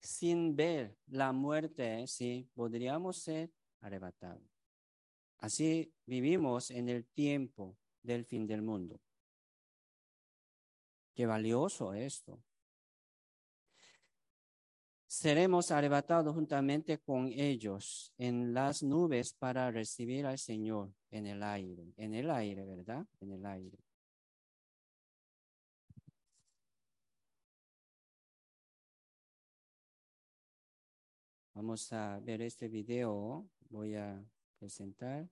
sin 0.00 0.56
ver 0.56 0.96
la 1.06 1.32
muerte, 1.32 2.06
sí, 2.06 2.48
podríamos 2.54 3.18
ser 3.18 3.52
arrebatados. 3.80 4.42
Así 5.38 5.92
vivimos 6.06 6.70
en 6.70 6.88
el 6.88 7.04
tiempo 7.06 7.76
del 8.04 8.24
fin 8.24 8.46
del 8.46 8.62
mundo. 8.62 9.00
Qué 11.14 11.26
valioso 11.26 11.92
esto. 11.94 12.40
Seremos 15.06 15.70
arrebatados 15.70 16.34
juntamente 16.34 16.98
con 16.98 17.28
ellos 17.28 18.12
en 18.18 18.52
las 18.52 18.82
nubes 18.82 19.32
para 19.32 19.70
recibir 19.70 20.26
al 20.26 20.38
Señor 20.38 20.92
en 21.10 21.26
el 21.26 21.42
aire, 21.42 21.92
en 21.96 22.14
el 22.14 22.30
aire, 22.30 22.64
¿verdad? 22.64 23.06
En 23.20 23.30
el 23.32 23.46
aire. 23.46 23.78
Vamos 31.54 31.92
a 31.92 32.18
ver 32.18 32.42
este 32.42 32.66
video. 32.68 33.46
Voy 33.70 33.94
a 33.94 34.20
presentar. 34.58 35.28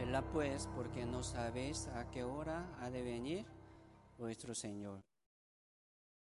Vela 0.00 0.22
pues, 0.32 0.66
porque 0.74 1.04
no 1.04 1.22
sabéis 1.22 1.86
a 1.88 2.10
qué 2.10 2.24
hora 2.24 2.74
ha 2.80 2.90
de 2.90 3.02
venir 3.02 3.44
vuestro 4.16 4.54
Señor. 4.54 5.04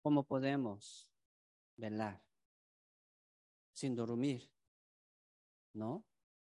¿Cómo 0.01 0.24
podemos 0.24 1.07
velar? 1.78 2.24
Sin 3.72 3.95
dormir, 3.95 4.49
¿no? 5.74 6.03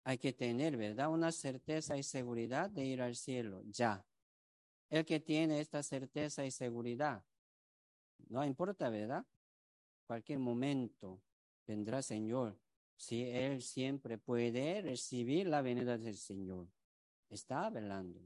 Hay 0.04 0.18
que 0.18 0.34
tener, 0.34 0.76
¿verdad? 0.76 1.08
Una 1.08 1.32
certeza 1.32 1.96
y 1.96 2.02
seguridad 2.02 2.68
de 2.68 2.84
ir 2.84 3.00
al 3.00 3.16
cielo, 3.16 3.62
ya. 3.64 4.04
El 4.90 5.06
que 5.06 5.18
tiene 5.18 5.60
esta 5.60 5.82
certeza 5.82 6.44
y 6.44 6.50
seguridad, 6.50 7.24
no 8.28 8.44
importa, 8.44 8.90
¿verdad? 8.90 9.24
Cualquier 10.06 10.40
momento 10.40 11.22
vendrá 11.66 12.02
Señor. 12.02 12.60
Si 12.98 13.22
Él 13.22 13.62
siempre 13.62 14.18
puede 14.18 14.82
recibir 14.82 15.46
la 15.46 15.62
venida 15.62 15.96
del 15.96 16.18
Señor 16.18 16.68
está 17.30 17.70
velando. 17.70 18.20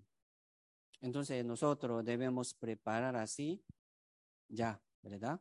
Entonces 1.00 1.44
nosotros 1.44 2.04
debemos 2.04 2.54
preparar 2.54 3.16
así 3.16 3.64
ya, 4.48 4.80
¿verdad? 5.02 5.40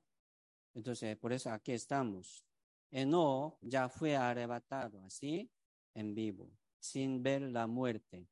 Entonces, 0.73 1.17
por 1.17 1.33
eso 1.33 1.51
aquí 1.51 1.73
estamos. 1.73 2.45
Eno 2.89 3.57
ya 3.61 3.89
fue 3.89 4.15
arrebatado 4.15 5.03
así 5.05 5.49
en 5.93 6.13
vivo, 6.13 6.49
sin 6.79 7.21
ver 7.21 7.41
la 7.43 7.67
muerte. 7.67 8.27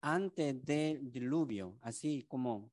Antes 0.00 0.64
del 0.64 1.10
diluvio, 1.10 1.78
así 1.80 2.24
como 2.28 2.70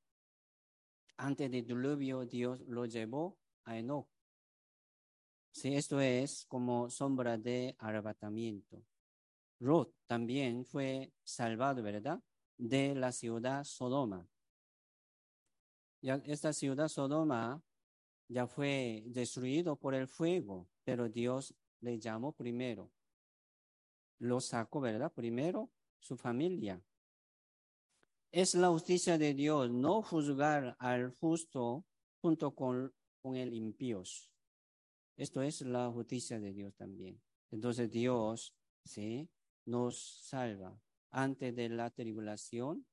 antes 1.17 1.49
del 1.49 1.65
diluvio 1.65 2.26
Dios 2.26 2.61
lo 2.67 2.86
llevó 2.86 3.38
a 3.63 3.78
Enoch. 3.78 4.07
Sí, 5.51 5.76
esto 5.76 5.99
es 6.01 6.45
como 6.45 6.89
sombra 6.89 7.38
de 7.38 7.76
arrebatamiento. 7.78 8.84
Ruth 9.62 9.93
también 10.07 10.66
fue 10.66 11.14
salvado, 11.24 11.84
¿verdad? 11.84 12.20
De 12.57 12.95
la 12.95 13.12
ciudad 13.12 13.64
Sodoma. 13.64 14.28
Ya 16.01 16.16
esta 16.26 16.51
ciudad 16.51 16.88
Sodoma 16.88 17.62
ya 18.28 18.47
fue 18.47 19.03
destruido 19.05 19.76
por 19.76 19.93
el 19.93 20.07
fuego, 20.07 20.68
pero 20.84 21.09
Dios 21.09 21.53
le 21.80 21.99
llamó 21.99 22.32
primero. 22.34 22.91
Lo 24.18 24.41
sacó, 24.41 24.82
¿verdad? 24.82 25.14
Primero 25.14 25.70
su 25.99 26.18
familia. 26.18 26.82
Es 28.32 28.55
la 28.55 28.70
justicia 28.70 29.20
de 29.20 29.36
Dios 29.36 29.70
no 29.70 30.01
juzgar 30.01 30.76
al 30.80 31.12
justo 31.12 31.86
junto 32.20 32.55
con, 32.55 32.91
con 33.22 33.36
el 33.36 33.53
impío. 33.53 34.01
Esto 35.18 35.43
es 35.43 35.62
la 35.62 35.91
justicia 35.91 36.39
de 36.39 36.51
Dios 36.51 36.74
también. 36.76 37.22
Entonces 37.51 37.91
Dios, 37.91 38.55
¿sí? 38.86 39.30
Nos 39.66 40.20
salva 40.24 40.78
antes 41.12 41.55
de 41.55 41.70
la 41.70 41.89
tribulación. 41.89 42.86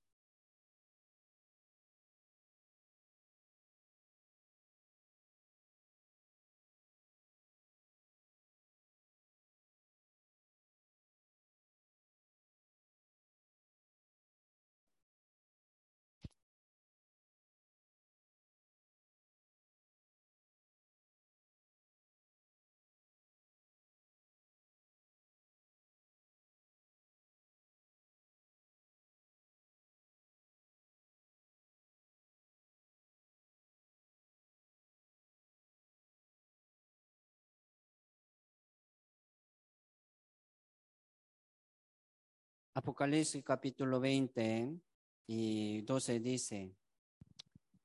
Apocalipsis 42.89 43.45
capítulo 43.45 44.01
20 44.01 44.81
y 45.27 45.83
12 45.83 46.21
dice, 46.21 46.75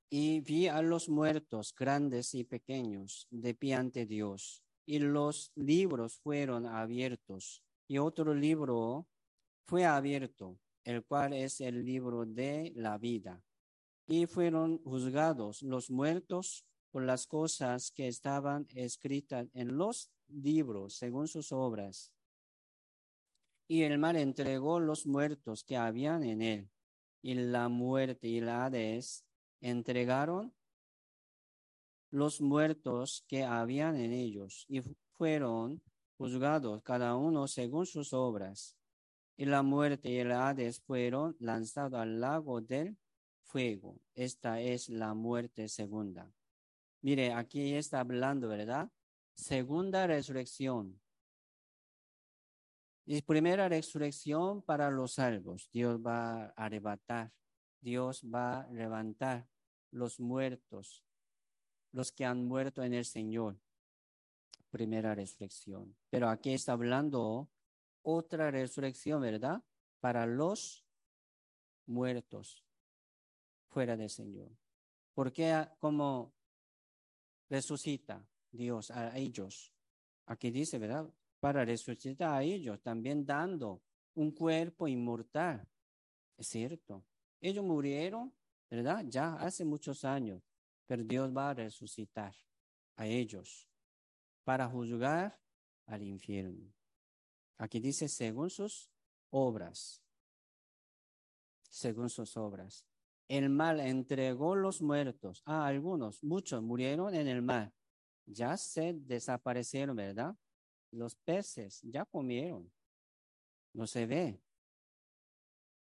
y 0.09 0.39
vi 0.39 0.69
a 0.69 0.81
los 0.81 1.09
muertos 1.09 1.75
grandes 1.77 2.33
y 2.35 2.45
pequeños 2.45 3.27
de 3.29 3.53
pie 3.53 3.73
ante 3.73 4.05
Dios, 4.05 4.63
y 4.85 4.99
los 4.99 5.51
libros 5.55 6.19
fueron 6.19 6.65
abiertos, 6.65 7.61
y 7.85 7.97
otro 7.97 8.33
libro 8.33 9.05
fue 9.65 9.83
abierto, 9.83 10.57
el 10.85 11.03
cual 11.03 11.33
es 11.33 11.59
el 11.59 11.83
libro 11.83 12.25
de 12.25 12.71
la 12.73 12.97
vida. 12.97 13.43
Y 14.07 14.25
fueron 14.25 14.81
juzgados 14.85 15.63
los 15.63 15.91
muertos 15.91 16.63
por 16.91 17.03
las 17.03 17.27
cosas 17.27 17.91
que 17.91 18.07
estaban 18.07 18.67
escritas 18.73 19.49
en 19.53 19.75
los 19.77 20.09
libros 20.29 20.93
según 20.93 21.27
sus 21.27 21.51
obras 21.51 22.13
y 23.67 23.83
el 23.83 23.97
mar 23.97 24.15
entregó 24.15 24.79
los 24.79 25.05
muertos 25.05 25.63
que 25.63 25.77
habían 25.77 26.23
en 26.23 26.41
él, 26.41 26.69
y 27.21 27.35
la 27.35 27.69
muerte 27.69 28.27
y 28.27 28.41
la 28.41 28.65
Hades 28.65 29.25
entregaron 29.61 30.53
los 32.11 32.41
muertos 32.41 33.23
que 33.27 33.43
habían 33.43 33.95
en 33.95 34.11
ellos, 34.11 34.65
y 34.67 34.81
fueron 35.13 35.81
juzgados 36.17 36.81
cada 36.83 37.15
uno 37.15 37.47
según 37.47 37.85
sus 37.85 38.13
obras. 38.13 38.77
Y 39.35 39.45
la 39.45 39.63
muerte 39.63 40.09
y 40.09 40.17
el 40.17 40.31
Hades 40.31 40.79
fueron 40.81 41.35
lanzados 41.39 41.99
al 41.99 42.19
lago 42.19 42.61
del 42.61 42.97
fuego. 43.41 43.99
Esta 44.13 44.61
es 44.61 44.89
la 44.89 45.13
muerte 45.13 45.67
segunda. 45.67 46.31
Mire, 47.01 47.33
aquí 47.33 47.73
está 47.73 47.99
hablando, 47.99 48.47
¿verdad? 48.47 48.89
Segunda 49.33 50.07
resurrección. 50.07 51.02
Y 53.05 53.21
primera 53.21 53.67
resurrección 53.67 54.61
para 54.61 54.89
los 54.89 55.13
salvos. 55.13 55.69
Dios 55.71 55.99
va 55.99 56.45
a 56.45 56.65
arrebatar, 56.65 57.33
Dios 57.81 58.23
va 58.23 58.61
a 58.61 58.71
levantar 58.71 59.47
los 59.91 60.19
muertos, 60.19 61.03
los 61.91 62.11
que 62.11 62.25
han 62.25 62.45
muerto 62.45 62.83
en 62.83 62.93
el 62.93 63.05
Señor. 63.05 63.59
Primera 64.69 65.13
resurrección. 65.13 65.95
Pero 66.09 66.29
aquí 66.29 66.53
está 66.53 66.71
hablando 66.71 67.49
otra 68.01 68.49
resurrección, 68.51 69.21
¿verdad? 69.21 69.63
Para 69.99 70.25
los 70.25 70.85
muertos 71.85 72.65
fuera 73.67 73.97
del 73.97 74.09
Señor. 74.09 74.49
Porque 75.13 75.67
como 75.79 76.33
resucita 77.49 78.25
Dios 78.51 78.91
a 78.91 79.17
ellos. 79.17 79.73
Aquí 80.25 80.51
dice, 80.51 80.77
¿verdad? 80.77 81.07
Para 81.43 81.65
resucitar 81.65 82.35
a 82.35 82.41
ellos, 82.41 82.81
también 82.81 83.25
dando 83.25 83.81
un 84.15 84.31
cuerpo 84.31 84.87
inmortal. 84.87 85.67
Es 86.37 86.47
cierto. 86.47 87.03
Ellos 87.41 87.65
murieron, 87.65 88.33
¿verdad? 88.71 89.03
Ya 89.09 89.33
hace 89.33 89.65
muchos 89.65 90.05
años, 90.05 90.41
pero 90.87 91.03
Dios 91.03 91.35
va 91.35 91.49
a 91.49 91.53
resucitar 91.53 92.33
a 92.95 93.05
ellos 93.05 93.67
para 94.45 94.69
juzgar 94.69 95.37
al 95.85 96.03
infierno. 96.03 96.73
Aquí 97.57 97.81
dice 97.81 98.07
según 98.07 98.49
sus 98.49 98.89
obras. 99.29 100.01
Según 101.69 102.09
sus 102.09 102.37
obras. 102.37 102.85
El 103.27 103.49
mal 103.49 103.81
entregó 103.81 104.55
los 104.55 104.81
muertos. 104.81 105.43
a 105.43 105.67
algunos, 105.67 106.23
muchos 106.23 106.63
murieron 106.63 107.13
en 107.13 107.27
el 107.27 107.41
mar. 107.41 107.73
Ya 108.25 108.55
se 108.55 108.93
desaparecieron, 108.93 109.97
¿verdad? 109.97 110.37
Los 110.93 111.15
peces 111.15 111.81
ya 111.81 112.05
comieron. 112.05 112.71
No 113.73 113.87
se 113.87 114.05
ve. 114.05 114.39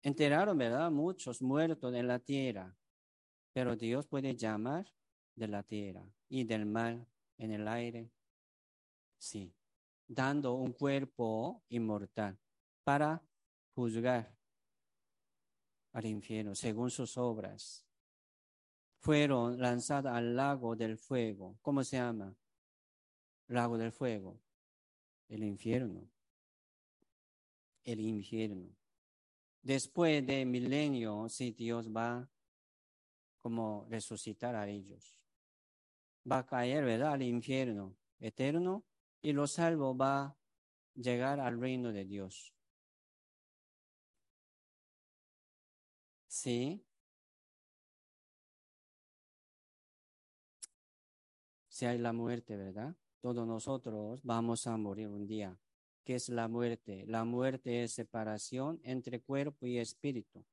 Enteraron, 0.04 0.56
¿verdad? 0.56 0.92
Muchos 0.92 1.42
muertos 1.42 1.94
en 1.96 2.08
la 2.08 2.20
tierra. 2.20 2.78
Pero 3.52 3.76
Dios 3.76 4.06
puede 4.06 4.36
llamar 4.36 4.86
de 5.36 5.48
la 5.48 5.64
tierra 5.64 6.06
y 6.30 6.44
del 6.44 6.68
mar 6.68 7.08
en 7.38 7.52
el 7.52 7.68
aire. 7.68 8.12
Sí. 9.18 9.52
Dando 10.08 10.54
un 10.54 10.74
cuerpo 10.74 11.64
inmortal 11.70 12.38
para 12.84 13.24
juzgar 13.74 14.38
al 15.92 16.06
infierno 16.06 16.54
según 16.54 16.92
sus 16.92 17.18
obras. 17.18 17.84
Fueron 19.00 19.60
lanzadas 19.60 20.16
al 20.16 20.36
lago 20.36 20.76
del 20.76 21.00
fuego. 21.00 21.58
¿Cómo 21.64 21.84
se 21.84 21.98
llama? 21.98 22.36
Lago 23.48 23.76
del 23.76 23.92
fuego 23.92 24.40
el 25.30 25.44
infierno. 25.44 26.10
El 27.84 28.02
infierno. 28.02 28.76
Después 29.62 30.26
de 30.26 30.46
milenio, 30.46 31.30
si 31.30 31.52
Dios 31.52 31.90
va 31.90 32.30
como 33.40 33.86
resucitar 33.90 34.56
a 34.56 34.68
ellos. 34.68 35.20
Va 36.30 36.40
a 36.40 36.46
caer, 36.46 36.84
¿verdad? 36.84 37.14
Al 37.14 37.22
infierno 37.24 37.96
eterno 38.20 38.84
y 39.22 39.32
los 39.34 39.54
salvos 39.54 39.96
va 40.00 40.24
a 40.26 40.38
llegar 40.96 41.40
al 41.40 41.60
reino 41.60 41.92
de 41.92 42.06
Dios. 42.06 42.54
Sí. 46.28 46.84
Si 51.70 51.86
hay 51.86 51.98
la 51.98 52.14
muerte, 52.14 52.58
¿verdad? 52.58 52.96
Todos 53.22 53.46
nosotros 53.46 54.22
vamos 54.24 54.66
a 54.66 54.78
morir 54.78 55.10
un 55.10 55.28
día. 55.28 55.58
¿Qué 56.06 56.16
es 56.16 56.30
la 56.30 56.48
muerte? 56.48 57.06
La 57.06 57.26
muerte 57.26 57.84
es 57.84 57.92
separación 57.92 58.80
entre 58.84 59.20
cuerpo 59.20 59.66
y 59.66 59.78
espíritu. 59.78 60.46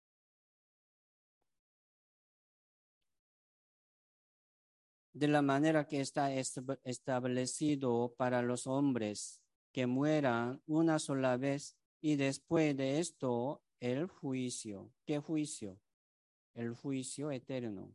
De 5.12 5.28
la 5.28 5.42
manera 5.42 5.86
que 5.86 6.00
está 6.00 6.30
establecido 6.34 8.14
para 8.18 8.42
los 8.42 8.66
hombres 8.66 9.40
que 9.72 9.86
mueran 9.86 10.60
una 10.66 10.98
sola 10.98 11.36
vez 11.36 11.76
y 12.00 12.16
después 12.16 12.76
de 12.76 12.98
esto 12.98 13.62
el 13.80 14.08
juicio. 14.08 14.90
¿Qué 15.06 15.20
juicio? 15.20 15.78
El 16.54 16.74
juicio 16.74 17.30
eterno. 17.30 17.94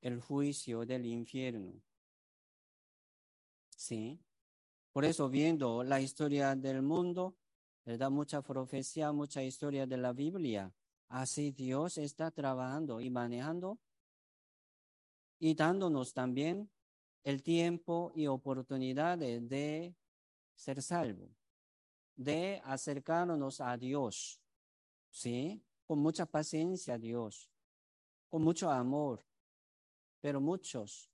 El 0.00 0.20
juicio 0.20 0.84
del 0.84 1.06
infierno. 1.06 1.80
Sí. 3.78 4.18
Por 4.92 5.04
eso 5.04 5.28
viendo 5.28 5.84
la 5.84 6.00
historia 6.00 6.56
del 6.56 6.82
mundo, 6.82 7.36
¿verdad? 7.84 8.10
Mucha 8.10 8.42
profecía, 8.42 9.12
mucha 9.12 9.40
historia 9.44 9.86
de 9.86 9.96
la 9.96 10.12
Biblia. 10.12 10.74
Así 11.06 11.52
Dios 11.52 11.96
está 11.96 12.32
trabajando 12.32 13.00
y 13.00 13.08
manejando 13.08 13.78
y 15.38 15.54
dándonos 15.54 16.12
también 16.12 16.68
el 17.22 17.40
tiempo 17.44 18.10
y 18.16 18.26
oportunidades 18.26 19.48
de 19.48 19.94
ser 20.56 20.82
salvo, 20.82 21.30
de 22.16 22.60
acercarnos 22.64 23.60
a 23.60 23.76
Dios, 23.76 24.40
¿sí? 25.08 25.62
Con 25.86 26.00
mucha 26.00 26.26
paciencia 26.26 26.98
Dios, 26.98 27.48
con 28.28 28.42
mucho 28.42 28.68
amor, 28.72 29.24
pero 30.20 30.40
muchos 30.40 31.08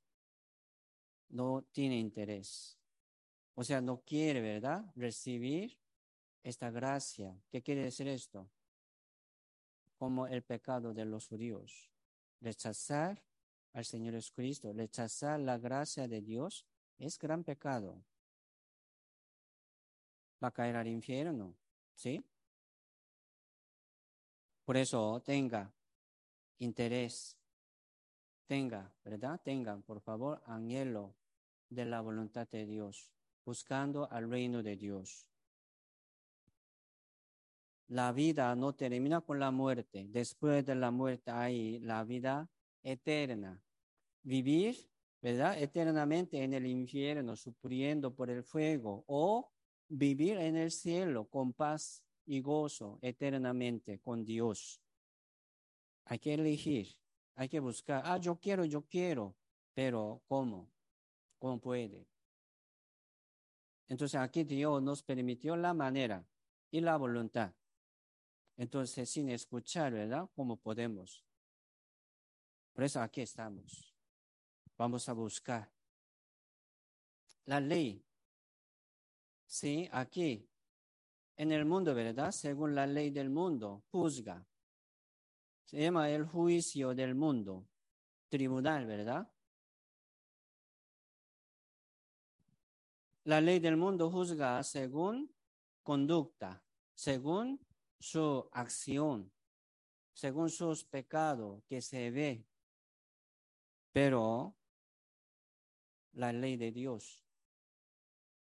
no 1.28 1.62
tienen 1.72 1.98
interés. 1.98 2.78
O 3.54 3.64
sea, 3.64 3.80
no 3.80 4.00
quiere, 4.00 4.40
¿verdad? 4.40 4.84
Recibir 4.96 5.78
esta 6.42 6.70
gracia. 6.70 7.36
¿Qué 7.50 7.62
quiere 7.62 7.82
decir 7.82 8.08
esto? 8.08 8.48
Como 9.96 10.26
el 10.26 10.42
pecado 10.42 10.92
de 10.92 11.04
los 11.04 11.26
judíos. 11.28 11.90
Rechazar 12.40 13.22
al 13.72 13.84
Señor 13.84 14.14
Jesucristo, 14.14 14.72
rechazar 14.72 15.40
la 15.40 15.58
gracia 15.58 16.06
de 16.06 16.20
Dios 16.20 16.66
es 16.98 17.18
gran 17.18 17.42
pecado. 17.42 18.04
Va 20.42 20.48
a 20.48 20.52
caer 20.52 20.76
al 20.76 20.86
infierno, 20.86 21.56
¿sí? 21.94 22.24
Por 24.64 24.76
eso 24.76 25.20
tenga 25.24 25.72
interés, 26.58 27.36
tenga, 28.46 28.92
¿verdad? 29.04 29.40
Tengan, 29.42 29.82
por 29.82 30.00
favor, 30.00 30.42
anhelo 30.46 31.14
de 31.68 31.84
la 31.84 32.00
voluntad 32.00 32.48
de 32.48 32.66
Dios 32.66 33.14
buscando 33.44 34.10
al 34.10 34.30
reino 34.30 34.62
de 34.62 34.76
Dios. 34.76 35.26
La 37.88 38.12
vida 38.12 38.54
no 38.56 38.74
termina 38.74 39.20
con 39.20 39.38
la 39.38 39.50
muerte. 39.50 40.06
Después 40.08 40.64
de 40.64 40.74
la 40.74 40.90
muerte 40.90 41.30
hay 41.30 41.78
la 41.80 42.02
vida 42.04 42.48
eterna. 42.82 43.62
Vivir, 44.22 44.88
¿verdad? 45.20 45.60
Eternamente 45.60 46.42
en 46.42 46.54
el 46.54 46.66
infierno, 46.66 47.36
sufriendo 47.36 48.14
por 48.14 48.30
el 48.30 48.42
fuego, 48.42 49.04
o 49.06 49.50
vivir 49.88 50.38
en 50.38 50.56
el 50.56 50.70
cielo 50.70 51.26
con 51.26 51.52
paz 51.52 52.02
y 52.24 52.40
gozo 52.40 52.98
eternamente 53.02 53.98
con 53.98 54.24
Dios. 54.24 54.80
Hay 56.06 56.18
que 56.18 56.34
elegir, 56.34 56.96
hay 57.34 57.48
que 57.48 57.60
buscar. 57.60 58.02
Ah, 58.04 58.18
yo 58.18 58.36
quiero, 58.36 58.64
yo 58.64 58.82
quiero, 58.82 59.34
pero 59.74 60.22
¿cómo? 60.26 60.70
¿Cómo 61.38 61.60
puede? 61.60 62.06
Entonces 63.88 64.20
aquí 64.20 64.44
Dios 64.44 64.82
nos 64.82 65.02
permitió 65.02 65.56
la 65.56 65.74
manera 65.74 66.26
y 66.70 66.80
la 66.80 66.96
voluntad. 66.96 67.52
Entonces, 68.56 69.10
sin 69.10 69.30
escuchar, 69.30 69.92
¿verdad? 69.92 70.28
¿Cómo 70.34 70.56
podemos? 70.56 71.24
Por 72.72 72.84
eso 72.84 73.00
aquí 73.00 73.20
estamos. 73.20 73.94
Vamos 74.76 75.08
a 75.08 75.12
buscar 75.12 75.70
la 77.46 77.60
ley. 77.60 78.04
Sí, 79.46 79.88
aquí, 79.92 80.48
en 81.36 81.52
el 81.52 81.64
mundo, 81.64 81.94
¿verdad? 81.94 82.30
Según 82.32 82.74
la 82.74 82.86
ley 82.86 83.10
del 83.10 83.30
mundo, 83.30 83.84
juzga. 83.90 84.46
Llama 85.74 86.08
el 86.08 86.24
juicio 86.24 86.94
del 86.94 87.16
mundo, 87.16 87.66
tribunal, 88.28 88.86
¿verdad? 88.86 89.28
La 93.24 93.40
ley 93.40 93.58
del 93.58 93.76
mundo 93.76 94.08
juzga 94.08 94.62
según 94.62 95.34
conducta, 95.82 96.62
según 96.94 97.58
su 97.98 98.48
acción, 98.52 99.32
según 100.12 100.48
sus 100.48 100.84
pecados 100.84 101.64
que 101.64 101.80
se 101.80 102.12
ve. 102.12 102.46
Pero 103.90 104.54
la 106.12 106.32
ley 106.32 106.56
de 106.56 106.70
Dios, 106.70 107.24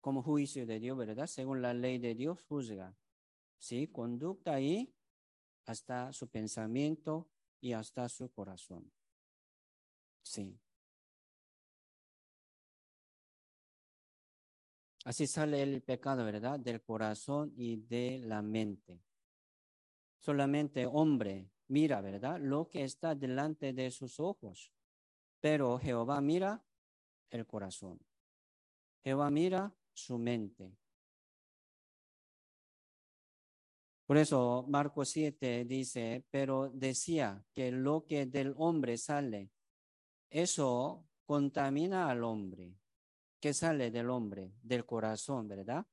como 0.02 0.24
juicio 0.24 0.66
de 0.66 0.78
Dios, 0.78 0.98
¿verdad? 0.98 1.28
Según 1.28 1.62
la 1.62 1.74
ley 1.74 2.00
de 2.00 2.16
Dios 2.16 2.44
juzga. 2.44 2.94
Sí, 3.60 3.88
conducta 3.88 4.60
y 4.60 4.94
hasta 5.66 6.12
su 6.14 6.28
pensamiento 6.28 7.28
y 7.60 7.74
hasta 7.74 8.10
su 8.10 8.32
corazón. 8.32 8.92
Sí. 10.22 10.60
Así 15.06 15.28
sale 15.28 15.62
el 15.62 15.82
pecado, 15.82 16.24
¿verdad? 16.24 16.60
Del 16.60 16.82
corazón 16.82 17.54
y 17.56 17.78
de 17.78 18.20
la 18.20 18.42
mente. 18.42 19.02
Solamente 20.20 20.86
hombre 20.86 21.50
mira, 21.68 22.02
¿verdad? 22.02 22.40
Lo 22.40 22.70
que 22.70 22.84
está 22.84 23.16
delante 23.16 23.74
de 23.74 23.92
sus 23.92 24.20
ojos. 24.20 24.72
Pero 25.40 25.80
Jehová 25.80 26.22
mira 26.22 26.64
el 27.30 27.46
corazón. 27.46 28.00
Jehová 29.04 29.30
mira 29.30 29.76
su 29.94 30.18
mente. 30.18 30.78
Por 34.14 34.20
eso 34.20 34.64
Marcos 34.68 35.10
7 35.10 35.66
dice, 35.66 36.24
pero 36.30 36.70
decía 36.70 37.44
que 37.52 37.72
lo 37.72 38.06
que 38.06 38.28
del 38.28 38.54
hombre 38.58 38.96
sale, 38.96 39.50
eso 40.30 41.08
contamina 41.26 42.12
al 42.12 42.24
hombre 42.24 42.78
¿Qué 43.40 43.56
sale 43.56 43.90
del 43.90 44.12
hombre? 44.12 44.54
Del 44.62 44.86
corazón, 44.86 45.48
¿verdad? 45.48 45.88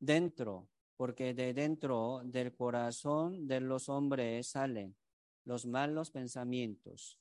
Dentro, 0.00 0.70
porque 0.96 1.34
de 1.34 1.52
dentro 1.52 2.22
del 2.24 2.54
corazón 2.54 3.46
de 3.46 3.60
los 3.60 3.90
hombres 3.90 4.46
salen 4.46 4.96
los 5.44 5.66
malos 5.66 6.10
pensamientos, 6.10 7.20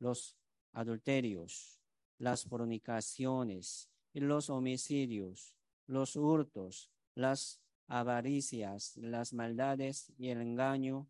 los 0.00 0.36
adulterios, 0.72 1.80
las 2.18 2.42
fornicaciones, 2.44 3.88
los 4.14 4.50
homicidios, 4.50 5.54
los 5.86 6.16
hurtos, 6.16 6.90
las 7.14 7.62
avaricias, 7.88 8.96
las 8.98 9.32
maldades 9.32 10.12
y 10.18 10.28
el 10.28 10.40
engaño, 10.42 11.08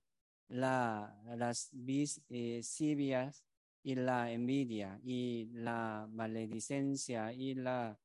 la, 0.49 1.21
las 1.37 1.69
visias 1.73 3.45
y 3.83 3.95
la 3.95 4.33
envidia 4.33 5.01
y 5.03 5.51
la 5.53 6.09
maledicencia 6.11 7.33
y 7.33 7.55
la 7.55 7.99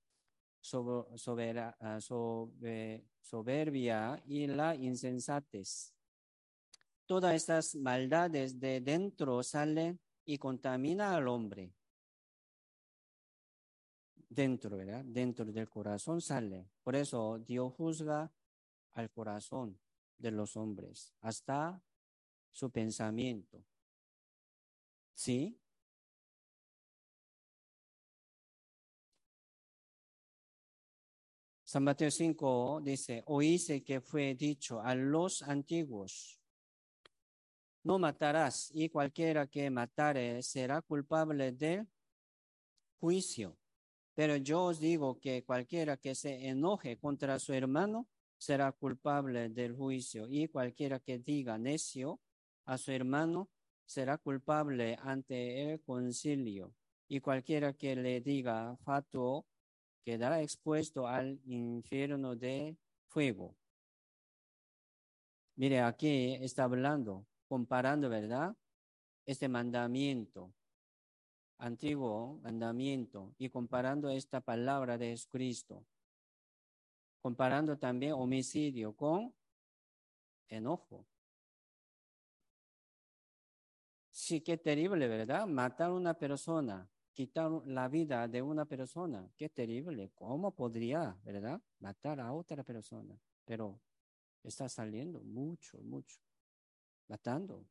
ah, 1.80 2.00
soberbia 3.22 4.22
y 4.26 4.48
la 4.48 4.76
insensatez. 4.76 5.94
Todas 7.06 7.36
estas 7.36 7.76
maldades 7.76 8.60
de 8.60 8.82
dentro 8.82 9.44
salen 9.44 10.00
y 10.26 10.38
contaminan 10.38 11.14
al 11.14 11.28
hombre. 11.28 11.74
Dentro, 14.30 14.78
¿verdad? 14.78 15.06
Dentro 15.06 15.46
del 15.46 15.70
corazón 15.70 16.22
sale. 16.22 16.66
Por 16.82 16.96
eso 16.96 17.38
Dios 17.40 17.72
juzga 17.74 18.32
al 18.94 19.10
corazón 19.12 19.80
de 20.18 20.32
los 20.32 20.56
hombres, 20.56 21.14
hasta 21.22 21.82
su 22.52 22.70
pensamiento. 22.70 23.64
¿Sí? 25.14 25.60
San 31.64 31.84
Mateo 31.84 32.12
5 32.12 32.82
dice, 32.84 33.24
oíse 33.26 33.84
que 33.84 34.00
fue 34.00 34.36
dicho 34.36 34.80
a 34.80 34.94
los 34.94 35.42
antiguos, 35.42 36.40
no 37.84 38.00
matarás 38.00 38.72
y 38.74 38.90
cualquiera 38.90 39.48
que 39.48 39.70
matare 39.70 40.42
será 40.44 40.82
culpable 40.82 41.52
del 41.52 41.88
juicio. 43.00 43.58
Pero 44.14 44.36
yo 44.38 44.66
os 44.66 44.80
digo 44.80 45.20
que 45.20 45.44
cualquiera 45.44 45.98
que 45.98 46.14
se 46.14 46.48
enoje 46.48 46.98
contra 46.98 47.40
su 47.40 47.54
hermano 47.54 48.08
será 48.44 48.74
culpable 48.74 49.48
del 49.48 49.74
juicio 49.74 50.28
y 50.30 50.50
cualquiera 50.50 51.00
que 51.00 51.18
diga 51.18 51.58
necio 51.58 52.20
a 52.66 52.78
su 52.78 52.92
hermano 52.92 53.50
será 53.86 54.18
culpable 54.18 54.98
ante 55.02 55.72
el 55.72 55.82
concilio, 55.82 56.74
y 57.08 57.22
cualquiera 57.22 57.72
que 57.72 57.96
le 57.96 58.20
diga 58.20 58.76
fatuo 58.84 59.46
quedará 60.04 60.42
expuesto 60.42 61.08
al 61.08 61.40
infierno 61.46 62.36
de 62.36 62.76
fuego. 63.08 63.56
Mire, 65.56 65.80
aquí 65.80 66.34
está 66.42 66.66
hablando, 66.66 67.26
comparando, 67.48 68.10
¿verdad? 68.10 68.58
Este 69.26 69.48
mandamiento, 69.48 70.52
antiguo 71.60 72.40
mandamiento, 72.42 73.34
y 73.38 73.48
comparando 73.48 74.10
esta 74.10 74.42
palabra 74.42 74.98
de 74.98 75.12
Jesucristo, 75.12 75.86
comparando 77.24 77.78
también 77.78 78.12
homicidio 78.12 78.94
con 78.98 79.34
enojo. 80.50 81.08
Sí, 84.12 84.42
qué 84.42 84.58
terrible, 84.58 85.08
¿verdad? 85.08 85.48
Matar 85.48 85.92
a 85.92 85.94
una 85.94 86.14
persona, 86.16 86.86
quitar 87.14 87.50
la 87.66 87.88
vida 87.88 88.28
de 88.28 88.42
una 88.42 88.66
persona, 88.66 89.26
qué 89.38 89.48
terrible. 89.48 90.12
¿Cómo 90.14 90.54
podría, 90.54 91.18
verdad? 91.24 91.62
Matar 91.80 92.20
a 92.20 92.34
otra 92.34 92.62
persona. 92.62 93.18
Pero 93.46 93.80
está 94.44 94.68
saliendo 94.68 95.22
mucho, 95.22 95.78
mucho, 95.82 96.20
matando. 97.08 97.66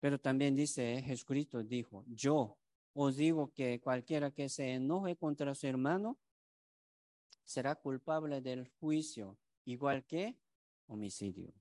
Pero 0.00 0.20
también 0.20 0.54
dice, 0.54 1.00
Jesucristo 1.02 1.62
dijo, 1.62 2.04
yo 2.08 2.58
os 2.92 3.16
digo 3.16 3.50
que 3.54 3.80
cualquiera 3.80 4.30
que 4.30 4.50
se 4.50 4.74
enoje 4.74 5.16
contra 5.16 5.54
su 5.54 5.66
hermano 5.66 6.18
será 7.52 7.74
culpable 7.74 8.40
del 8.40 8.66
juicio, 8.80 9.38
igual 9.66 10.04
que 10.06 10.38
homicidio. 10.86 11.52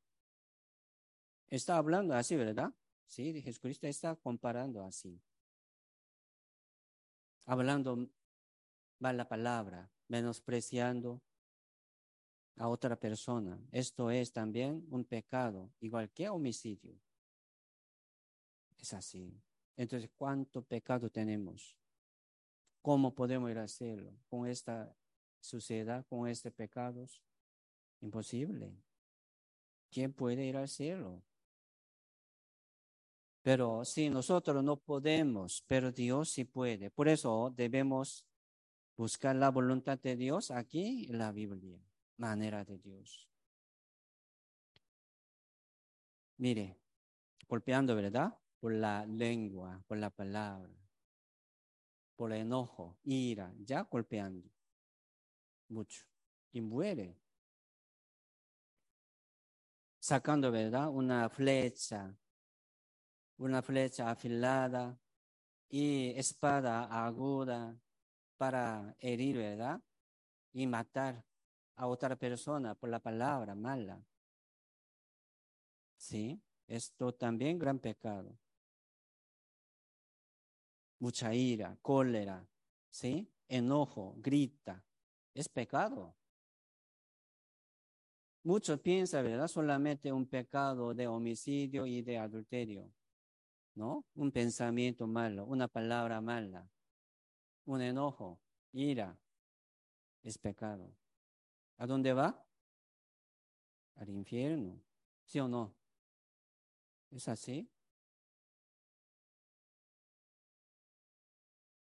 Está 1.49 1.75
hablando 1.75 2.13
así, 2.13 2.37
¿verdad? 2.37 2.73
Sí, 3.07 3.41
Jesucristo 3.41 3.87
está 3.87 4.15
comparando 4.15 4.85
así. 4.85 5.21
Hablando 7.45 8.09
mala 8.99 9.27
palabra, 9.27 9.91
menospreciando 10.07 11.21
a 12.55 12.69
otra 12.69 12.95
persona. 12.95 13.59
Esto 13.73 14.11
es 14.11 14.31
también 14.31 14.87
un 14.91 15.03
pecado, 15.03 15.73
igual 15.81 16.09
que 16.11 16.29
homicidio. 16.29 16.97
Es 18.77 18.93
así. 18.93 19.37
Entonces, 19.75 20.09
¿cuánto 20.15 20.61
pecado 20.61 21.09
tenemos? 21.09 21.75
¿Cómo 22.81 23.13
podemos 23.13 23.51
ir 23.51 23.57
a 23.57 23.63
hacerlo? 23.63 24.15
Con 24.29 24.47
esta 24.47 24.95
sociedad, 25.41 26.05
con 26.07 26.27
estos 26.27 26.53
pecados. 26.53 27.21
Imposible. 27.99 28.73
¿Quién 29.91 30.13
puede 30.13 30.45
ir 30.45 30.55
al 30.55 30.69
cielo? 30.69 31.21
Pero 33.41 33.83
si 33.83 34.09
nosotros 34.09 34.63
no 34.63 34.77
podemos, 34.77 35.63
pero 35.67 35.91
Dios 35.91 36.29
sí 36.29 36.45
puede. 36.45 36.89
Por 36.91 37.07
eso 37.07 37.51
debemos 37.55 38.25
buscar 38.95 39.35
la 39.35 39.49
voluntad 39.49 39.99
de 39.99 40.15
Dios 40.15 40.51
aquí 40.51 41.07
en 41.09 41.17
la 41.17 41.31
Biblia, 41.31 41.79
manera 42.17 42.63
de 42.63 42.77
Dios. 42.77 43.27
Mire, 46.37 46.77
golpeando, 47.47 47.95
¿verdad? 47.95 48.37
Por 48.59 48.73
la 48.73 49.05
lengua, 49.05 49.83
por 49.87 49.97
la 49.97 50.11
palabra, 50.11 50.73
por 52.15 52.31
el 52.31 52.41
enojo, 52.41 52.97
ira, 53.03 53.53
ya 53.59 53.81
golpeando 53.81 54.49
mucho 55.71 56.05
y 56.51 56.61
muere. 56.61 57.17
Sacando, 59.99 60.51
¿verdad? 60.51 60.89
Una 60.89 61.29
flecha 61.29 62.15
una 63.41 63.61
flecha 63.63 64.11
afilada 64.11 64.99
y 65.67 66.11
espada 66.11 66.83
aguda 67.05 67.75
para 68.37 68.95
herir, 68.99 69.37
¿verdad? 69.37 69.81
Y 70.53 70.67
matar 70.67 71.25
a 71.75 71.87
otra 71.87 72.15
persona 72.15 72.75
por 72.75 72.89
la 72.89 72.99
palabra 72.99 73.55
mala. 73.55 74.03
Sí, 75.97 76.39
esto 76.67 77.13
también 77.15 77.57
gran 77.57 77.79
pecado. 77.79 78.37
Mucha 80.99 81.33
ira, 81.33 81.75
cólera, 81.81 82.47
¿sí? 82.91 83.27
Enojo, 83.47 84.13
grita. 84.17 84.83
Es 85.33 85.47
pecado. 85.49 86.15
Muchos 88.43 88.79
piensan, 88.79 89.23
¿verdad? 89.23 89.47
Solamente 89.47 90.11
un 90.11 90.25
pecado 90.25 90.93
de 90.93 91.07
homicidio 91.07 91.85
y 91.85 92.01
de 92.01 92.17
adulterio. 92.17 92.91
¿no? 93.75 94.05
Un 94.15 94.31
pensamiento 94.31 95.07
malo, 95.07 95.45
una 95.45 95.67
palabra 95.67 96.21
mala, 96.21 96.69
un 97.65 97.81
enojo, 97.81 98.39
ira, 98.73 99.17
es 100.23 100.37
pecado. 100.37 100.93
¿A 101.77 101.87
dónde 101.87 102.13
va? 102.13 102.45
Al 103.95 104.09
infierno, 104.09 104.81
¿sí 105.25 105.39
o 105.39 105.47
no? 105.47 105.73
¿Es 107.11 107.27
así? 107.27 107.69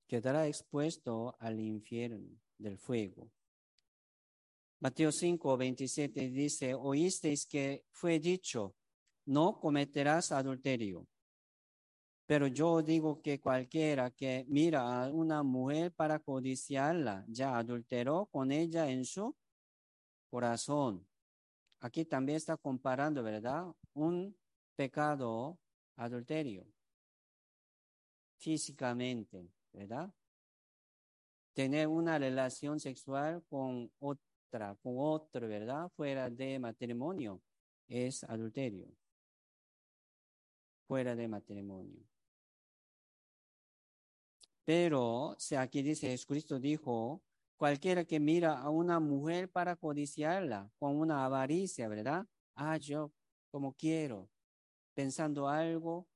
Quedará 0.06 0.46
expuesto 0.46 1.36
al 1.38 1.60
infierno 1.60 2.38
del 2.56 2.78
fuego. 2.78 3.30
Mateo 4.80 5.10
5, 5.10 5.56
27 5.56 6.30
dice, 6.30 6.74
oísteis 6.74 7.46
que 7.46 7.84
fue 7.90 8.20
dicho, 8.20 8.76
no 9.26 9.58
cometerás 9.58 10.30
adulterio. 10.30 11.06
Pero 12.26 12.46
yo 12.46 12.82
digo 12.82 13.20
que 13.20 13.40
cualquiera 13.40 14.10
que 14.10 14.44
mira 14.48 15.02
a 15.02 15.10
una 15.10 15.42
mujer 15.42 15.92
para 15.92 16.20
codiciarla, 16.20 17.24
ya 17.26 17.56
adulteró 17.58 18.26
con 18.26 18.52
ella 18.52 18.88
en 18.88 19.04
su 19.04 19.34
corazón. 20.30 21.08
Aquí 21.80 22.04
también 22.04 22.36
está 22.36 22.56
comparando, 22.56 23.22
¿verdad? 23.22 23.66
Un 23.94 24.36
pecado 24.76 25.58
adulterio. 25.96 26.66
Físicamente, 28.36 29.50
¿verdad? 29.72 30.12
Tener 31.52 31.88
una 31.88 32.18
relación 32.18 32.78
sexual 32.78 33.42
con 33.48 33.90
otra, 34.48 34.74
con 34.82 34.94
otro, 34.96 35.46
¿verdad? 35.48 35.90
Fuera 35.90 36.30
de 36.30 36.58
matrimonio 36.58 37.42
es 37.86 38.24
adulterio. 38.24 38.86
Fuera 40.86 41.14
de 41.14 41.28
matrimonio. 41.28 42.02
Pero 44.64 45.34
si 45.38 45.54
aquí 45.54 45.82
dice 45.82 46.08
Jesucristo 46.08 46.58
dijo, 46.58 47.22
cualquiera 47.56 48.04
que 48.04 48.20
mira 48.20 48.58
a 48.58 48.70
una 48.70 49.00
mujer 49.00 49.50
para 49.50 49.76
codiciarla 49.76 50.70
con 50.78 50.96
una 50.96 51.24
avaricia, 51.24 51.88
¿verdad? 51.88 52.26
Ah, 52.54 52.76
yo 52.78 53.12
como 53.50 53.74
quiero, 53.74 54.30
pensando 54.94 55.48
algo 55.48 56.06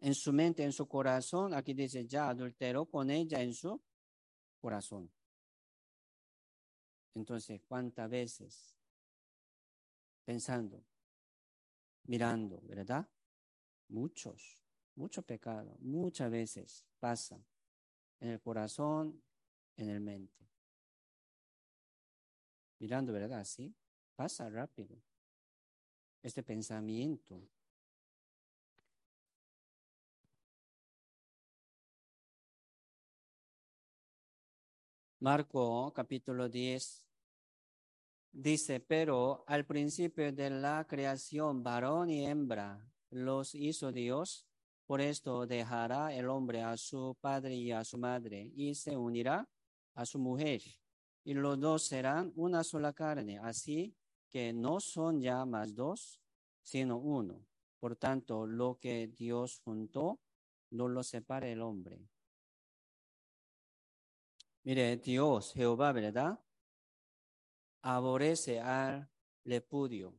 en 0.00 0.14
su 0.14 0.32
mente, 0.32 0.64
en 0.64 0.72
su 0.72 0.86
corazón, 0.88 1.54
aquí 1.54 1.74
dice 1.74 2.06
ya 2.06 2.28
adulteró 2.28 2.86
con 2.86 3.10
ella 3.10 3.40
en 3.40 3.54
su 3.54 3.80
corazón. 4.60 5.10
Entonces, 7.14 7.60
¿cuántas 7.66 8.08
veces 8.10 8.76
pensando, 10.24 10.84
mirando, 12.04 12.60
verdad? 12.62 13.08
Muchos 13.88 14.62
mucho 14.94 15.22
pecado, 15.22 15.76
muchas 15.80 16.30
veces 16.30 16.86
pasa 16.98 17.42
en 18.20 18.28
el 18.30 18.40
corazón, 18.40 19.22
en 19.76 19.88
el 19.88 20.00
mente. 20.00 20.48
Mirando, 22.78 23.12
¿verdad? 23.12 23.44
Sí, 23.44 23.74
pasa 24.16 24.48
rápido. 24.48 24.96
Este 26.22 26.42
pensamiento. 26.42 27.48
Marco 35.22 35.92
capítulo 35.94 36.48
10 36.48 37.06
dice, 38.32 38.80
pero 38.80 39.44
al 39.46 39.64
principio 39.64 40.32
de 40.32 40.50
la 40.50 40.84
creación, 40.88 41.62
varón 41.62 42.10
y 42.10 42.26
hembra 42.26 42.84
los 43.08 43.54
hizo 43.54 43.92
Dios 43.92 44.48
por 44.84 45.00
esto 45.00 45.46
dejará 45.46 46.12
el 46.12 46.28
hombre 46.28 46.62
a 46.62 46.76
su 46.76 47.16
padre 47.20 47.54
y 47.54 47.70
a 47.70 47.84
su 47.84 47.98
madre 47.98 48.50
y 48.56 48.74
se 48.74 48.96
unirá 48.96 49.48
a 49.94 50.04
su 50.06 50.18
mujer 50.18 50.60
y 51.22 51.34
los 51.34 51.60
dos 51.60 51.84
serán 51.84 52.32
una 52.34 52.64
sola 52.64 52.92
carne, 52.92 53.38
así 53.38 53.94
que 54.28 54.52
no 54.52 54.80
son 54.80 55.20
ya 55.20 55.44
más 55.44 55.72
dos, 55.76 56.20
sino 56.64 56.98
uno. 56.98 57.46
Por 57.78 57.94
tanto, 57.94 58.44
lo 58.44 58.76
que 58.80 59.06
Dios 59.06 59.60
juntó, 59.64 60.18
no 60.70 60.88
lo 60.88 61.04
separa 61.04 61.46
el 61.46 61.62
hombre. 61.62 62.08
Mire, 64.64 64.96
Dios, 64.98 65.52
Jehová, 65.54 65.92
¿verdad? 65.92 66.38
Aborrece 67.82 68.60
al 68.60 69.08
repudio. 69.44 70.14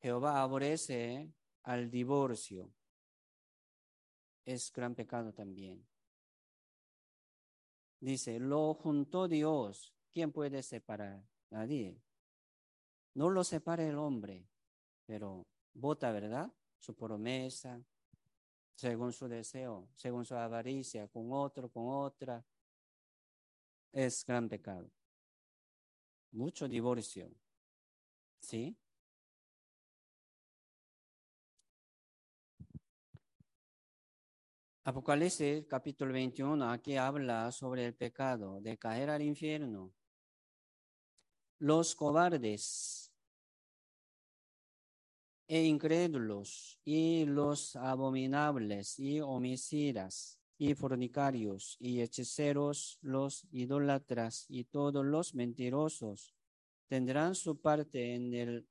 Jehová 0.00 0.42
aborrece 0.42 1.32
al 1.62 1.90
divorcio. 1.90 2.72
Es 4.44 4.72
gran 4.72 4.94
pecado 4.94 5.32
también. 5.32 5.86
Dice, 8.00 8.38
lo 8.38 8.74
juntó 8.74 9.28
Dios. 9.28 9.94
¿Quién 10.12 10.32
puede 10.32 10.62
separar? 10.62 11.24
Nadie. 11.50 12.00
No 13.14 13.30
lo 13.30 13.44
separa 13.44 13.86
el 13.86 13.96
hombre, 13.96 14.46
pero 15.06 15.46
vota, 15.72 16.10
¿verdad? 16.12 16.52
Su 16.78 16.94
promesa, 16.94 17.80
según 18.74 19.12
su 19.12 19.26
deseo, 19.26 19.88
según 19.94 20.24
su 20.24 20.34
avaricia, 20.34 21.08
con 21.08 21.32
otro, 21.32 21.70
con 21.70 21.84
otra. 21.88 22.44
Es 23.96 24.26
gran 24.26 24.46
pecado. 24.46 24.90
Mucho 26.32 26.68
divorcio. 26.68 27.30
¿Sí? 28.40 28.76
Apocalipsis 34.84 35.64
capítulo 35.66 36.12
21, 36.12 36.70
aquí 36.70 36.98
habla 36.98 37.50
sobre 37.50 37.86
el 37.86 37.94
pecado 37.94 38.60
de 38.60 38.76
caer 38.76 39.08
al 39.08 39.22
infierno. 39.22 39.94
Los 41.58 41.94
cobardes 41.94 43.10
e 45.48 45.62
incrédulos 45.62 46.78
y 46.84 47.24
los 47.24 47.74
abominables 47.76 48.98
y 48.98 49.22
homicidas 49.22 50.38
y 50.58 50.74
fornicarios 50.74 51.76
y 51.78 52.00
hechiceros, 52.00 52.98
los 53.02 53.46
idólatras 53.50 54.46
y 54.48 54.64
todos 54.64 55.04
los 55.04 55.34
mentirosos 55.34 56.34
tendrán 56.88 57.34
su 57.34 57.60
parte 57.60 58.14
en 58.14 58.32
el 58.34 58.68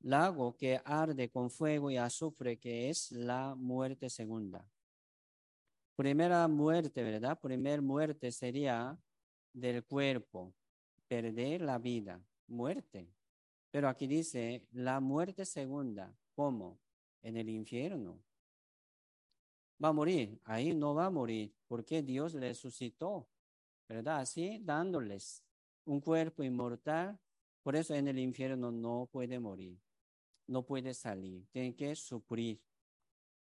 lago 0.00 0.56
que 0.56 0.80
arde 0.84 1.30
con 1.30 1.50
fuego 1.50 1.90
y 1.90 1.96
azufre, 1.96 2.58
que 2.58 2.90
es 2.90 3.10
la 3.10 3.54
muerte 3.54 4.08
segunda. 4.10 4.68
Primera 5.96 6.46
muerte, 6.46 7.02
¿verdad? 7.02 7.40
Primera 7.40 7.80
muerte 7.80 8.30
sería 8.30 8.98
del 9.52 9.82
cuerpo, 9.84 10.54
perder 11.08 11.62
la 11.62 11.78
vida, 11.78 12.22
muerte. 12.46 13.08
Pero 13.70 13.88
aquí 13.88 14.06
dice 14.06 14.66
la 14.72 15.00
muerte 15.00 15.44
segunda, 15.44 16.14
¿cómo? 16.34 16.78
En 17.22 17.36
el 17.36 17.48
infierno. 17.48 18.25
Va 19.82 19.88
a 19.88 19.92
morir, 19.92 20.40
ahí 20.44 20.74
no 20.74 20.94
va 20.94 21.06
a 21.06 21.10
morir, 21.10 21.54
porque 21.68 22.02
Dios 22.02 22.34
le 22.34 22.54
suscitó, 22.54 23.28
¿verdad? 23.88 24.20
Así 24.20 24.58
dándoles 24.62 25.42
un 25.84 26.00
cuerpo 26.00 26.42
inmortal, 26.42 27.18
por 27.62 27.76
eso 27.76 27.94
en 27.94 28.08
el 28.08 28.18
infierno 28.18 28.70
no 28.70 29.08
puede 29.10 29.38
morir, 29.38 29.78
no 30.46 30.64
puede 30.64 30.94
salir, 30.94 31.46
tiene 31.50 31.74
que 31.74 31.94
sufrir. 31.94 32.60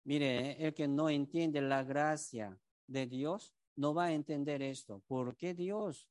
Mire, 0.04 0.64
el 0.64 0.74
que 0.74 0.88
no 0.88 1.08
entiende 1.08 1.60
la 1.60 1.84
gracia 1.84 2.58
de 2.86 3.06
Dios 3.06 3.54
no 3.76 3.94
va 3.94 4.06
a 4.06 4.12
entender 4.12 4.62
esto. 4.62 5.00
¿Por 5.06 5.36
qué 5.36 5.54
Dios? 5.54 6.08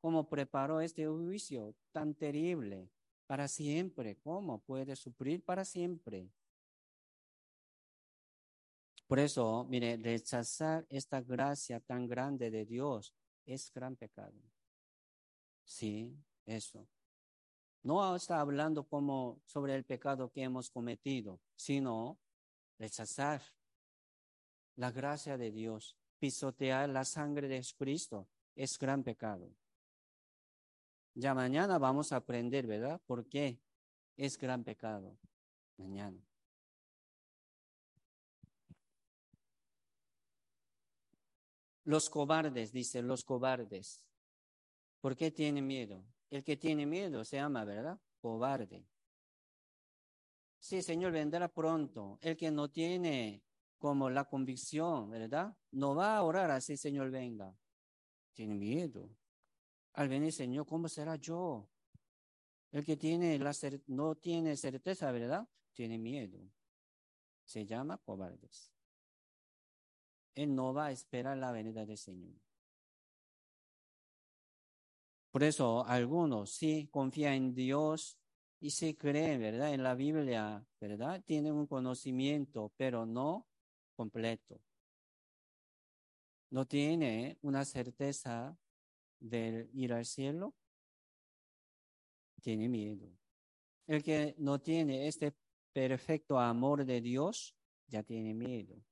¿Cómo 0.00 0.28
preparó 0.28 0.80
este 0.80 1.06
juicio 1.06 1.74
tan 1.92 2.14
terrible 2.14 2.90
para 3.26 3.48
siempre? 3.48 4.16
¿Cómo 4.16 4.58
puede 4.58 4.96
sufrir 4.96 5.42
para 5.44 5.64
siempre? 5.64 6.28
Por 9.10 9.18
eso, 9.18 9.64
mire, 9.64 9.96
rechazar 9.96 10.86
esta 10.88 11.20
gracia 11.20 11.80
tan 11.80 12.06
grande 12.06 12.48
de 12.48 12.64
Dios 12.64 13.12
es 13.44 13.72
gran 13.72 13.96
pecado. 13.96 14.40
Sí, 15.64 16.16
eso. 16.46 16.86
No 17.82 18.14
está 18.14 18.38
hablando 18.38 18.84
como 18.84 19.42
sobre 19.46 19.74
el 19.74 19.82
pecado 19.82 20.30
que 20.30 20.44
hemos 20.44 20.70
cometido, 20.70 21.40
sino 21.56 22.20
rechazar 22.78 23.42
la 24.76 24.92
gracia 24.92 25.36
de 25.36 25.50
Dios, 25.50 25.96
pisotear 26.20 26.88
la 26.88 27.04
sangre 27.04 27.48
de 27.48 27.56
Jesucristo, 27.56 28.28
es 28.54 28.78
gran 28.78 29.02
pecado. 29.02 29.52
Ya 31.14 31.34
mañana 31.34 31.78
vamos 31.78 32.12
a 32.12 32.18
aprender, 32.18 32.64
¿verdad? 32.64 33.00
¿Por 33.06 33.26
qué 33.28 33.58
es 34.16 34.38
gran 34.38 34.62
pecado? 34.62 35.18
Mañana. 35.78 36.29
Los 41.90 42.08
cobardes, 42.08 42.70
dice, 42.70 43.02
los 43.02 43.24
cobardes. 43.24 44.06
¿Por 45.00 45.16
qué 45.16 45.32
tienen 45.32 45.66
miedo? 45.66 46.04
El 46.30 46.44
que 46.44 46.56
tiene 46.56 46.86
miedo 46.86 47.24
se 47.24 47.38
llama, 47.38 47.64
¿verdad? 47.64 48.00
Cobarde. 48.20 48.86
Sí, 50.60 50.82
Señor, 50.82 51.10
vendrá 51.10 51.48
pronto. 51.48 52.16
El 52.20 52.36
que 52.36 52.52
no 52.52 52.70
tiene 52.70 53.42
como 53.76 54.08
la 54.08 54.24
convicción, 54.24 55.10
¿verdad? 55.10 55.52
No 55.72 55.96
va 55.96 56.16
a 56.16 56.22
orar 56.22 56.52
así, 56.52 56.76
Señor, 56.76 57.10
venga. 57.10 57.52
Tiene 58.34 58.54
miedo. 58.54 59.10
Al 59.94 60.08
venir, 60.08 60.32
Señor, 60.32 60.66
¿cómo 60.66 60.88
será 60.88 61.16
yo? 61.16 61.68
El 62.70 62.84
que 62.84 62.96
tiene 62.96 63.36
la 63.36 63.50
no 63.88 64.14
tiene 64.14 64.56
certeza, 64.56 65.10
¿verdad? 65.10 65.48
Tiene 65.72 65.98
miedo. 65.98 66.38
Se 67.44 67.66
llama 67.66 67.98
cobardes. 67.98 68.70
Él 70.34 70.54
no 70.54 70.72
va 70.72 70.86
a 70.86 70.92
esperar 70.92 71.36
la 71.36 71.52
venida 71.52 71.84
del 71.84 71.98
Señor. 71.98 72.34
Por 75.30 75.44
eso 75.44 75.84
algunos 75.86 76.50
sí 76.50 76.88
confían 76.90 77.34
en 77.34 77.54
Dios 77.54 78.18
y 78.60 78.70
se 78.70 78.96
creen, 78.96 79.40
¿verdad? 79.40 79.72
En 79.72 79.82
la 79.82 79.94
Biblia, 79.94 80.64
¿verdad? 80.80 81.22
Tienen 81.24 81.54
un 81.54 81.66
conocimiento, 81.66 82.72
pero 82.76 83.06
no 83.06 83.46
completo. 83.94 84.60
No 86.50 86.66
tiene 86.66 87.38
una 87.42 87.64
certeza 87.64 88.58
de 89.20 89.70
ir 89.72 89.92
al 89.92 90.04
cielo. 90.04 90.54
Tiene 92.42 92.68
miedo. 92.68 93.08
El 93.86 94.02
que 94.02 94.34
no 94.38 94.60
tiene 94.60 95.06
este 95.06 95.34
perfecto 95.72 96.38
amor 96.38 96.84
de 96.84 97.00
Dios, 97.00 97.54
ya 97.86 98.02
tiene 98.02 98.34
miedo. 98.34 98.82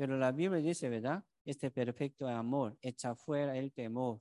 Pero 0.00 0.16
la 0.16 0.32
Biblia 0.32 0.62
dice, 0.62 0.88
¿verdad? 0.88 1.22
Este 1.44 1.70
perfecto 1.70 2.26
amor 2.26 2.74
echa 2.80 3.14
fuera 3.14 3.54
el 3.58 3.70
temor. 3.70 4.18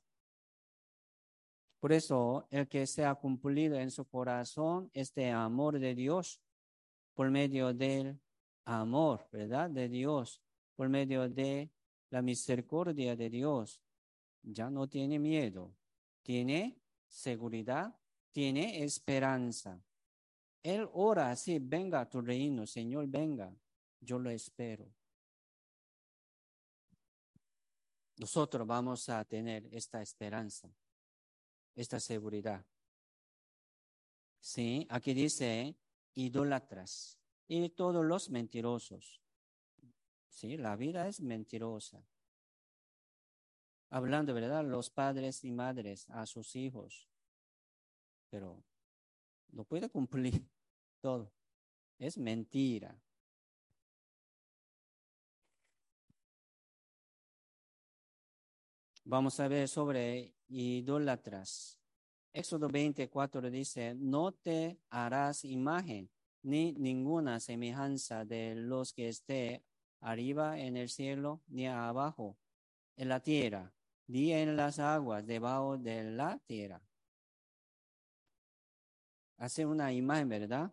Por 1.79 1.93
eso, 1.93 2.45
el 2.49 2.67
que 2.67 2.85
sea 2.85 3.15
cumplido 3.15 3.79
en 3.79 3.89
su 3.89 4.03
corazón 4.03 4.91
este 4.93 5.31
amor 5.31 5.79
de 5.79 5.95
Dios 5.95 6.41
por 7.13 7.31
medio 7.31 7.73
del 7.73 8.19
amor, 8.65 9.25
¿verdad? 9.31 9.69
De 9.69 9.87
Dios, 9.87 10.41
por 10.75 10.89
medio 10.89 11.29
de 11.29 11.71
la 12.09 12.21
misericordia 12.21 13.15
de 13.15 13.29
Dios, 13.29 13.81
ya 14.43 14.69
no 14.69 14.89
tiene 14.89 15.17
miedo, 15.17 15.73
tiene 16.23 16.77
seguridad, 17.07 17.95
tiene 18.33 18.83
esperanza. 18.83 19.81
Él 20.61 20.89
ora 20.91 21.31
así, 21.31 21.57
venga 21.57 22.01
a 22.01 22.09
tu 22.09 22.19
reino, 22.19 22.67
Señor, 22.67 23.07
venga, 23.07 23.55
yo 24.01 24.19
lo 24.19 24.29
espero. 24.29 24.98
Nosotros 28.19 28.67
vamos 28.67 29.09
a 29.09 29.25
tener 29.25 29.67
esta 29.73 30.01
esperanza 30.01 30.71
esta 31.79 31.99
seguridad. 31.99 32.65
Sí, 34.41 34.85
aquí 34.89 35.13
dice 35.13 35.77
idólatras 36.13 37.17
y 37.47 37.69
todos 37.69 38.05
los 38.05 38.29
mentirosos. 38.29 39.21
Sí, 40.27 40.57
la 40.57 40.75
vida 40.75 41.07
es 41.07 41.21
mentirosa. 41.21 42.05
Hablando, 43.89 44.33
¿verdad? 44.33 44.65
Los 44.65 44.89
padres 44.89 45.45
y 45.45 45.51
madres 45.51 46.09
a 46.09 46.25
sus 46.25 46.55
hijos. 46.57 47.07
Pero 48.29 48.61
no 49.51 49.63
puede 49.63 49.89
cumplir 49.89 50.45
todo. 51.01 51.31
Es 51.97 52.17
mentira. 52.17 53.01
Vamos 59.09 59.39
a 59.39 59.47
ver 59.47 59.67
sobre 59.67 60.35
idólatras. 60.49 61.79
Éxodo 62.31 62.67
24 62.67 63.49
dice, 63.49 63.95
no 63.95 64.33
te 64.33 64.77
harás 64.91 65.45
imagen 65.45 66.11
ni 66.43 66.73
ninguna 66.73 67.39
semejanza 67.39 68.23
de 68.23 68.53
los 68.53 68.93
que 68.93 69.09
esté 69.09 69.63
arriba 69.99 70.59
en 70.59 70.77
el 70.77 70.89
cielo, 70.89 71.41
ni 71.47 71.65
abajo 71.65 72.37
en 72.97 73.09
la 73.09 73.19
tierra, 73.19 73.73
ni 74.05 74.31
en 74.31 74.55
las 74.55 74.77
aguas 74.77 75.25
debajo 75.25 75.79
de 75.79 76.03
la 76.03 76.37
tierra. 76.45 76.79
Hace 79.37 79.65
una 79.65 79.91
imagen, 79.91 80.29
¿verdad? 80.29 80.71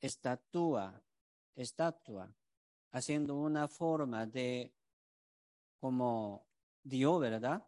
Estatua, 0.00 1.00
estatua 1.54 2.34
haciendo 2.92 3.36
una 3.36 3.68
forma 3.68 4.26
de 4.26 4.72
como 5.78 6.46
Dios, 6.82 7.20
¿verdad? 7.20 7.66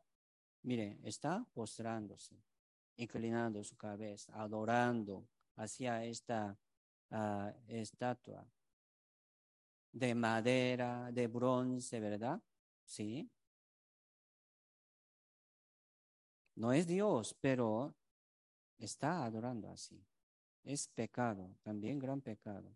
Mire, 0.63 0.99
está 1.03 1.45
postrándose. 1.53 2.37
inclinando 2.97 3.65
su 3.65 3.77
cabeza, 3.77 4.33
adorando 4.41 5.27
hacia 5.57 6.05
esta 6.05 6.57
uh, 7.11 7.51
estatua 7.67 8.47
de 9.93 10.15
madera, 10.15 11.11
de 11.13 11.27
bronce, 11.27 12.01
¿verdad? 12.01 12.41
Sí. 12.85 13.31
No 16.55 16.73
es 16.73 16.87
Dios, 16.87 17.35
pero 17.41 17.95
está 18.79 19.25
adorando 19.25 19.71
así. 19.71 20.05
Es 20.65 20.89
pecado, 20.89 21.57
también 21.63 21.99
gran 21.99 22.21
pecado. 22.21 22.75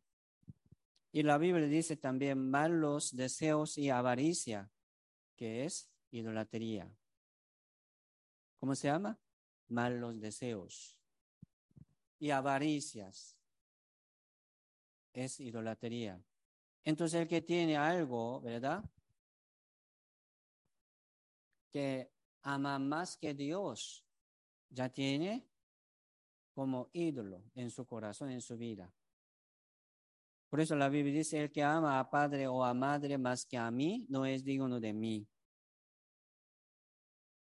Y 1.16 1.22
la 1.22 1.38
Biblia 1.38 1.66
dice 1.66 1.96
también 1.96 2.50
malos 2.50 3.16
deseos 3.16 3.78
y 3.78 3.88
avaricia, 3.88 4.70
que 5.34 5.64
es 5.64 5.88
idolatría. 6.10 6.94
¿Cómo 8.60 8.74
se 8.74 8.88
llama? 8.88 9.18
Malos 9.68 10.20
deseos 10.20 10.94
y 12.18 12.28
avaricias. 12.28 13.34
Es 15.14 15.40
idolatría. 15.40 16.22
Entonces 16.84 17.22
el 17.22 17.28
que 17.28 17.40
tiene 17.40 17.78
algo, 17.78 18.42
¿verdad? 18.42 18.84
Que 21.70 22.12
ama 22.42 22.78
más 22.78 23.16
que 23.16 23.32
Dios, 23.32 24.04
ya 24.68 24.90
tiene 24.90 25.48
como 26.52 26.90
ídolo 26.92 27.42
en 27.54 27.70
su 27.70 27.86
corazón, 27.86 28.30
en 28.32 28.42
su 28.42 28.58
vida. 28.58 28.92
Por 30.48 30.60
eso 30.60 30.76
la 30.76 30.88
Biblia 30.88 31.18
dice, 31.18 31.40
el 31.42 31.50
que 31.50 31.62
ama 31.62 31.98
a 31.98 32.08
padre 32.08 32.46
o 32.46 32.62
a 32.64 32.72
madre 32.72 33.18
más 33.18 33.44
que 33.44 33.56
a 33.56 33.70
mí, 33.70 34.06
no 34.08 34.24
es 34.24 34.44
digno 34.44 34.78
de 34.80 34.92
mí. 34.92 35.26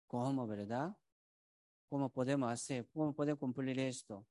¿Cómo, 0.07 0.47
verdad? 0.47 0.97
¿Cómo 1.87 2.09
podemos 2.09 2.51
hacer? 2.51 2.87
¿Cómo 2.91 3.13
puede 3.13 3.35
cumplir 3.35 3.79
esto? 3.79 4.25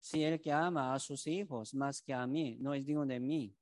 Si 0.00 0.22
el 0.22 0.40
que 0.40 0.52
ama 0.52 0.94
a 0.94 0.98
sus 1.00 1.26
hijos 1.26 1.74
más 1.74 2.00
que 2.00 2.14
a 2.14 2.26
mí, 2.26 2.56
no 2.60 2.74
es 2.74 2.86
digno 2.86 3.04
de 3.04 3.18
mí. 3.18 3.56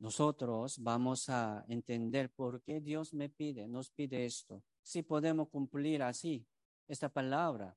Nosotros 0.00 0.78
vamos 0.80 1.28
a 1.28 1.64
entender 1.68 2.30
por 2.30 2.62
qué 2.62 2.80
Dios 2.80 3.12
me 3.14 3.28
pide, 3.28 3.66
nos 3.66 3.90
pide 3.90 4.24
esto. 4.24 4.62
Si 4.82 5.02
podemos 5.02 5.48
cumplir 5.48 6.02
así 6.02 6.46
esta 6.86 7.08
palabra, 7.08 7.76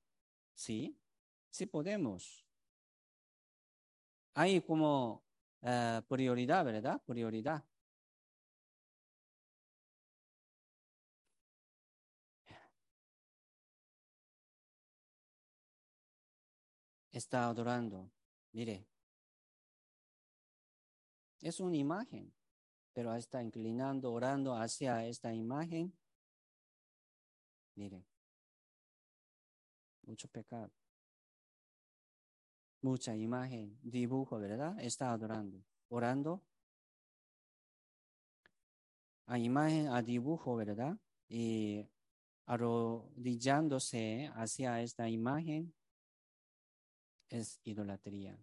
sí, 0.54 0.96
sí 1.50 1.66
podemos. 1.66 2.41
Hay 4.34 4.60
como 4.62 5.22
uh, 5.62 6.02
prioridad, 6.08 6.64
¿verdad? 6.64 7.00
Prioridad. 7.06 7.64
Está 17.12 17.46
adorando. 17.46 18.10
Mire, 18.52 18.86
es 21.42 21.60
una 21.60 21.76
imagen, 21.76 22.32
pero 22.94 23.14
está 23.14 23.42
inclinando, 23.42 24.12
orando 24.12 24.54
hacia 24.54 25.06
esta 25.06 25.34
imagen. 25.34 25.92
Mire, 27.74 28.04
mucho 30.04 30.28
pecado. 30.28 30.70
Mucha 32.82 33.16
imagen, 33.16 33.78
dibujo, 33.82 34.38
¿verdad? 34.38 34.78
Está 34.80 35.12
adorando, 35.12 35.62
orando. 35.88 36.42
A 39.26 39.38
imagen, 39.38 39.86
a 39.88 40.02
dibujo, 40.02 40.56
¿verdad? 40.56 40.98
Y 41.28 41.88
arrodillándose 42.46 44.30
hacia 44.34 44.82
esta 44.82 45.08
imagen 45.08 45.72
es 47.28 47.60
idolatría. 47.62 48.36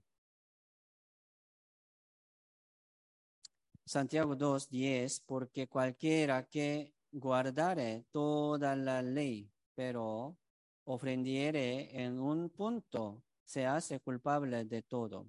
Santiago 3.85 4.37
2.10, 4.37 5.23
porque 5.25 5.67
cualquiera 5.67 6.47
que 6.47 6.93
guardare 7.11 8.05
toda 8.11 8.75
la 8.75 9.01
ley, 9.01 9.51
pero 9.75 10.37
ofrendiere 10.85 12.03
en 12.03 12.19
un 12.19 12.49
punto, 12.49 13.23
se 13.49 13.65
hace 13.65 13.99
culpable 13.99 14.63
de 14.63 14.83
todo. 14.83 15.25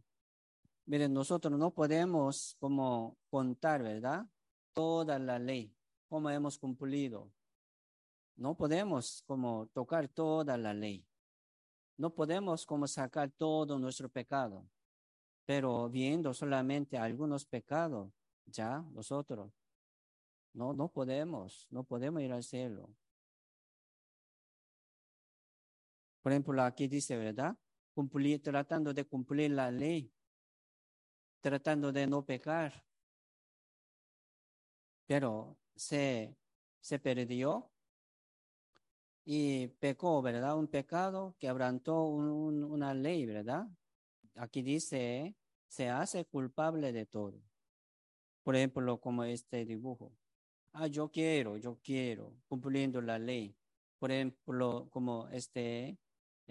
Miren, 0.85 1.15
nosotros 1.15 1.59
no 1.59 1.73
podemos 1.73 2.55
como 2.61 3.17
contar, 3.31 3.83
¿verdad? 3.83 4.27
Toda 4.75 5.19
la 5.19 5.39
ley, 5.39 5.75
como 6.07 6.29
hemos 6.29 6.59
cumplido. 6.59 7.33
No 8.37 8.55
podemos 8.55 9.23
como 9.27 9.69
tocar 9.69 10.07
toda 10.09 10.59
la 10.59 10.75
ley. 10.75 11.03
No 11.97 12.11
podemos 12.15 12.67
como 12.67 12.87
sacar 12.87 13.31
todo 13.31 13.79
nuestro 13.79 14.11
pecado. 14.11 14.69
Pero 15.47 15.89
viendo 15.89 16.35
solamente 16.35 16.99
algunos 16.99 17.47
pecados, 17.47 18.13
ya 18.45 18.83
nosotros 18.93 19.51
no, 20.53 20.75
no 20.75 20.89
podemos, 20.89 21.67
no 21.71 21.85
podemos 21.85 22.21
ir 22.21 22.33
al 22.33 22.45
cielo. 22.45 22.91
Por 26.21 26.33
ejemplo, 26.33 26.63
aquí 26.63 26.87
dice, 26.87 27.17
¿verdad? 27.17 27.57
Tratando 28.43 28.95
de 28.95 29.05
cumplir 29.05 29.51
la 29.51 29.71
ley, 29.71 30.13
tratando 31.41 31.93
de 31.93 32.07
no 32.07 32.25
pecar. 32.25 32.85
Pero 35.07 35.59
se, 35.75 36.37
se 36.81 36.99
perdió 36.99 37.71
y 39.25 39.69
pecó, 39.69 40.23
¿verdad? 40.23 40.57
Un 40.57 40.69
pecado 40.69 41.35
que 41.39 41.49
abrantó 41.49 42.05
una 42.05 42.95
ley, 42.95 43.27
¿verdad? 43.27 43.67
Aquí 44.37 44.63
dice, 44.63 45.37
se 45.69 45.89
hace 45.89 46.25
culpable 46.25 46.93
de 46.93 47.07
todo. 47.07 47.43
Por 48.43 48.57
ejemplo, 48.57 49.01
como 49.01 49.25
este 49.25 49.65
dibujo. 49.65 50.13
Ah, 50.73 50.87
yo 50.87 51.11
quiero, 51.11 51.57
yo 51.57 51.79
quiero, 51.83 52.35
cumpliendo 52.49 53.01
la 53.01 53.19
ley. 53.19 53.57
Por 53.99 54.11
ejemplo, 54.11 54.89
como 54.91 55.29
este 55.29 55.99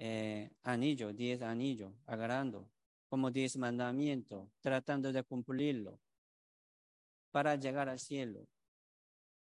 eh, 0.01 0.49
anillo, 0.63 1.11
diez 1.11 1.41
anillos, 1.41 1.93
agarrando, 2.05 2.69
como 3.09 3.31
diez 3.31 3.57
mandamientos, 3.57 4.49
tratando 4.61 5.11
de 5.11 5.23
cumplirlo 5.23 5.99
para 7.31 7.55
llegar 7.57 7.89
al 7.89 7.99
cielo. 7.99 8.47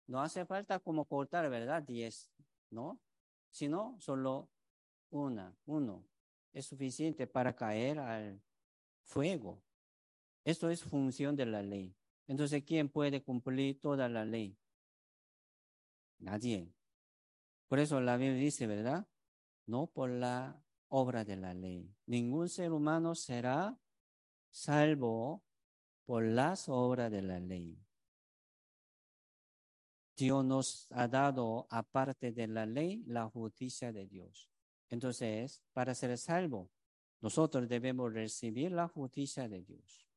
No 0.07 0.21
hace 0.21 0.45
falta 0.45 0.79
como 0.79 1.05
cortar, 1.05 1.49
¿verdad? 1.49 1.81
Diez, 1.81 2.29
¿no? 2.69 2.99
Sino 3.49 3.95
solo 3.99 4.49
una, 5.09 5.55
uno. 5.65 6.05
Es 6.51 6.65
suficiente 6.65 7.27
para 7.27 7.55
caer 7.55 7.99
al 7.99 8.41
fuego. 9.03 9.63
Esto 10.43 10.69
es 10.69 10.83
función 10.83 11.37
de 11.37 11.45
la 11.45 11.61
ley. 11.61 11.95
Entonces, 12.27 12.61
¿quién 12.65 12.89
puede 12.89 13.23
cumplir 13.23 13.79
toda 13.79 14.09
la 14.09 14.25
ley? 14.25 14.57
Nadie. 16.19 16.73
Por 17.69 17.79
eso 17.79 18.01
la 18.01 18.17
Biblia 18.17 18.35
dice, 18.35 18.67
¿verdad? 18.67 19.07
No 19.71 19.87
por 19.87 20.09
la 20.09 20.61
obra 20.89 21.23
de 21.23 21.35
la 21.35 21.53
ley. 21.53 21.89
Ningún 22.05 22.49
ser 22.49 22.71
humano 22.71 23.15
será 23.15 23.79
salvo 24.49 25.43
por 26.05 26.23
las 26.23 26.69
obras 26.69 27.09
de 27.09 27.21
la 27.21 27.39
ley. 27.39 27.77
Dios 30.15 30.45
nos 30.45 30.91
ha 30.91 31.07
dado, 31.07 31.67
aparte 31.69 32.31
de 32.31 32.47
la 32.47 32.65
ley, 32.65 33.03
la 33.07 33.27
justicia 33.29 33.91
de 33.91 34.05
Dios. 34.05 34.51
Entonces, 34.89 35.63
para 35.73 35.95
ser 35.95 36.15
salvo, 36.17 36.69
nosotros 37.21 37.67
debemos 37.67 38.13
recibir 38.13 38.71
la 38.71 38.87
justicia 38.87 39.47
de 39.47 39.63
Dios 39.63 40.11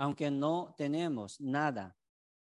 aunque 0.00 0.30
no 0.30 0.74
tenemos 0.78 1.38
nada 1.42 1.94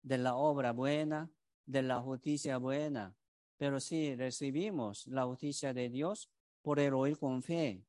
de 0.03 0.19
la 0.19 0.35
obra 0.35 0.73
buena, 0.73 1.31
de 1.65 1.81
la 1.81 1.99
justicia 1.99 2.59
buena, 2.59 3.15
pero 3.61 3.79
sí 3.79 4.15
recibimos 4.15 5.05
la 5.05 5.23
justicia 5.25 5.71
de 5.71 5.87
Dios 5.87 6.31
por 6.63 6.79
el 6.79 6.95
oír 6.95 7.15
con 7.19 7.43
fe. 7.43 7.85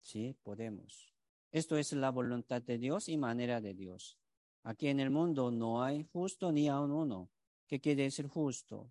Sí, 0.00 0.34
podemos. 0.42 1.12
Esto 1.52 1.76
es 1.76 1.92
la 1.92 2.08
voluntad 2.08 2.62
de 2.62 2.78
Dios 2.78 3.10
y 3.10 3.18
manera 3.18 3.60
de 3.60 3.74
Dios. 3.74 4.18
Aquí 4.62 4.88
en 4.88 4.98
el 4.98 5.10
mundo 5.10 5.50
no 5.50 5.82
hay 5.82 6.04
justo 6.04 6.50
ni 6.50 6.66
aun 6.70 6.92
uno. 6.92 7.28
¿Qué 7.66 7.78
quiere 7.78 8.04
decir 8.04 8.26
justo? 8.26 8.90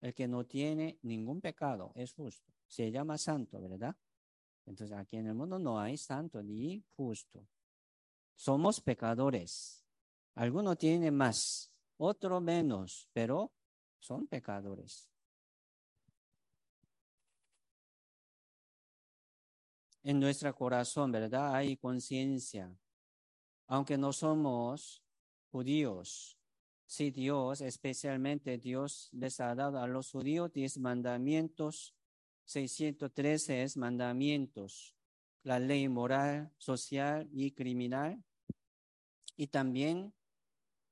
El 0.00 0.14
que 0.14 0.28
no 0.28 0.46
tiene 0.46 1.00
ningún 1.02 1.40
pecado 1.40 1.90
es 1.96 2.12
justo. 2.12 2.52
Se 2.68 2.92
llama 2.92 3.18
santo, 3.18 3.60
¿verdad? 3.60 3.96
Entonces 4.64 4.96
aquí 4.96 5.16
en 5.16 5.26
el 5.26 5.34
mundo 5.34 5.58
no 5.58 5.80
hay 5.80 5.96
santo 5.96 6.40
ni 6.40 6.84
justo. 6.94 7.48
Somos 8.36 8.80
pecadores. 8.80 9.84
Alguno 10.36 10.76
tiene 10.76 11.10
más, 11.10 11.72
otro 11.96 12.40
menos, 12.40 13.08
pero 13.12 13.50
son 14.00 14.26
pecadores. 14.26 15.08
En 20.02 20.18
nuestro 20.18 20.54
corazón, 20.54 21.12
¿verdad? 21.12 21.54
Hay 21.54 21.76
conciencia. 21.76 22.74
Aunque 23.66 23.96
no 23.98 24.12
somos 24.12 25.02
judíos, 25.52 26.38
si 26.86 27.10
Dios, 27.10 27.60
especialmente 27.60 28.58
Dios, 28.58 29.10
les 29.12 29.38
ha 29.38 29.54
dado 29.54 29.78
a 29.78 29.86
los 29.86 30.10
judíos 30.10 30.52
diez 30.52 30.78
mandamientos, 30.78 31.94
613 32.46 33.64
mandamientos, 33.76 34.96
la 35.44 35.60
ley 35.60 35.88
moral, 35.88 36.52
social 36.58 37.28
y 37.32 37.52
criminal. 37.52 38.24
Y 39.36 39.46
también 39.46 40.12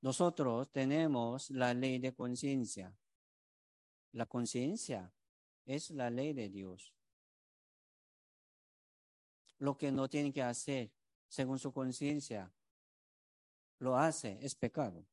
nosotros 0.01 0.71
tenemos 0.71 1.51
la 1.51 1.75
ley 1.75 1.99
de 1.99 2.15
conciencia. 2.15 2.97
La 4.13 4.27
conciencia 4.27 5.13
es 5.67 5.91
la 5.91 6.11
ley 6.11 6.33
de 6.33 6.49
Dios. 6.49 6.95
Lo 9.59 9.77
que 9.77 9.91
no 9.91 10.09
tiene 10.09 10.33
que 10.33 10.43
hacer 10.43 10.91
según 11.29 11.59
su 11.59 11.73
conciencia, 11.73 12.53
lo 13.79 13.97
hace, 13.97 14.39
es 14.41 14.55
pecado 14.55 15.07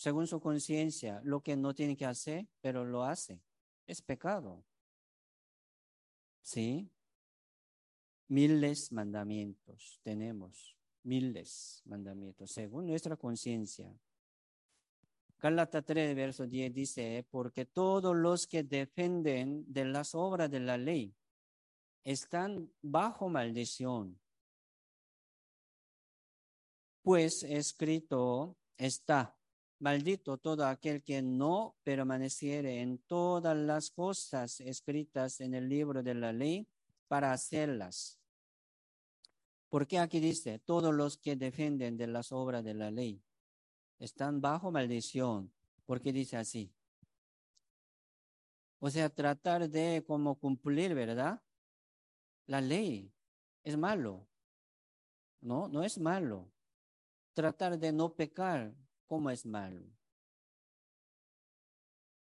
según 0.00 0.26
su 0.26 0.40
conciencia, 0.40 1.20
lo 1.24 1.42
que 1.42 1.56
no 1.56 1.74
tiene 1.74 1.94
que 1.94 2.06
hacer, 2.06 2.48
pero 2.62 2.86
lo 2.86 3.04
hace. 3.04 3.42
Es 3.86 4.00
pecado. 4.00 4.64
¿Sí? 6.40 6.90
Miles 8.26 8.92
mandamientos 8.92 10.00
tenemos, 10.02 10.74
miles 11.02 11.82
mandamientos, 11.84 12.50
según 12.50 12.86
nuestra 12.86 13.16
conciencia. 13.16 13.92
Gálatas 15.38 15.84
3, 15.84 16.14
verso 16.14 16.46
10 16.46 16.74
dice, 16.74 17.26
porque 17.30 17.64
todos 17.64 18.14
los 18.14 18.46
que 18.46 18.62
defienden 18.62 19.64
de 19.72 19.86
las 19.86 20.14
obras 20.14 20.50
de 20.50 20.60
la 20.60 20.76
ley 20.76 21.14
están 22.04 22.70
bajo 22.82 23.28
maldición. 23.28 24.20
Pues 27.02 27.42
escrito 27.42 28.56
está, 28.76 29.34
Maldito 29.80 30.36
todo 30.36 30.66
aquel 30.66 31.02
que 31.02 31.22
no 31.22 31.74
permaneciere 31.82 32.82
en 32.82 32.98
todas 32.98 33.56
las 33.56 33.90
cosas 33.90 34.60
escritas 34.60 35.40
en 35.40 35.54
el 35.54 35.70
libro 35.70 36.02
de 36.02 36.12
la 36.12 36.34
ley 36.34 36.68
para 37.08 37.32
hacerlas. 37.32 38.19
Porque 39.70 40.00
aquí 40.00 40.18
dice, 40.18 40.58
todos 40.58 40.92
los 40.92 41.16
que 41.16 41.36
defienden 41.36 41.96
de 41.96 42.08
las 42.08 42.32
obras 42.32 42.64
de 42.64 42.74
la 42.74 42.90
ley 42.90 43.22
están 43.98 44.40
bajo 44.40 44.70
maldición. 44.70 45.52
porque 45.86 46.12
dice 46.12 46.36
así? 46.36 46.72
O 48.78 48.88
sea, 48.90 49.08
tratar 49.10 49.68
de 49.68 50.04
como 50.06 50.38
cumplir, 50.38 50.94
¿verdad? 50.94 51.42
La 52.46 52.60
ley 52.60 53.12
es 53.64 53.76
malo. 53.76 54.26
No, 55.40 55.66
no 55.68 55.82
es 55.82 55.98
malo. 55.98 56.48
Tratar 57.32 57.78
de 57.78 57.92
no 57.92 58.14
pecar 58.14 58.72
¿cómo 59.06 59.30
es 59.30 59.44
malo? 59.44 59.84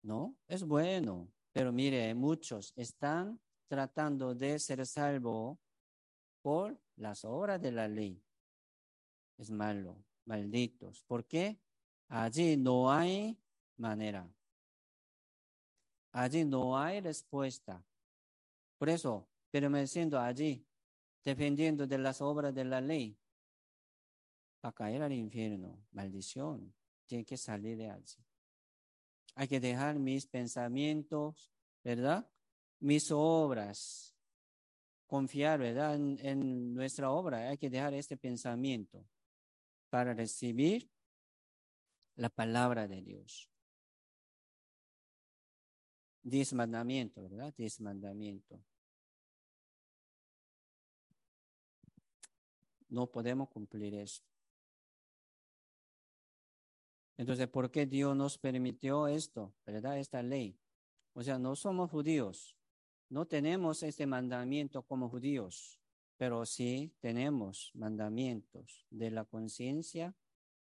¿No? 0.02 0.36
Es 0.46 0.62
bueno, 0.62 1.28
pero 1.52 1.72
mire, 1.72 2.14
muchos 2.14 2.72
están 2.76 3.40
tratando 3.66 4.34
de 4.34 4.60
ser 4.60 4.86
salvo 4.86 5.58
por 6.46 6.78
las 6.94 7.24
obras 7.24 7.60
de 7.60 7.72
la 7.72 7.88
ley. 7.88 8.22
Es 9.36 9.50
malo, 9.50 9.96
malditos. 10.26 11.02
¿Por 11.02 11.24
qué? 11.24 11.58
Allí 12.06 12.56
no 12.56 12.88
hay 12.88 13.36
manera. 13.78 14.32
Allí 16.12 16.44
no 16.44 16.78
hay 16.78 17.00
respuesta. 17.00 17.84
Por 18.78 18.88
eso, 18.88 19.26
permaneciendo 19.50 20.20
allí, 20.20 20.64
defendiendo 21.24 21.84
de 21.84 21.98
las 21.98 22.20
obras 22.20 22.54
de 22.54 22.64
la 22.64 22.80
ley, 22.80 23.18
a 24.62 24.70
caer 24.70 25.02
al 25.02 25.14
infierno. 25.14 25.84
Maldición. 25.90 26.72
Tiene 27.06 27.24
que 27.24 27.36
salir 27.36 27.76
de 27.76 27.90
allí. 27.90 28.24
Hay 29.34 29.48
que 29.48 29.58
dejar 29.58 29.98
mis 29.98 30.28
pensamientos, 30.28 31.50
¿verdad? 31.82 32.24
Mis 32.78 33.10
obras. 33.10 34.15
Confiar, 35.06 35.60
¿verdad? 35.60 35.94
En, 35.94 36.74
nuestra 36.74 37.10
obra. 37.10 37.48
Hay 37.48 37.58
que 37.58 37.70
dejar 37.70 37.94
este 37.94 38.16
pensamiento 38.16 39.06
para 39.88 40.14
recibir 40.14 40.90
la 42.16 42.28
palabra 42.28 42.88
de 42.88 43.02
Dios. 43.02 43.48
Diez 46.22 46.52
mandamientos, 46.52 47.30
¿verdad? 47.30 47.54
Diez 47.56 47.80
mandamientos. 47.80 48.60
No 52.88 53.06
podemos 53.06 53.48
cumplir 53.48 53.94
esto. 53.94 54.26
Entonces, 57.16 57.48
¿por 57.48 57.70
qué 57.70 57.86
Dios 57.86 58.16
nos 58.16 58.38
permitió 58.38 59.06
esto, 59.06 59.54
verdad? 59.64 59.98
Esta 59.98 60.22
ley. 60.22 60.58
O 61.14 61.22
sea, 61.22 61.38
no 61.38 61.56
somos 61.56 61.90
judíos. 61.90 62.55
No 63.08 63.26
tenemos 63.26 63.82
este 63.82 64.06
mandamiento 64.06 64.82
como 64.82 65.08
judíos, 65.08 65.80
pero 66.16 66.44
sí 66.44 66.92
tenemos 67.00 67.70
mandamientos 67.74 68.86
de 68.90 69.10
la 69.10 69.24
conciencia 69.24 70.14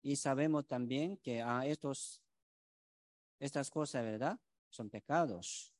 y 0.03 0.17
sabemos 0.17 0.67
también 0.67 1.17
que 1.19 1.43
a 1.43 1.67
estos, 1.67 2.23
estas 3.39 3.71
cosas, 3.71 4.03
¿verdad? 4.03 4.41
Son 4.69 4.91
pecados. 4.91 5.73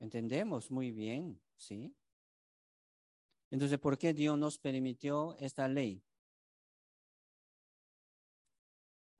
Entendemos 0.00 0.70
muy 0.70 0.90
bien, 0.90 1.40
¿sí? 1.56 1.94
Entonces, 3.50 3.78
¿por 3.78 3.98
qué 3.98 4.14
Dios 4.14 4.38
nos 4.38 4.58
permitió 4.58 5.36
esta 5.38 5.68
ley? 5.68 6.02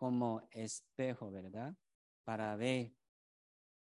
como 0.03 0.43
espejo, 0.51 1.31
¿verdad? 1.31 1.77
Para 2.25 2.57
ver 2.57 2.93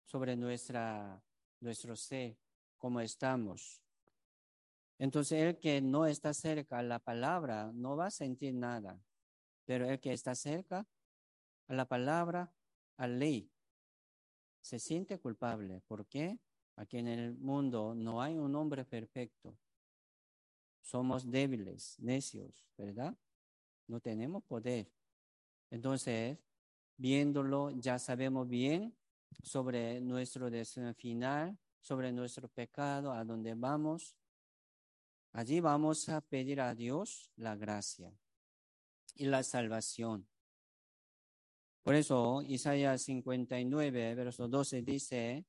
sobre 0.04 0.36
nuestra, 0.36 1.20
nuestro 1.58 1.96
ser, 1.96 2.38
cómo 2.78 3.00
estamos. 3.00 3.82
Entonces, 4.98 5.42
el 5.42 5.58
que 5.58 5.80
no 5.80 6.06
está 6.06 6.32
cerca 6.32 6.78
a 6.78 6.82
la 6.82 6.98
palabra 6.98 7.70
no 7.74 7.96
va 7.96 8.06
a 8.06 8.10
sentir 8.10 8.54
nada, 8.54 8.98
pero 9.64 9.88
el 9.88 10.00
que 10.00 10.12
está 10.12 10.34
cerca 10.34 10.86
a 11.68 11.74
la 11.74 11.84
palabra, 11.86 12.52
a 12.96 13.06
ley, 13.06 13.50
se 14.60 14.78
siente 14.78 15.18
culpable. 15.18 15.80
¿Por 15.86 16.06
qué? 16.06 16.38
Aquí 16.76 16.98
en 16.98 17.08
el 17.08 17.36
mundo 17.36 17.94
no 17.94 18.22
hay 18.22 18.36
un 18.36 18.54
hombre 18.54 18.84
perfecto. 18.84 19.56
Somos 20.80 21.30
débiles, 21.30 21.98
necios, 21.98 22.66
¿verdad? 22.76 23.16
No 23.86 24.00
tenemos 24.00 24.42
poder. 24.44 24.90
Entonces, 25.70 26.38
viéndolo, 26.96 27.70
ya 27.70 27.98
sabemos 27.98 28.48
bien 28.48 28.96
sobre 29.42 30.00
nuestro 30.00 30.50
destino 30.50 30.94
final, 30.94 31.58
sobre 31.86 32.10
nuestro 32.10 32.48
pecado, 32.48 33.12
a 33.12 33.24
dónde 33.24 33.54
vamos. 33.54 34.16
Allí 35.32 35.60
vamos 35.60 36.08
a 36.08 36.20
pedir 36.20 36.60
a 36.60 36.74
Dios 36.74 37.30
la 37.36 37.54
gracia 37.54 38.12
y 39.14 39.26
la 39.26 39.42
salvación. 39.42 40.26
Por 41.82 41.94
eso, 41.94 42.42
Isaías 42.42 43.02
59, 43.02 44.14
verso 44.16 44.48
12 44.48 44.82
dice, 44.82 45.44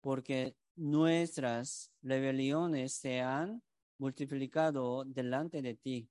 porque 0.00 0.56
nuestras 0.74 1.92
rebeliones 2.02 2.94
se 2.94 3.20
han 3.20 3.62
multiplicado 3.98 5.04
delante 5.04 5.62
de 5.62 5.74
ti. 5.74 6.08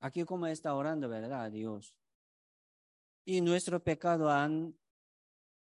Aquí 0.00 0.24
como 0.24 0.46
está 0.46 0.74
orando, 0.74 1.08
¿verdad? 1.08 1.50
Dios 1.50 1.96
y 3.26 3.40
nuestro 3.40 3.82
pecado 3.82 4.30
han 4.30 4.78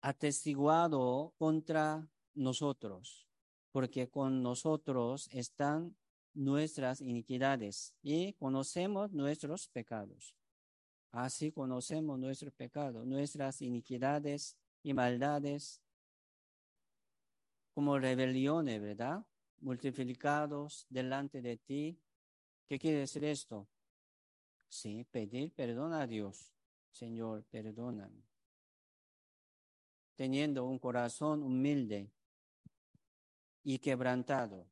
atestiguado 0.01 1.33
contra 1.38 2.09
nosotros, 2.33 3.27
porque 3.71 4.09
con 4.09 4.41
nosotros 4.41 5.29
están 5.31 5.95
nuestras 6.33 7.01
iniquidades 7.01 7.93
y 8.01 8.33
conocemos 8.33 9.11
nuestros 9.11 9.67
pecados. 9.67 10.35
Así 11.11 11.51
conocemos 11.51 12.17
nuestro 12.17 12.51
pecado, 12.51 13.05
nuestras 13.05 13.61
iniquidades 13.61 14.55
y 14.81 14.93
maldades 14.93 15.81
como 17.73 17.99
rebeliones, 17.99 18.81
¿verdad? 18.81 19.25
Multiplicados 19.59 20.85
delante 20.89 21.41
de 21.41 21.57
ti. 21.57 21.99
¿Qué 22.67 22.79
quiere 22.79 22.99
decir 22.99 23.25
esto? 23.25 23.67
Sí, 24.69 25.05
pedir 25.11 25.51
perdón 25.51 25.91
a 25.93 26.07
Dios 26.07 26.51
Señor, 26.91 27.43
perdóname. 27.49 28.23
Teniendo 30.15 30.65
un 30.65 30.77
corazón 30.77 31.41
humilde 31.41 32.11
y 33.63 33.79
quebrantado. 33.79 34.67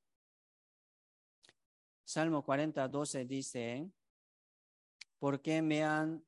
Salmo 2.04 2.44
40, 2.44 2.88
12 2.88 3.26
dice, 3.26 3.90
porque 5.20 5.62
me 5.62 5.84
han 5.84 6.24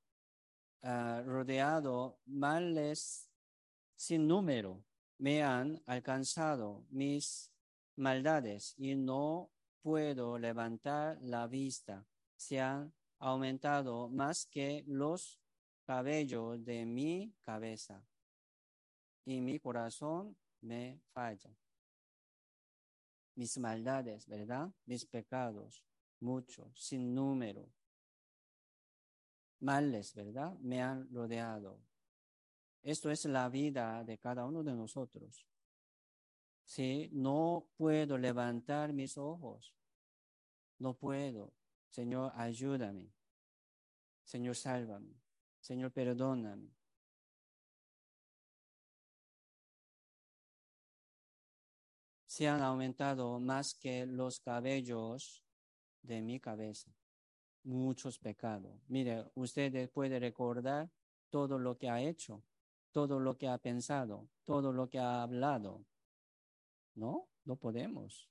ah, 0.83 1.23
rodeado 1.25 2.19
males 2.25 3.29
sin 3.95 4.27
número, 4.27 4.83
me 5.17 5.43
han 5.43 5.81
alcanzado 5.85 6.85
mis 6.89 7.51
maldades 7.95 8.75
y 8.77 8.95
no 8.95 9.49
puedo 9.81 10.37
levantar 10.37 11.17
la 11.21 11.47
vista. 11.47 12.05
Se 12.35 12.59
han 12.59 12.93
aumentado 13.19 14.09
más 14.09 14.45
que 14.45 14.83
los 14.87 15.39
cabello 15.85 16.57
de 16.57 16.85
mi 16.85 17.33
cabeza 17.41 18.03
y 19.25 19.41
mi 19.41 19.59
corazón 19.59 20.35
me 20.61 20.99
falla. 21.13 21.49
Mis 23.41 23.57
maldades, 23.57 24.27
¿verdad? 24.27 24.71
Mis 24.85 25.03
pecados, 25.03 25.83
muchos, 26.19 26.79
sin 26.79 27.15
número. 27.15 27.67
Males, 29.61 30.13
¿verdad? 30.13 30.55
Me 30.59 30.79
han 30.79 31.11
rodeado. 31.11 31.81
Esto 32.83 33.09
es 33.09 33.25
la 33.25 33.49
vida 33.49 34.03
de 34.03 34.19
cada 34.19 34.45
uno 34.45 34.61
de 34.61 34.75
nosotros. 34.75 35.47
Si 36.63 37.09
no 37.13 37.65
puedo 37.77 38.15
levantar 38.19 38.93
mis 38.93 39.17
ojos, 39.17 39.73
no 40.77 40.93
puedo. 40.93 41.51
Señor, 41.89 42.31
ayúdame. 42.35 43.11
Señor, 44.23 44.55
sálvame. 44.55 45.19
Señor, 45.59 45.91
perdóname. 45.91 46.69
Se 52.31 52.47
han 52.47 52.61
aumentado 52.61 53.41
más 53.41 53.75
que 53.75 54.05
los 54.05 54.39
cabellos 54.39 55.43
de 56.01 56.21
mi 56.21 56.39
cabeza. 56.39 56.89
Muchos 57.65 58.19
pecados. 58.19 58.71
Mire, 58.87 59.29
usted 59.35 59.89
puede 59.89 60.17
recordar 60.17 60.89
todo 61.29 61.59
lo 61.59 61.77
que 61.77 61.89
ha 61.89 62.01
hecho, 62.01 62.41
todo 62.93 63.19
lo 63.19 63.37
que 63.37 63.49
ha 63.49 63.57
pensado, 63.57 64.29
todo 64.45 64.71
lo 64.71 64.89
que 64.89 64.97
ha 64.97 65.23
hablado. 65.23 65.83
No, 66.95 67.27
no 67.43 67.57
podemos. 67.57 68.29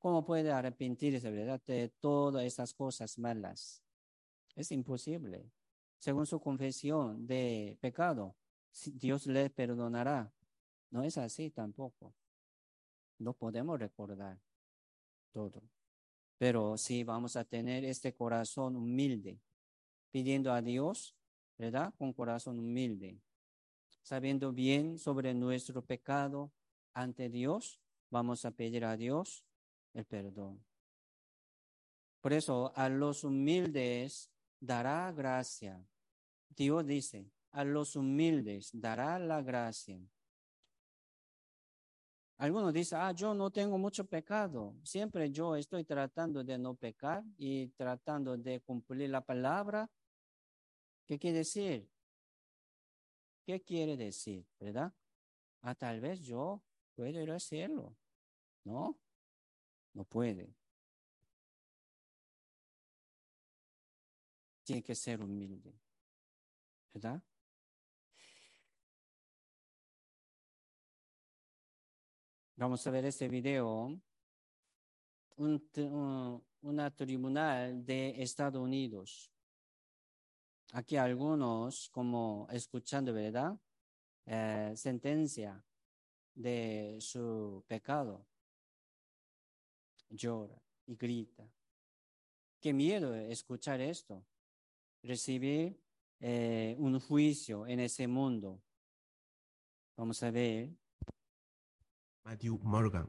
¿Cómo 0.00 0.24
puede 0.24 0.50
arrepentirse, 0.50 1.30
verdad, 1.30 1.62
de 1.64 1.90
todas 2.00 2.44
esas 2.44 2.74
cosas 2.74 3.20
malas? 3.20 3.84
Es 4.56 4.72
imposible. 4.72 5.48
Según 6.00 6.26
su 6.26 6.40
confesión 6.40 7.24
de 7.24 7.78
pecado, 7.80 8.34
Dios 8.94 9.28
le 9.28 9.48
perdonará. 9.48 10.34
No 10.90 11.04
es 11.04 11.18
así 11.18 11.50
tampoco. 11.50 12.16
No 13.20 13.34
podemos 13.34 13.78
recordar 13.78 14.38
todo. 15.30 15.62
Pero 16.38 16.76
sí 16.78 17.04
vamos 17.04 17.36
a 17.36 17.44
tener 17.44 17.84
este 17.84 18.14
corazón 18.14 18.76
humilde, 18.76 19.38
pidiendo 20.10 20.52
a 20.52 20.62
Dios, 20.62 21.14
¿verdad? 21.58 21.92
Con 21.98 22.14
corazón 22.14 22.58
humilde, 22.58 23.20
sabiendo 24.02 24.52
bien 24.52 24.98
sobre 24.98 25.34
nuestro 25.34 25.84
pecado 25.84 26.50
ante 26.94 27.28
Dios, 27.28 27.78
vamos 28.10 28.44
a 28.46 28.50
pedir 28.52 28.86
a 28.86 28.96
Dios 28.96 29.44
el 29.92 30.06
perdón. 30.06 30.64
Por 32.22 32.32
eso 32.32 32.72
a 32.74 32.88
los 32.88 33.22
humildes 33.22 34.30
dará 34.58 35.12
gracia. 35.12 35.84
Dios 36.48 36.86
dice, 36.86 37.30
a 37.52 37.64
los 37.64 37.96
humildes 37.96 38.70
dará 38.72 39.18
la 39.18 39.42
gracia. 39.42 40.00
Algunos 42.40 42.72
dicen, 42.72 42.98
ah, 43.02 43.12
yo 43.12 43.34
no 43.34 43.50
tengo 43.50 43.76
mucho 43.76 44.06
pecado. 44.06 44.74
Siempre 44.82 45.30
yo 45.30 45.56
estoy 45.56 45.84
tratando 45.84 46.42
de 46.42 46.56
no 46.56 46.74
pecar 46.74 47.22
y 47.36 47.66
tratando 47.68 48.34
de 48.38 48.60
cumplir 48.60 49.10
la 49.10 49.20
palabra. 49.20 49.90
¿Qué 51.04 51.18
quiere 51.18 51.36
decir? 51.36 51.86
¿Qué 53.44 53.60
quiere 53.60 53.94
decir? 53.94 54.46
¿Verdad? 54.58 54.90
Ah, 55.60 55.74
tal 55.74 56.00
vez 56.00 56.20
yo 56.22 56.62
puedo 56.94 57.20
ir 57.20 57.30
a 57.30 57.36
hacerlo. 57.36 57.94
¿No? 58.64 58.98
No 59.92 60.04
puede. 60.04 60.54
Tiene 64.64 64.82
que 64.82 64.94
ser 64.94 65.22
humilde. 65.22 65.78
¿Verdad? 66.94 67.22
Vamos 72.60 72.86
a 72.86 72.90
ver 72.90 73.06
este 73.06 73.26
video. 73.26 73.98
Un, 75.38 76.42
una 76.60 76.90
tribunal 76.94 77.82
de 77.86 78.22
Estados 78.22 78.62
Unidos. 78.62 79.32
Aquí 80.74 80.98
algunos, 80.98 81.88
como 81.88 82.46
escuchando, 82.50 83.14
¿verdad? 83.14 83.58
Eh, 84.26 84.74
sentencia 84.76 85.64
de 86.34 86.98
su 87.00 87.64
pecado. 87.66 88.26
Llora 90.10 90.62
y 90.84 90.96
grita. 90.96 91.50
Qué 92.60 92.74
miedo 92.74 93.14
escuchar 93.14 93.80
esto. 93.80 94.22
Recibir 95.02 95.80
eh, 96.20 96.76
un 96.78 97.00
juicio 97.00 97.66
en 97.66 97.80
ese 97.80 98.06
mundo. 98.06 98.60
Vamos 99.96 100.22
a 100.22 100.30
ver 100.30 100.79
Matthew 102.24 102.58
Morgan. 102.62 103.08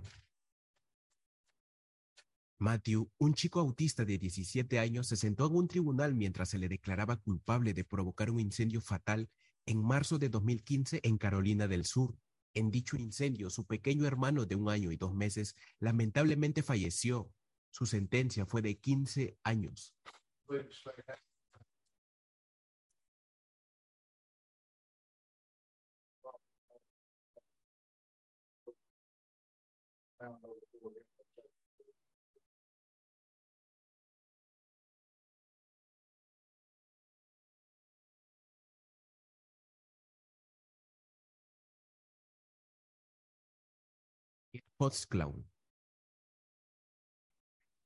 Matthew, 2.60 3.10
un 3.18 3.34
chico 3.34 3.60
autista 3.60 4.06
de 4.06 4.18
17 4.18 4.80
años, 4.80 5.08
se 5.08 5.16
sentó 5.16 5.48
en 5.48 5.56
un 5.56 5.68
tribunal 5.68 6.14
mientras 6.14 6.50
se 6.50 6.60
le 6.60 6.70
declaraba 6.70 7.18
culpable 7.18 7.74
de 7.74 7.84
provocar 7.84 8.30
un 8.30 8.40
incendio 8.40 8.82
fatal 8.82 9.30
en 9.66 9.84
marzo 9.84 10.20
de 10.20 10.30
2015 10.30 11.02
en 11.04 11.18
Carolina 11.18 11.68
del 11.68 11.86
Sur. 11.86 12.18
En 12.54 12.70
dicho 12.70 12.98
incendio, 12.98 13.50
su 13.50 13.66
pequeño 13.66 14.06
hermano 14.06 14.46
de 14.46 14.56
un 14.56 14.70
año 14.70 14.92
y 14.92 14.98
dos 14.98 15.14
meses 15.14 15.56
lamentablemente 15.80 16.62
falleció. 16.62 17.34
Su 17.72 17.86
sentencia 17.86 18.46
fue 18.46 18.62
de 18.62 18.78
15 18.78 19.38
años. 19.44 19.96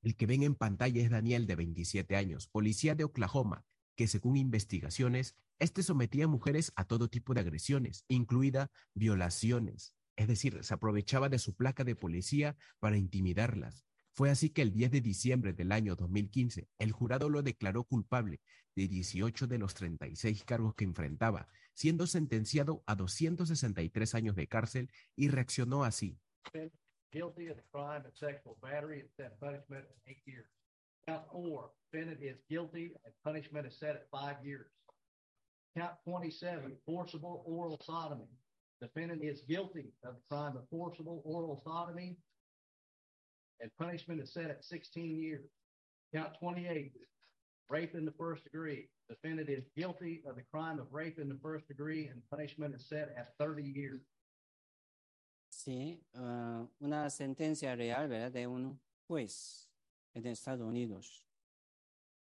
El 0.02 0.16
que 0.16 0.28
ven 0.28 0.44
en 0.44 0.56
pantalla 0.56 1.02
es 1.02 1.10
Daniel, 1.10 1.46
de 1.46 1.56
27 1.56 2.16
años, 2.16 2.48
policía 2.48 2.96
de 2.96 3.04
Oklahoma, 3.04 3.66
que 3.98 4.08
según 4.08 4.38
investigaciones, 4.38 5.36
este 5.60 5.84
sometía 5.84 6.26
a 6.26 6.30
mujeres 6.30 6.72
a 6.76 6.86
todo 6.86 7.10
tipo 7.10 7.34
de 7.34 7.42
agresiones, 7.42 8.06
incluida 8.08 8.72
violaciones. 8.94 9.94
Es 10.16 10.28
decir, 10.28 10.64
se 10.64 10.74
aprovechaba 10.74 11.28
de 11.28 11.40
su 11.40 11.56
placa 11.56 11.84
de 11.84 11.96
policía 11.96 12.56
para 12.80 12.98
intimidarlas. 12.98 13.86
Fue 14.14 14.30
así 14.30 14.50
que 14.50 14.62
el 14.62 14.72
10 14.72 14.92
de 14.92 15.02
diciembre 15.02 15.52
del 15.52 15.74
año 15.74 15.98
2015, 15.98 16.70
el 16.80 16.92
jurado 16.94 17.30
lo 17.30 17.42
declaró 17.42 17.84
culpable 17.84 18.40
de 18.74 18.88
18 18.88 19.48
de 19.48 19.58
los 19.58 19.74
36 19.74 20.46
cargos 20.46 20.76
que 20.76 20.86
enfrentaba, 20.86 21.50
siendo 21.74 22.08
sentenciado 22.08 22.84
a 22.86 22.96
263 22.96 24.16
años 24.16 24.36
de 24.38 24.48
cárcel 24.48 24.90
y 25.18 25.28
reaccionó 25.28 25.84
así. 25.84 26.18
Guilty 27.16 27.48
of 27.48 27.56
the 27.56 27.64
crime 27.74 28.04
of 28.06 28.12
sexual 28.14 28.58
battery 28.62 29.00
and 29.00 29.10
set 29.16 29.40
punishment 29.40 29.86
at 29.86 30.12
eight 30.12 30.22
years. 30.26 30.46
Count 31.08 31.24
four, 31.32 31.70
defendant 31.92 32.20
is 32.22 32.38
guilty 32.50 32.92
and 33.06 33.14
punishment 33.24 33.66
is 33.66 33.78
set 33.80 33.92
at 33.92 34.08
five 34.12 34.36
years. 34.44 34.68
Count 35.78 35.94
27, 36.08 36.74
forcible 36.86 37.44
oral 37.46 37.80
sodomy. 37.86 38.28
Defendant 38.82 39.24
is 39.24 39.42
guilty 39.48 39.94
of 40.04 40.16
the 40.16 40.22
crime 40.30 40.58
of 40.58 40.64
forcible 40.70 41.22
oral 41.24 41.62
sodomy 41.64 42.18
and 43.62 43.72
punishment 43.80 44.20
is 44.20 44.34
set 44.34 44.50
at 44.50 44.66
16 44.66 45.18
years. 45.18 45.46
Count 46.14 46.32
28, 46.40 46.92
rape 47.70 47.96
in 47.96 48.04
the 48.04 48.14
first 48.20 48.44
degree. 48.44 48.90
Defendant 49.10 49.50
is 49.50 49.64
guilty 49.78 50.22
of 50.28 50.36
the 50.36 50.44
crime 50.52 50.80
of 50.80 50.88
rape 50.92 51.20
in 51.20 51.30
the 51.30 51.40
first 51.42 51.68
degree 51.68 52.08
and 52.08 52.22
punishment 52.30 52.76
is 52.76 52.90
set 52.90 53.16
at 53.18 53.38
30 53.40 53.64
years. 53.64 54.02
Sí, 55.56 55.98
uh, 56.16 56.68
una 56.80 57.10
sentencia 57.10 57.74
real, 57.78 58.10
¿verdad? 58.10 58.30
De 58.30 58.46
un 58.46 58.78
juez 59.08 59.70
en 60.14 60.26
Estados 60.28 60.68
Unidos. 60.68 61.26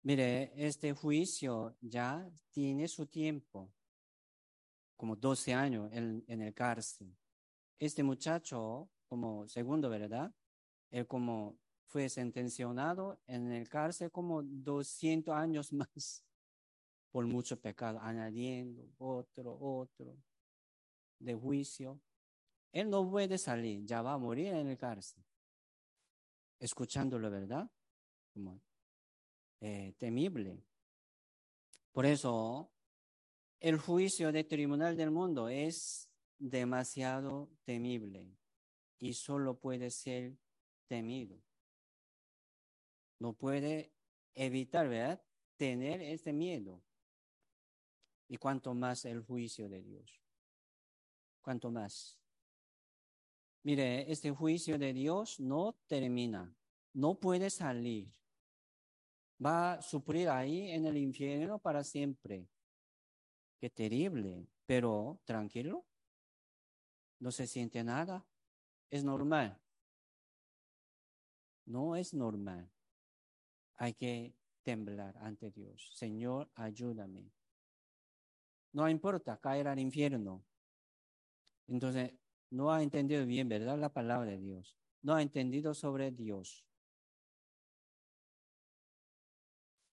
Mire, 0.02 0.52
este 0.54 0.92
juicio 0.92 1.74
ya 1.80 2.30
tiene 2.50 2.86
su 2.86 3.06
tiempo, 3.06 3.72
como 4.98 5.16
12 5.16 5.54
años 5.54 5.90
en, 5.92 6.24
en 6.28 6.42
el 6.42 6.52
cárcel. 6.52 7.16
Este 7.78 8.02
muchacho, 8.02 8.90
como 9.08 9.48
segundo, 9.48 9.88
¿verdad? 9.88 10.30
Él 10.90 11.06
como 11.06 11.58
fue 11.86 12.10
sentenciado 12.10 13.18
en 13.26 13.50
el 13.50 13.66
cárcel 13.66 14.10
como 14.10 14.42
200 14.42 15.34
años 15.34 15.72
más 15.72 16.22
por 17.10 17.26
mucho 17.26 17.58
pecado, 17.58 17.98
añadiendo 17.98 18.86
otro, 18.98 19.56
otro 19.58 20.14
de 21.18 21.34
juicio. 21.34 21.98
Él 22.72 22.90
no 22.90 23.08
puede 23.08 23.38
salir, 23.38 23.84
ya 23.84 24.02
va 24.02 24.14
a 24.14 24.18
morir 24.18 24.48
en 24.48 24.68
el 24.68 24.76
cárcel. 24.76 25.24
Escuchándolo, 26.58 27.30
¿verdad? 27.30 27.70
Como 28.32 28.60
eh, 29.60 29.94
temible. 29.98 30.62
Por 31.92 32.06
eso 32.06 32.70
El 33.58 33.78
juicio 33.78 34.30
del 34.32 34.46
tribunal 34.46 34.96
del 34.96 35.10
mundo 35.10 35.48
es 35.48 36.10
demasiado 36.38 37.48
temible 37.64 38.36
y 38.98 39.14
solo 39.14 39.58
puede 39.58 39.90
ser 39.90 40.36
temido. 40.86 41.42
No 43.18 43.32
puede 43.32 43.94
evitar, 44.34 44.88
¿verdad? 44.88 45.22
Tener 45.56 46.02
este 46.02 46.32
miedo. 46.32 46.82
Y 48.28 48.36
cuanto 48.36 48.74
más 48.74 49.04
el 49.04 49.22
juicio 49.22 49.68
de 49.68 49.82
Dios. 49.82 50.20
Cuanto 51.40 51.70
más. 51.70 52.20
Mire, 53.66 54.08
este 54.12 54.30
juicio 54.30 54.78
de 54.78 54.92
Dios 54.92 55.40
no 55.40 55.72
termina. 55.88 56.54
No 56.92 57.18
puede 57.18 57.50
salir. 57.50 58.08
Va 59.44 59.72
a 59.72 59.82
sufrir 59.82 60.28
ahí 60.28 60.70
en 60.70 60.86
el 60.86 60.96
infierno 60.96 61.58
para 61.58 61.82
siempre. 61.82 62.46
Qué 63.58 63.68
terrible. 63.68 64.46
Pero 64.66 65.18
tranquilo. 65.24 65.84
No 67.18 67.32
se 67.32 67.48
siente 67.48 67.82
nada. 67.82 68.24
Es 68.88 69.02
normal. 69.02 69.60
No 71.64 71.96
es 71.96 72.14
normal. 72.14 72.70
Hay 73.78 73.94
que 73.94 74.32
temblar 74.62 75.16
ante 75.18 75.50
Dios. 75.50 75.90
Señor, 75.92 76.48
ayúdame. 76.54 77.32
No 78.74 78.88
importa 78.88 79.40
caer 79.40 79.66
al 79.66 79.80
infierno. 79.80 80.44
Entonces, 81.66 82.12
no 82.50 82.72
ha 82.72 82.82
entendido 82.82 83.24
bien, 83.26 83.48
¿verdad? 83.48 83.78
La 83.78 83.92
palabra 83.92 84.30
de 84.30 84.38
Dios. 84.38 84.76
No 85.02 85.14
ha 85.14 85.22
entendido 85.22 85.74
sobre 85.74 86.10
Dios. 86.10 86.64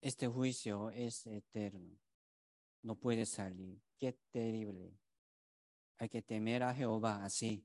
Este 0.01 0.27
juicio 0.27 0.89
es 0.91 1.25
eterno. 1.27 1.97
No 2.83 2.95
puede 2.95 3.25
salir. 3.25 3.79
Qué 3.97 4.13
terrible. 4.31 4.97
Hay 5.97 6.09
que 6.09 6.21
temer 6.21 6.63
a 6.63 6.73
Jehová 6.73 7.23
así. 7.23 7.63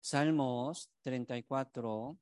Salmos 0.00 0.90
34. 1.02 2.18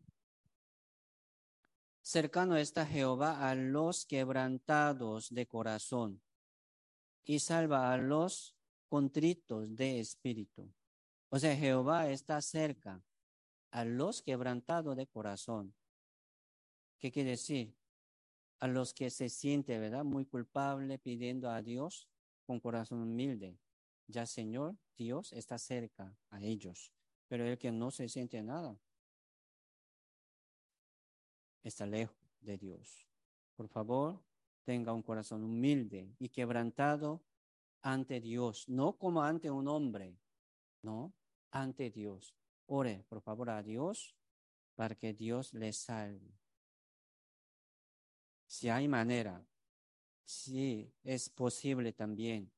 Cercano 2.02 2.56
está 2.56 2.84
Jehová 2.84 3.48
a 3.48 3.54
los 3.54 4.04
quebrantados 4.04 5.32
de 5.32 5.46
corazón 5.46 6.20
y 7.24 7.38
salva 7.38 7.92
a 7.92 7.96
los 7.98 8.56
contritos 8.90 9.76
de 9.76 10.00
espíritu. 10.00 10.68
O 11.30 11.38
sea, 11.38 11.56
Jehová 11.56 12.10
está 12.10 12.42
cerca 12.42 13.02
a 13.70 13.84
los 13.84 14.20
quebrantados 14.20 14.96
de 14.96 15.06
corazón. 15.06 15.72
¿Qué 16.98 17.12
quiere 17.12 17.30
decir? 17.30 17.72
A 18.58 18.66
los 18.66 18.92
que 18.92 19.08
se 19.10 19.28
siente, 19.28 19.78
¿verdad? 19.78 20.04
Muy 20.04 20.26
culpable 20.26 20.98
pidiendo 20.98 21.48
a 21.50 21.62
Dios 21.62 22.08
con 22.44 22.58
corazón 22.58 23.00
humilde. 23.00 23.56
Ya 24.08 24.26
Señor, 24.26 24.76
Dios 24.96 25.32
está 25.32 25.56
cerca 25.56 26.18
a 26.28 26.42
ellos. 26.42 26.92
Pero 27.28 27.46
el 27.46 27.56
que 27.58 27.70
no 27.70 27.92
se 27.92 28.08
siente 28.08 28.42
nada, 28.42 28.76
está 31.62 31.86
lejos 31.86 32.18
de 32.40 32.58
Dios. 32.58 33.06
Por 33.54 33.68
favor, 33.68 34.20
tenga 34.64 34.92
un 34.92 35.02
corazón 35.02 35.44
humilde 35.44 36.12
y 36.18 36.28
quebrantado 36.28 37.22
ante 37.82 38.20
Dios, 38.20 38.68
no 38.68 38.96
como 38.96 39.22
ante 39.22 39.50
un 39.50 39.68
hombre, 39.68 40.18
no, 40.82 41.12
ante 41.50 41.90
Dios. 41.90 42.34
Ore, 42.66 43.04
por 43.08 43.20
favor, 43.20 43.50
a 43.50 43.62
Dios 43.62 44.14
para 44.74 44.94
que 44.94 45.12
Dios 45.12 45.52
le 45.54 45.72
salve. 45.72 46.38
Si 48.46 48.68
hay 48.68 48.88
manera, 48.88 49.44
si 50.24 50.92
es 51.02 51.28
posible 51.28 51.92
también. 51.92 52.50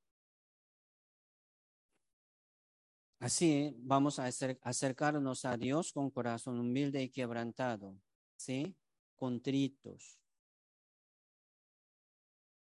Así 3.18 3.74
vamos 3.78 4.18
a 4.18 4.26
acercarnos 4.62 5.44
a 5.44 5.56
Dios 5.56 5.92
con 5.92 6.10
corazón 6.10 6.58
humilde 6.58 7.02
y 7.02 7.08
quebrantado, 7.08 7.96
¿sí? 8.36 8.74
Contritos. 9.14 10.21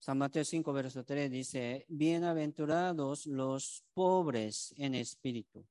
San 0.08 0.20
Mateo 0.20 0.46
5, 0.46 0.72
verso 0.72 1.04
3 1.04 1.30
dice, 1.30 1.86
bienaventurados 1.90 3.26
los 3.26 3.84
pobres 3.94 4.74
en 4.78 4.96
espíritu. 4.96 5.68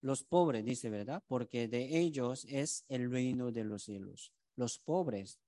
Los 0.00 0.24
pobres, 0.24 0.64
dice, 0.64 0.88
¿verdad? 0.88 1.22
Porque 1.26 1.68
de 1.68 1.98
ellos 1.98 2.46
es 2.48 2.86
el 2.88 3.10
reino 3.10 3.52
de 3.52 3.64
los 3.64 3.82
cielos. 3.82 4.32
Los 4.56 4.78
pobres 4.78 5.38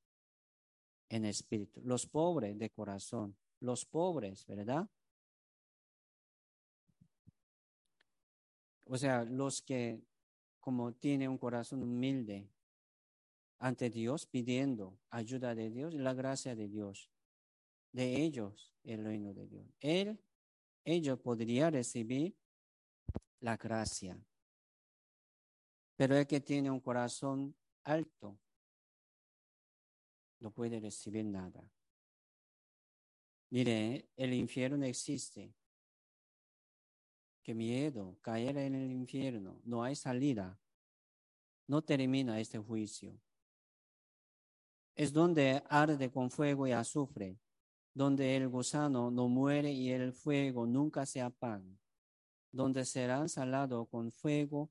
en 1.09 1.25
espíritu, 1.25 1.81
los 1.83 2.05
pobres 2.05 2.59
de 2.59 2.69
corazón, 2.69 3.35
los 3.61 3.87
pobres, 3.87 4.45
¿verdad? 4.47 4.87
O 8.85 8.99
sea, 8.99 9.25
los 9.25 9.63
que 9.63 10.03
como 10.61 10.93
tienen 10.93 11.31
un 11.31 11.39
corazón 11.39 11.83
humilde 11.83 12.51
ante 13.59 13.89
Dios, 13.89 14.27
pidiendo 14.27 14.99
ayuda 15.09 15.55
de 15.55 15.71
Dios 15.71 15.95
y 15.95 15.99
la 15.99 16.13
gracia 16.13 16.55
de 16.55 16.69
Dios 16.69 17.09
de 17.93 18.23
ellos 18.23 18.75
el 18.85 19.05
reino 19.05 19.35
de 19.35 19.47
Dios. 19.47 19.67
Él, 19.81 20.19
ellos 20.85 21.19
podría 21.21 21.71
recibir 21.71 22.37
la 23.41 23.57
gracia. 23.57 24.19
Pero 25.97 26.17
el 26.17 26.27
que 26.27 26.41
tiene 26.41 26.71
un 26.71 26.81
corazón 26.81 27.55
alto 27.85 28.39
no 30.39 30.51
puede 30.51 30.81
recibir 30.81 31.25
nada. 31.25 31.63
Mire, 33.51 34.09
el 34.17 34.33
infierno 34.33 34.85
existe. 34.87 35.53
Qué 37.43 37.55
miedo, 37.55 38.17
caer 38.21 38.57
en 38.59 38.75
el 38.75 38.93
infierno. 38.93 39.61
No 39.65 39.83
hay 39.83 39.97
salida. 39.97 40.59
No 41.67 41.83
termina 41.83 42.41
este 42.41 42.59
juicio. 42.59 43.21
Es 44.95 45.13
donde 45.13 45.63
arde 45.69 46.11
con 46.11 46.31
fuego 46.31 46.67
y 46.67 46.73
azufre 46.73 47.39
donde 47.95 48.37
el 48.37 48.49
gusano 48.49 49.11
no 49.11 49.29
muere 49.29 49.73
y 49.73 49.91
el 49.91 50.13
fuego 50.13 50.67
nunca 50.67 51.07
se 51.07 51.21
apaga, 51.21 51.77
donde 52.53 52.85
serán 52.85 53.29
salado 53.29 53.87
con 53.87 54.13
fuego, 54.13 54.71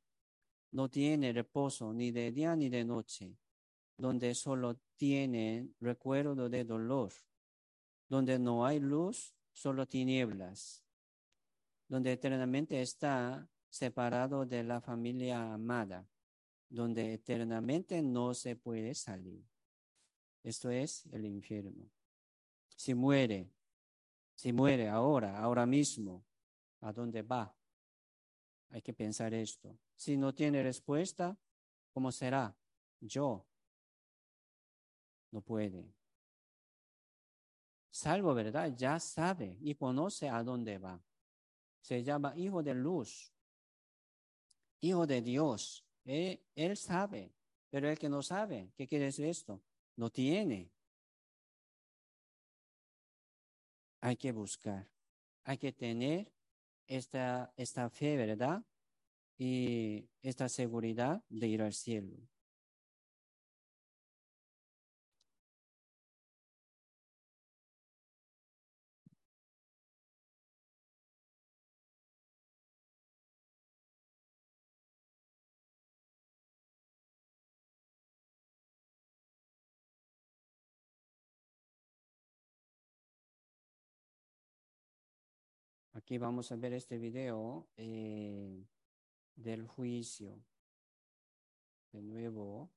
no 0.72 0.90
tiene 0.90 1.34
reposo 1.34 1.94
ni 1.94 2.12
de 2.12 2.32
día 2.32 2.56
ni 2.56 2.70
de 2.70 2.86
noche, 2.86 3.36
donde 3.98 4.34
solo 4.36 4.80
tiene 4.96 5.70
recuerdo 5.80 6.50
de 6.50 6.64
dolor, 6.64 7.12
donde 8.08 8.40
no 8.40 8.66
hay 8.66 8.80
luz, 8.80 9.36
solo 9.52 9.86
tinieblas, 9.86 10.84
donde 11.88 12.14
eternamente 12.14 12.82
está 12.82 13.50
separado 13.70 14.46
de 14.46 14.64
la 14.64 14.80
familia 14.80 15.54
amada, 15.54 16.08
donde 16.70 17.14
eternamente 17.14 18.02
no 18.02 18.34
se 18.34 18.56
puede 18.56 18.94
salir. 18.96 19.44
Esto 20.44 20.70
es 20.70 21.06
el 21.08 21.26
infierno 21.26 21.90
si 22.80 22.94
muere, 22.94 23.52
si 24.34 24.54
muere 24.54 24.88
ahora, 24.88 25.38
ahora 25.38 25.66
mismo, 25.66 26.24
¿a 26.80 26.94
dónde 26.94 27.22
va? 27.24 27.54
Hay 28.70 28.82
que 28.82 28.94
pensar 28.94 29.34
esto. 29.34 29.78
Si 29.98 30.16
no 30.16 30.34
tiene 30.34 30.64
respuesta, 30.64 31.38
¿cómo 31.92 32.10
será? 32.10 32.56
Yo. 33.02 33.46
No 35.32 35.42
puede. 35.42 35.94
Salvo, 37.92 38.34
¿verdad? 38.34 38.74
Ya 38.78 38.98
sabe 38.98 39.58
y 39.60 39.76
conoce 39.76 40.30
a 40.30 40.42
dónde 40.42 40.78
va. 40.78 41.04
Se 41.82 42.02
llama 42.02 42.34
hijo 42.38 42.64
de 42.64 42.76
luz, 42.76 43.34
hijo 44.80 45.06
de 45.06 45.22
Dios. 45.22 45.86
Él, 46.06 46.42
él 46.56 46.78
sabe, 46.78 47.34
pero 47.70 47.90
el 47.90 48.00
que 48.00 48.08
no 48.08 48.24
sabe, 48.24 48.72
¿qué 48.78 48.88
quiere 48.88 49.06
decir 49.06 49.26
esto? 49.26 49.62
No 49.98 50.10
tiene. 50.10 50.72
Hay 54.02 54.16
que 54.16 54.32
buscar, 54.32 54.90
hay 55.44 55.58
que 55.58 55.72
tener 55.72 56.32
esta, 56.88 57.54
esta 57.58 57.90
fe, 57.90 58.18
¿verdad? 58.18 58.64
Y 59.38 60.10
esta 60.22 60.50
seguridad 60.50 61.24
de 61.30 61.48
ir 61.48 61.62
al 61.62 61.74
cielo. 61.74 62.18
que 86.10 86.18
vamos 86.18 86.52
a 86.52 86.56
ver 86.56 86.74
este 86.74 86.98
video 86.98 87.70
eh, 87.78 88.66
del 89.36 89.68
juicio. 89.68 90.44
De 91.92 92.02
nuevo. 92.02 92.72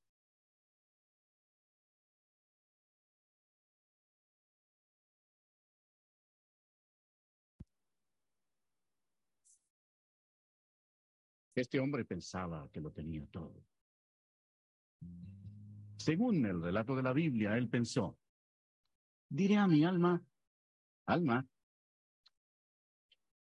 Este 11.55 11.79
hombre 11.79 12.05
pensaba 12.05 12.69
que 12.71 12.81
lo 12.81 12.91
tenía 12.91 13.25
todo. 13.31 13.65
Según 15.97 16.45
el 16.45 16.61
relato 16.61 16.95
de 16.95 17.01
la 17.01 17.13
Biblia, 17.13 17.57
él 17.57 17.67
pensó, 17.67 18.15
diré 19.27 19.57
a 19.57 19.67
mi 19.67 19.83
alma, 19.83 20.23
alma, 21.07 21.47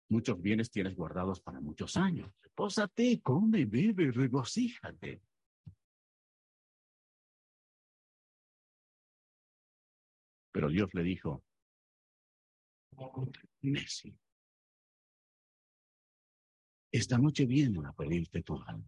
muchos 0.08 0.40
bienes 0.40 0.70
tienes 0.70 0.94
guardados 0.94 1.40
para 1.40 1.60
muchos 1.60 1.96
años. 1.96 2.32
Pósate, 2.54 3.20
come, 3.22 3.66
bebe, 3.66 4.10
regocíjate. 4.10 5.22
Pero 10.50 10.68
Dios 10.68 10.92
le 10.94 11.02
dijo, 11.02 11.44
esta 16.90 17.18
noche 17.18 17.46
vienen 17.46 17.86
a 17.86 17.92
pedirte 17.92 18.42
tu 18.42 18.56
alma. 18.56 18.84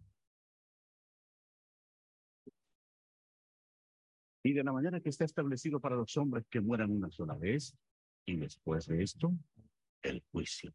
Y 4.43 4.53
de 4.53 4.63
la 4.63 4.73
manera 4.73 4.99
que 4.99 5.09
está 5.09 5.23
establecido 5.23 5.79
para 5.79 5.95
los 5.95 6.17
hombres 6.17 6.47
que 6.49 6.61
mueran 6.61 6.91
una 6.91 7.11
sola 7.11 7.35
vez, 7.35 7.77
y 8.25 8.37
después 8.37 8.87
de 8.87 9.03
esto, 9.03 9.31
el 10.01 10.23
juicio. 10.31 10.73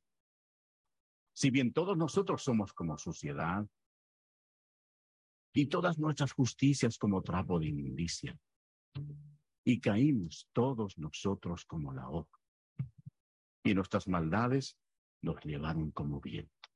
Si 1.36 1.50
bien 1.50 1.70
todos 1.74 1.98
nosotros 1.98 2.42
somos 2.42 2.72
como 2.72 2.96
suciedad, 2.96 3.68
y 5.52 5.66
todas 5.66 5.98
nuestras 5.98 6.32
justicias 6.32 6.96
como 6.96 7.22
trapo 7.22 7.58
de 7.58 7.66
inmundicia, 7.66 8.38
y 9.62 9.78
caímos 9.78 10.48
todos 10.54 10.96
nosotros 10.96 11.66
como 11.66 11.92
la 11.92 12.08
hoja, 12.08 12.40
y 13.62 13.74
nuestras 13.74 14.08
maldades 14.08 14.78
nos 15.20 15.44
llevaron 15.44 15.90
como 15.90 16.22
viento. 16.22 16.70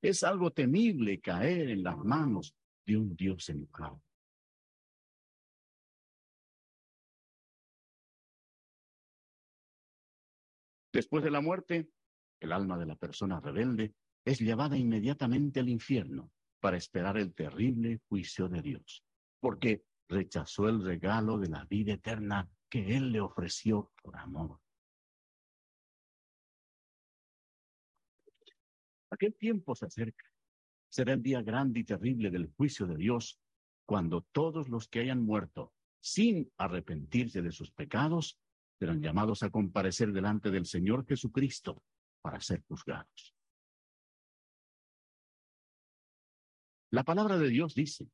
Es 0.00 0.24
algo 0.24 0.50
temible 0.52 1.20
caer 1.20 1.68
en 1.68 1.82
las 1.82 1.98
manos 1.98 2.56
de 2.86 2.96
un 2.96 3.14
Dios 3.14 3.50
enojado. 3.50 4.00
Después 10.92 11.22
de 11.22 11.30
la 11.30 11.40
muerte, 11.40 11.88
el 12.40 12.52
alma 12.52 12.78
de 12.78 12.86
la 12.86 12.96
persona 12.96 13.40
rebelde 13.40 13.94
es 14.24 14.40
llevada 14.40 14.76
inmediatamente 14.76 15.60
al 15.60 15.68
infierno 15.68 16.30
para 16.58 16.76
esperar 16.76 17.16
el 17.16 17.32
terrible 17.34 18.00
juicio 18.08 18.48
de 18.48 18.60
Dios, 18.60 19.04
porque 19.40 19.84
rechazó 20.08 20.68
el 20.68 20.84
regalo 20.84 21.38
de 21.38 21.48
la 21.48 21.64
vida 21.64 21.94
eterna 21.94 22.50
que 22.68 22.96
Él 22.96 23.12
le 23.12 23.20
ofreció 23.20 23.92
por 24.02 24.16
amor. 24.16 24.60
Aquel 29.10 29.34
tiempo 29.34 29.74
se 29.74 29.86
acerca. 29.86 30.24
Será 30.88 31.12
el 31.12 31.22
día 31.22 31.42
grande 31.42 31.80
y 31.80 31.84
terrible 31.84 32.30
del 32.30 32.52
juicio 32.56 32.86
de 32.86 32.96
Dios, 32.96 33.40
cuando 33.86 34.22
todos 34.32 34.68
los 34.68 34.88
que 34.88 35.00
hayan 35.00 35.22
muerto 35.22 35.72
sin 36.00 36.50
arrepentirse 36.56 37.42
de 37.42 37.52
sus 37.52 37.70
pecados 37.70 38.39
serán 38.80 39.02
llamados 39.02 39.42
a 39.42 39.50
comparecer 39.50 40.10
delante 40.10 40.50
del 40.50 40.64
Señor 40.64 41.06
Jesucristo 41.06 41.82
para 42.22 42.40
ser 42.40 42.62
juzgados. 42.66 43.34
La 46.90 47.04
palabra 47.04 47.36
de 47.36 47.50
Dios 47.50 47.74
dice, 47.74 48.08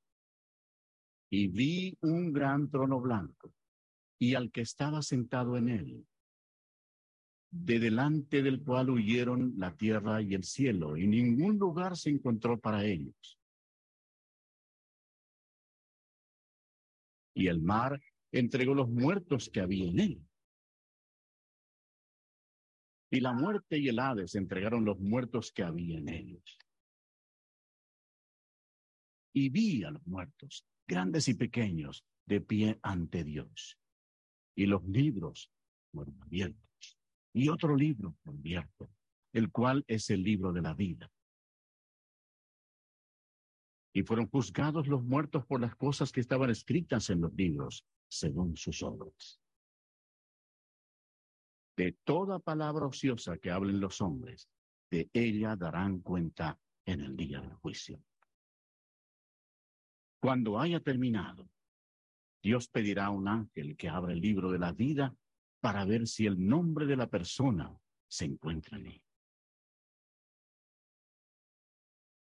y 1.30 1.46
vi 1.46 1.96
un 2.00 2.32
gran 2.32 2.68
trono 2.68 3.00
blanco 3.00 3.52
y 4.18 4.34
al 4.34 4.50
que 4.50 4.62
estaba 4.62 5.02
sentado 5.02 5.56
en 5.56 5.68
él, 5.68 6.06
de 7.50 7.78
delante 7.78 8.42
del 8.42 8.64
cual 8.64 8.90
huyeron 8.90 9.54
la 9.58 9.72
tierra 9.76 10.20
y 10.20 10.34
el 10.34 10.42
cielo, 10.42 10.96
y 10.96 11.06
ningún 11.06 11.58
lugar 11.58 11.96
se 11.96 12.10
encontró 12.10 12.58
para 12.58 12.84
ellos. 12.84 13.38
Y 17.34 17.46
el 17.46 17.62
mar 17.62 18.02
entregó 18.32 18.74
los 18.74 18.88
muertos 18.88 19.48
que 19.48 19.60
había 19.60 19.88
en 19.88 20.00
él. 20.00 20.26
Y 23.10 23.20
la 23.20 23.32
muerte 23.32 23.78
y 23.78 23.88
el 23.88 23.98
Hades 23.98 24.34
entregaron 24.34 24.84
los 24.84 24.98
muertos 24.98 25.52
que 25.52 25.62
había 25.62 25.98
en 25.98 26.08
ellos. 26.08 26.58
Y 29.32 29.48
vi 29.50 29.84
a 29.84 29.90
los 29.90 30.06
muertos, 30.06 30.66
grandes 30.86 31.28
y 31.28 31.34
pequeños, 31.34 32.04
de 32.26 32.40
pie 32.40 32.78
ante 32.82 33.22
Dios. 33.22 33.78
Y 34.56 34.66
los 34.66 34.82
libros 34.84 35.52
fueron 35.92 36.20
abiertos 36.22 36.66
y 37.36 37.50
otro 37.50 37.76
libro 37.76 38.16
abierto, 38.24 38.90
el 39.34 39.52
cual 39.52 39.84
es 39.88 40.08
el 40.08 40.22
libro 40.22 40.54
de 40.54 40.62
la 40.62 40.72
vida. 40.72 41.12
Y 43.92 44.04
fueron 44.04 44.26
juzgados 44.28 44.88
los 44.88 45.04
muertos 45.04 45.44
por 45.44 45.60
las 45.60 45.76
cosas 45.76 46.12
que 46.12 46.20
estaban 46.20 46.48
escritas 46.48 47.10
en 47.10 47.20
los 47.20 47.34
libros, 47.34 47.84
según 48.08 48.56
sus 48.56 48.82
obras. 48.82 49.38
De 51.76 51.92
toda 52.04 52.38
palabra 52.38 52.86
ociosa 52.86 53.36
que 53.38 53.50
hablen 53.50 53.80
los 53.80 54.00
hombres, 54.00 54.48
de 54.90 55.10
ella 55.12 55.56
darán 55.56 56.00
cuenta 56.00 56.58
en 56.86 57.00
el 57.00 57.16
día 57.16 57.40
del 57.40 57.54
juicio. 57.54 58.02
Cuando 60.20 60.58
haya 60.58 60.80
terminado, 60.80 61.48
Dios 62.42 62.68
pedirá 62.68 63.06
a 63.06 63.10
un 63.10 63.28
ángel 63.28 63.76
que 63.76 63.88
abra 63.88 64.12
el 64.12 64.20
libro 64.20 64.50
de 64.50 64.58
la 64.58 64.72
vida 64.72 65.14
para 65.60 65.84
ver 65.84 66.06
si 66.06 66.26
el 66.26 66.46
nombre 66.46 66.86
de 66.86 66.96
la 66.96 67.08
persona 67.08 67.76
se 68.08 68.24
encuentra 68.24 68.78
en 68.78 68.86
él. 68.86 69.02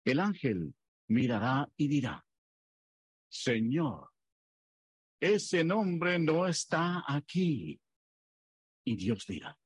El 0.05 0.18
ángel 0.18 0.74
mirará 1.09 1.70
y 1.76 1.89
dirá, 1.89 2.26
Señor, 3.28 4.10
ese 5.20 5.64
nombre 5.64 6.18
no 6.18 6.47
está 6.47 7.05
aquí. 7.06 7.81
Y 8.85 8.97
Dios 8.97 9.27
dirá, 9.27 9.59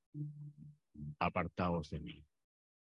apartaos 1.18 1.90
de 1.90 2.00
mí, 2.00 2.24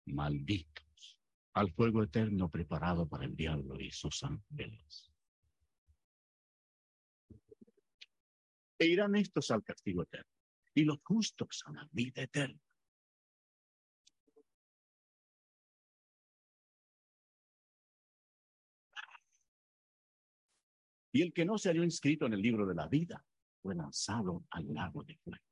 malditos, 0.07 1.19
al 1.55 1.73
fuego 1.73 2.03
eterno 2.03 2.49
preparado 2.49 3.09
para 3.09 3.24
el 3.24 3.35
diablo 3.35 3.81
y 3.81 3.90
sus 3.90 4.23
ángeles. 4.23 5.12
E 8.78 8.86
irán 8.86 9.16
estos 9.16 9.51
al 9.51 9.62
castigo 9.62 10.03
eterno 10.03 10.31
y 10.74 10.85
los 10.85 11.01
justos 11.03 11.62
a 11.66 11.73
la 11.73 11.89
vida 11.93 12.23
eterna. 12.23 12.61
Y 21.15 21.20
el 21.20 21.32
que 21.32 21.44
no 21.44 21.59
se 21.59 21.69
halló 21.69 21.85
inscrito 21.85 22.27
en 22.27 22.32
el 22.32 22.40
libro 22.40 22.66
de 22.66 22.74
la 22.74 22.89
vida 22.89 23.23
fue 23.61 23.74
lanzado 23.74 24.47
al 24.51 24.73
lago 24.73 25.05
de 25.05 25.15
fuego. 25.16 25.51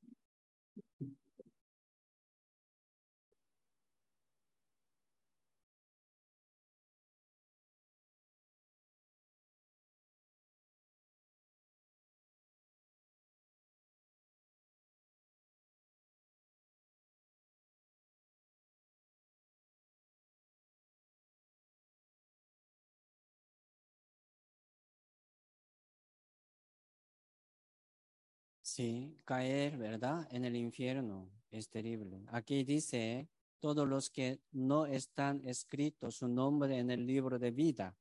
Sí, 28.73 29.17
caer, 29.25 29.75
¿verdad? 29.75 30.25
En 30.31 30.45
el 30.45 30.55
infierno 30.55 31.29
es 31.49 31.67
terrible. 31.67 32.23
Aquí 32.27 32.63
dice, 32.63 33.27
todos 33.59 33.85
los 33.85 34.09
que 34.09 34.39
no 34.53 34.85
están 34.85 35.45
escritos 35.45 36.15
su 36.15 36.29
nombre 36.29 36.77
en 36.77 36.89
el 36.89 37.05
libro 37.05 37.37
de 37.37 37.51
vida, 37.51 37.97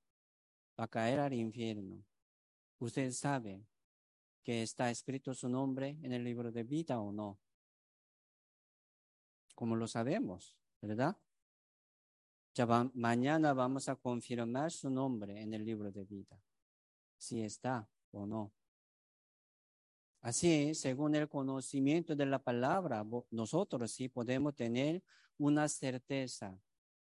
va 0.79 0.85
a 0.85 0.87
caer 0.87 1.19
al 1.19 1.33
infierno. 1.33 2.05
¿Usted 2.79 3.11
sabe 3.11 3.67
que 4.45 4.63
está 4.63 4.93
escrito 4.93 5.35
su 5.35 5.49
nombre 5.49 5.99
en 6.03 6.13
el 6.13 6.23
libro 6.23 6.53
de 6.53 6.63
vida 6.63 7.01
o 7.01 7.11
no? 7.11 7.41
Como 9.57 9.75
lo 9.75 9.89
sabemos, 9.89 10.57
¿verdad? 10.81 11.17
Mañana 12.95 13.55
vamos 13.55 13.89
a 13.89 13.97
confirmar 13.97 14.71
su 14.71 14.89
nombre 14.89 15.43
en 15.43 15.53
el 15.53 15.65
libro 15.65 15.91
de 15.91 16.05
vida, 16.05 16.41
si 17.19 17.43
está 17.43 17.91
o 18.13 18.25
no. 18.25 18.53
Así, 20.23 20.75
según 20.75 21.15
el 21.15 21.29
conocimiento 21.29 22.15
de 22.15 22.27
la 22.27 22.39
palabra, 22.39 23.07
nosotros 23.31 23.91
sí 23.91 24.09
podemos 24.09 24.55
tener 24.55 25.03
una 25.39 25.67
certeza. 25.67 26.59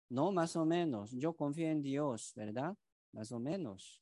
No 0.09 0.31
más 0.31 0.55
o 0.55 0.65
menos. 0.65 1.11
Yo 1.11 1.35
confío 1.35 1.69
en 1.69 1.83
Dios, 1.83 2.33
¿verdad? 2.37 2.77
Más 3.13 3.33
o 3.33 3.41
menos. 3.41 4.01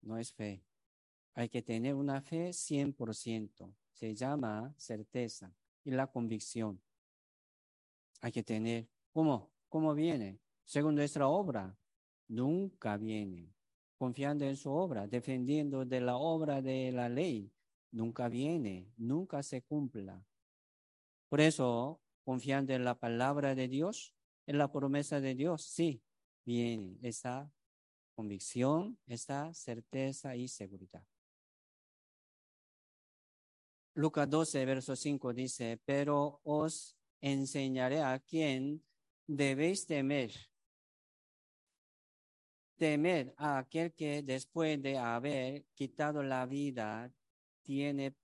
No 0.00 0.16
es 0.16 0.32
fe. 0.32 0.62
Hay 1.34 1.48
que 1.48 1.60
tener 1.60 1.94
una 1.94 2.20
fe 2.20 2.52
100%. 2.52 3.74
Se 3.92 4.14
llama 4.14 4.72
certeza 4.76 5.52
y 5.82 5.90
la 5.90 6.06
convicción. 6.06 6.80
Hay 8.20 8.30
que 8.30 8.42
tener, 8.44 8.88
¿cómo? 9.12 9.50
¿Cómo 9.68 9.94
viene? 9.94 10.38
Según 10.64 10.94
nuestra 10.94 11.26
obra, 11.26 11.76
nunca 12.28 12.96
viene. 12.96 13.52
Confiando 13.98 14.44
en 14.44 14.56
su 14.56 14.70
obra, 14.70 15.06
defendiendo 15.06 15.84
de 15.84 16.00
la 16.00 16.16
obra 16.16 16.62
de 16.62 16.92
la 16.92 17.08
ley, 17.08 17.50
nunca 17.90 18.28
viene, 18.28 18.92
nunca 18.96 19.42
se 19.42 19.62
cumpla. 19.62 20.24
Por 21.28 21.40
eso, 21.40 22.00
confiando 22.24 22.72
en 22.72 22.84
la 22.84 22.98
palabra 22.98 23.54
de 23.54 23.68
Dios, 23.68 24.14
en 24.46 24.58
la 24.58 24.70
promesa 24.70 25.20
de 25.20 25.34
Dios, 25.34 25.62
sí, 25.62 26.02
viene 26.44 26.98
esa 27.02 27.50
convicción, 28.14 28.98
esa 29.06 29.52
certeza 29.52 30.36
y 30.36 30.48
seguridad. 30.48 31.04
Lucas 33.94 34.28
12, 34.28 34.64
verso 34.66 34.94
5 34.94 35.32
dice, 35.32 35.80
pero 35.84 36.40
os 36.44 36.96
enseñaré 37.20 38.02
a 38.02 38.18
quién 38.18 38.84
debéis 39.26 39.86
temer. 39.86 40.32
Temer 42.76 43.34
a 43.38 43.58
aquel 43.58 43.94
que 43.94 44.22
después 44.22 44.80
de 44.82 44.98
haber 44.98 45.64
quitado 45.74 46.22
la 46.22 46.44
vida 46.44 47.10
tiene 47.66 48.14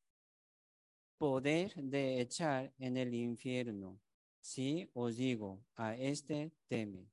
poder 1.18 1.74
de 1.74 2.20
echar 2.20 2.72
en 2.78 2.96
el 2.96 3.12
infierno. 3.12 4.00
Sí, 4.40 4.88
os 4.94 5.16
digo, 5.16 5.60
a 5.74 5.96
este 5.96 6.52
teme. 6.68 7.08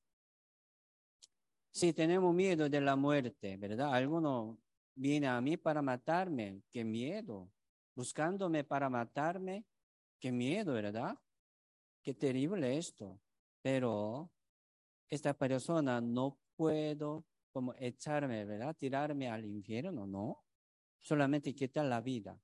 Si 1.71 1.91
tenemos 1.93 2.33
miedo 2.33 2.69
de 2.69 2.81
la 2.81 2.95
muerte, 2.95 3.57
¿verdad? 3.57 3.93
Alguno 3.93 4.59
viene 4.95 5.27
a 5.27 5.41
mí 5.41 5.57
para 5.57 5.81
matarme, 5.81 6.61
qué 6.69 6.83
miedo. 6.83 7.51
Buscándome 7.95 8.63
para 8.63 8.89
matarme, 8.89 9.65
qué 10.19 10.31
miedo, 10.31 10.73
¿verdad? 10.73 11.17
Qué 12.03 12.13
terrible 12.13 12.77
esto. 12.77 13.19
Pero 13.61 14.31
esta 15.09 15.33
persona 15.33 15.99
no 15.99 16.37
puedo 16.55 17.25
como 17.51 17.73
echarme, 17.75 18.45
¿verdad? 18.45 18.75
Tirarme 18.75 19.29
al 19.29 19.45
infierno, 19.45 20.05
no. 20.05 20.43
Solamente 21.01 21.55
quitar 21.55 21.85
la 21.85 22.01
vida. 22.01 22.39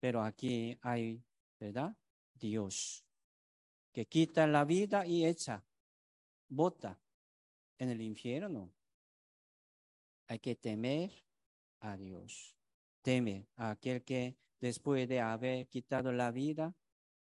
Pero 0.00 0.22
aquí 0.22 0.78
hay, 0.82 1.22
¿verdad? 1.58 1.96
Dios, 2.34 3.04
que 3.92 4.06
quita 4.06 4.46
la 4.46 4.64
vida 4.64 5.06
y 5.06 5.24
echa, 5.26 5.64
bota 6.48 6.98
en 7.78 7.90
el 7.90 8.00
infierno. 8.00 8.72
Hay 10.26 10.38
que 10.38 10.56
temer 10.56 11.12
a 11.80 11.96
Dios. 11.96 12.56
Teme 13.02 13.48
a 13.56 13.70
aquel 13.70 14.02
que 14.02 14.36
después 14.60 15.08
de 15.08 15.20
haber 15.20 15.68
quitado 15.68 16.12
la 16.12 16.30
vida, 16.30 16.74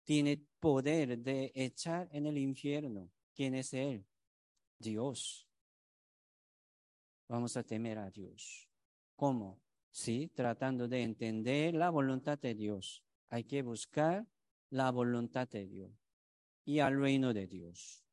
tiene 0.03 0.37
poder 0.59 1.17
de 1.17 1.51
echar 1.55 2.07
en 2.11 2.27
el 2.27 2.37
infierno. 2.37 3.11
¿Quién 3.33 3.55
es 3.55 3.73
Él? 3.73 4.05
Dios. 4.77 5.47
Vamos 7.27 7.57
a 7.57 7.63
temer 7.63 7.97
a 7.97 8.11
Dios. 8.11 8.69
¿Cómo? 9.15 9.64
Sí, 9.95 10.29
tratando 10.35 10.89
de 10.89 11.03
entender 11.03 11.73
la 11.73 11.89
voluntad 11.89 12.37
de 12.37 12.53
Dios. 12.53 13.01
Hay 13.29 13.45
que 13.45 13.61
buscar 13.61 14.27
la 14.69 14.91
voluntad 14.91 15.47
de 15.47 15.65
Dios 15.67 15.89
y 16.65 16.79
al 16.79 16.99
reino 16.99 17.33
de 17.33 17.47
Dios. 17.47 18.03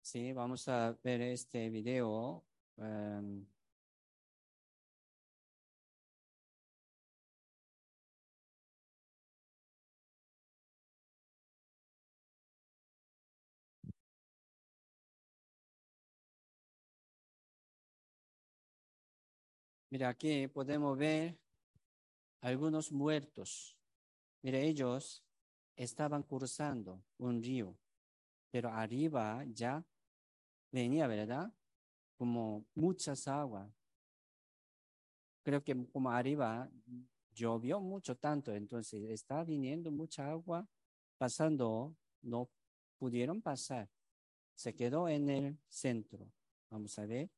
Sí, 0.00 0.32
vamos 0.32 0.66
a 0.68 0.98
ver 1.04 1.20
este 1.20 1.68
video. 1.68 2.46
Um, 2.76 3.44
Mira, 19.90 20.10
aquí 20.10 20.48
podemos 20.48 20.98
ver 20.98 21.38
algunos 22.42 22.92
muertos. 22.92 23.74
Mira, 24.42 24.58
ellos 24.58 25.24
estaban 25.76 26.22
cruzando 26.22 27.02
un 27.16 27.42
río, 27.42 27.74
pero 28.50 28.68
arriba 28.68 29.44
ya 29.46 29.82
venía, 30.70 31.06
¿verdad? 31.06 31.50
Como 32.18 32.66
muchas 32.74 33.26
aguas. 33.28 33.72
Creo 35.42 35.64
que 35.64 35.74
como 35.90 36.10
arriba 36.10 36.70
llovió 37.32 37.80
mucho 37.80 38.14
tanto, 38.14 38.54
entonces 38.54 39.08
está 39.08 39.42
viniendo 39.42 39.90
mucha 39.90 40.30
agua, 40.30 40.68
pasando, 41.16 41.96
no 42.20 42.50
pudieron 42.98 43.40
pasar. 43.40 43.88
Se 44.54 44.74
quedó 44.74 45.08
en 45.08 45.30
el 45.30 45.58
centro. 45.68 46.30
Vamos 46.68 46.98
a 46.98 47.06
ver. 47.06 47.30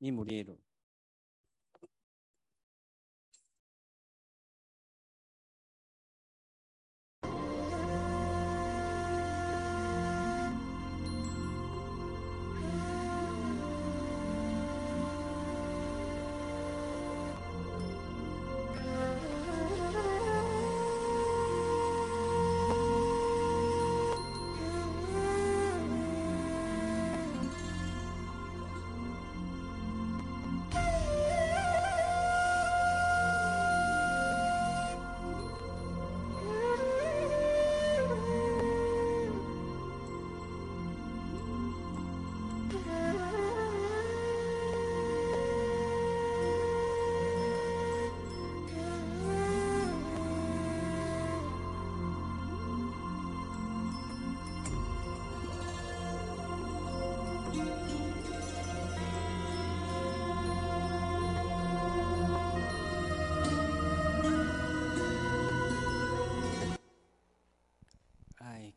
Y 0.00 0.10
murieron. 0.10 0.67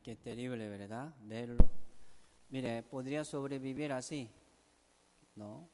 Qué 0.03 0.15
terrible, 0.15 0.67
¿verdad? 0.69 1.13
Verlo. 1.23 1.69
Mire, 2.49 2.83
podría 2.83 3.23
sobrevivir 3.23 3.91
así. 3.91 4.29
No, 5.35 5.69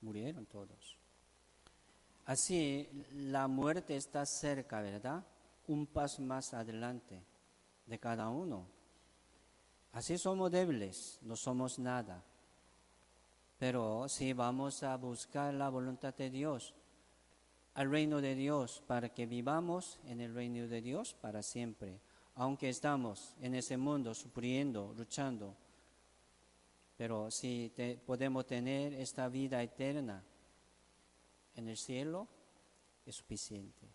murieron 0.00 0.46
todos. 0.46 0.98
Así, 2.26 2.88
la 3.12 3.48
muerte 3.48 3.96
está 3.96 4.24
cerca, 4.26 4.80
¿verdad? 4.80 5.24
Un 5.68 5.86
paso 5.86 6.22
más 6.22 6.52
adelante 6.52 7.22
de 7.86 7.98
cada 7.98 8.28
uno. 8.28 8.66
Así 9.92 10.18
somos 10.18 10.50
débiles, 10.50 11.18
no 11.22 11.36
somos 11.36 11.78
nada. 11.78 12.22
Pero 13.58 14.08
si 14.08 14.32
vamos 14.32 14.82
a 14.82 14.96
buscar 14.96 15.52
la 15.54 15.68
voluntad 15.68 16.14
de 16.14 16.30
Dios, 16.30 16.74
al 17.74 17.90
reino 17.90 18.20
de 18.20 18.34
Dios, 18.34 18.82
para 18.86 19.08
que 19.08 19.26
vivamos 19.26 19.98
en 20.04 20.20
el 20.20 20.34
reino 20.34 20.66
de 20.68 20.80
Dios 20.80 21.14
para 21.14 21.42
siempre 21.42 22.00
aunque 22.40 22.70
estamos 22.70 23.34
en 23.42 23.54
ese 23.54 23.76
mundo 23.76 24.14
sufriendo, 24.14 24.94
luchando, 24.96 25.54
pero 26.96 27.30
si 27.30 27.70
podemos 28.06 28.46
tener 28.46 28.94
esta 28.94 29.28
vida 29.28 29.62
eterna 29.62 30.24
en 31.54 31.68
el 31.68 31.76
cielo, 31.76 32.26
es 33.04 33.16
suficiente. 33.16 33.86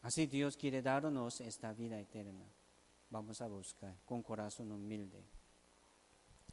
Así 0.00 0.26
Dios 0.26 0.56
quiere 0.56 0.80
darnos 0.80 1.42
esta 1.42 1.74
vida 1.74 2.00
eterna. 2.00 2.46
Vamos 3.10 3.42
a 3.42 3.48
buscar 3.48 3.94
con 4.06 4.22
corazón 4.22 4.72
humilde. 4.72 5.22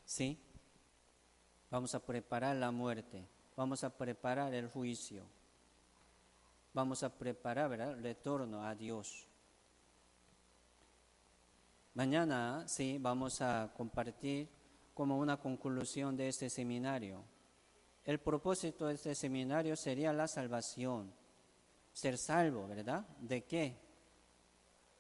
¿Sí? 0.04 0.38
Vamos 1.72 1.96
a 1.96 2.06
preparar 2.06 2.58
la 2.58 2.72
muerte. 2.72 3.26
Vamos 3.56 3.86
a 3.86 3.98
preparar 3.98 4.54
el 4.54 4.68
juicio. 4.68 5.24
Vamos 6.74 7.04
a 7.04 7.18
preparar 7.18 7.72
el 7.72 8.04
retorno 8.04 8.66
a 8.66 8.76
Dios. 8.76 9.30
Mañana 11.96 12.68
sí 12.68 12.98
vamos 13.00 13.42
a 13.42 13.74
compartir 13.76 14.48
como 14.94 15.18
una 15.18 15.38
conclusión 15.38 16.16
de 16.16 16.28
este 16.28 16.50
seminario 16.50 17.24
el 18.06 18.20
propósito 18.20 18.86
de 18.86 18.94
este 18.94 19.16
seminario 19.16 19.76
sería 19.76 20.14
la 20.14 20.28
salvación, 20.28 21.12
ser 21.92 22.20
salvo, 22.20 22.68
¿verdad? 22.68 23.02
¿De 23.20 23.44
qué? 23.44 23.76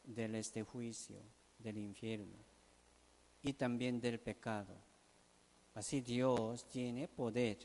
Del 0.03 0.33
este 0.33 0.63
juicio, 0.63 1.17
del 1.59 1.77
infierno 1.77 2.35
y 3.43 3.53
también 3.53 4.01
del 4.01 4.19
pecado. 4.19 4.73
Así 5.75 6.01
Dios 6.01 6.67
tiene 6.67 7.07
poder 7.07 7.59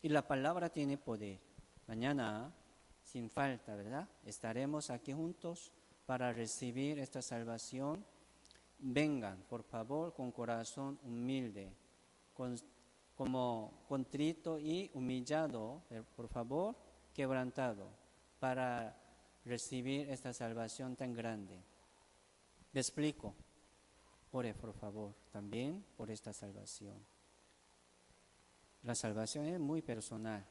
y 0.00 0.08
la 0.10 0.26
palabra 0.26 0.68
tiene 0.68 0.96
poder. 0.96 1.40
Mañana, 1.88 2.54
sin 3.02 3.28
falta, 3.28 3.74
¿verdad? 3.74 4.08
Estaremos 4.24 4.90
aquí 4.90 5.12
juntos 5.12 5.72
para 6.06 6.32
recibir 6.32 7.00
esta 7.00 7.20
salvación. 7.20 8.04
Vengan, 8.86 9.42
por 9.48 9.62
favor, 9.62 10.12
con 10.12 10.30
corazón 10.30 10.98
humilde, 11.04 11.72
como 13.16 13.84
contrito 13.88 14.58
y 14.58 14.90
humillado, 14.92 15.84
eh, 15.88 16.02
por 16.14 16.28
favor, 16.28 16.76
quebrantado, 17.14 17.88
para 18.38 18.94
recibir 19.46 20.10
esta 20.10 20.34
salvación 20.34 20.96
tan 20.96 21.14
grande. 21.14 21.62
Me 22.74 22.80
explico. 22.80 23.34
Ore, 24.32 24.52
por 24.52 24.74
favor, 24.74 25.14
también 25.32 25.82
por 25.96 26.10
esta 26.10 26.34
salvación. 26.34 26.98
La 28.82 28.94
salvación 28.94 29.46
es 29.46 29.58
muy 29.58 29.80
personal. 29.80 30.44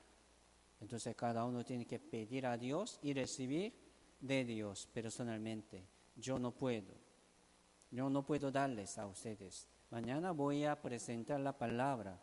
Entonces 0.82 1.16
cada 1.16 1.46
uno 1.46 1.64
tiene 1.64 1.86
que 1.86 2.00
pedir 2.00 2.48
a 2.48 2.58
Dios 2.58 2.98
y 3.04 3.14
recibir 3.14 3.74
de 4.20 4.44
Dios 4.44 4.88
personalmente. 4.92 5.86
Yo 6.16 6.40
no 6.40 6.50
puedo. 6.50 7.03
Yo 7.94 8.10
no 8.10 8.26
puedo 8.26 8.52
darles 8.52 8.98
a 8.98 9.06
ustedes. 9.06 9.68
Mañana 9.92 10.32
voy 10.32 10.66
a 10.66 10.82
presentar 10.82 11.40
la 11.40 11.56
palabra 11.56 12.20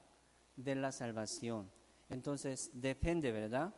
de 0.57 0.75
la 0.75 0.91
salvación. 0.91 1.71
Entonces 2.09 2.73
depende, 2.75 3.31
¿verdad? 3.31 3.73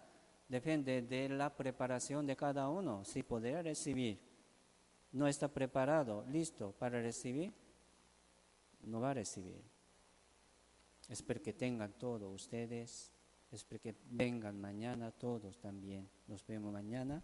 Depende 0.48 1.02
de 1.02 1.28
la 1.28 1.54
preparación 1.54 2.26
de 2.26 2.34
cada 2.34 2.70
uno. 2.70 3.04
Si 3.04 3.22
poder 3.22 3.64
recibir. 3.64 4.18
No 5.12 5.28
está 5.28 5.48
preparado, 5.48 6.24
listo 6.28 6.72
para 6.72 7.02
recibir, 7.02 7.52
no 8.84 9.02
va 9.02 9.10
a 9.10 9.14
recibir. 9.14 9.62
Espero 11.10 11.42
que 11.42 11.52
tengan 11.52 11.92
todos 11.98 12.32
ustedes. 12.32 13.12
Espero 13.50 13.82
que 13.82 13.94
vengan 14.06 14.58
mañana 14.58 15.10
todos 15.10 15.58
también. 15.58 16.08
Nos 16.26 16.46
vemos 16.46 16.72
mañana. 16.72 17.22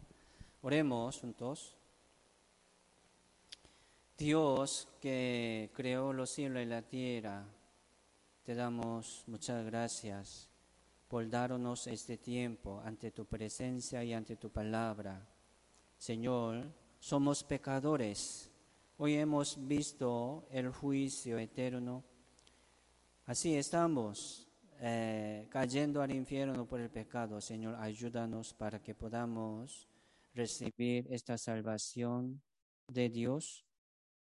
Oremos 0.61 1.19
juntos. 1.19 1.78
Dios 4.19 4.89
que 5.01 5.70
creó 5.73 6.12
los 6.12 6.31
cielos 6.31 6.61
y 6.61 6.66
la 6.66 6.82
tierra, 6.82 7.47
te 8.43 8.57
damos 8.57 9.23
muchas 9.28 9.65
gracias 9.65 10.51
por 11.07 11.31
darnos 11.31 11.86
este 11.86 12.19
tiempo 12.19 12.82
ante 12.85 13.12
tu 13.12 13.27
presencia 13.27 14.03
y 14.03 14.12
ante 14.12 14.35
tu 14.35 14.51
palabra. 14.51 15.24
Señor, 15.97 16.65
somos 16.99 17.45
pecadores. 17.45 18.51
Hoy 18.97 19.15
hemos 19.15 19.57
visto 19.69 20.49
el 20.51 20.70
juicio 20.70 21.39
eterno. 21.39 22.03
Así 23.24 23.55
estamos 23.55 24.49
eh, 24.81 25.47
cayendo 25.49 26.03
al 26.03 26.11
infierno 26.11 26.66
por 26.66 26.81
el 26.81 26.90
pecado. 26.90 27.40
Señor, 27.40 27.77
ayúdanos 27.77 28.53
para 28.53 28.82
que 28.82 28.97
podamos 28.97 29.86
recibir 30.35 31.07
esta 31.09 31.39
salvación 31.39 32.43
de 32.89 33.11
Dios 33.11 33.68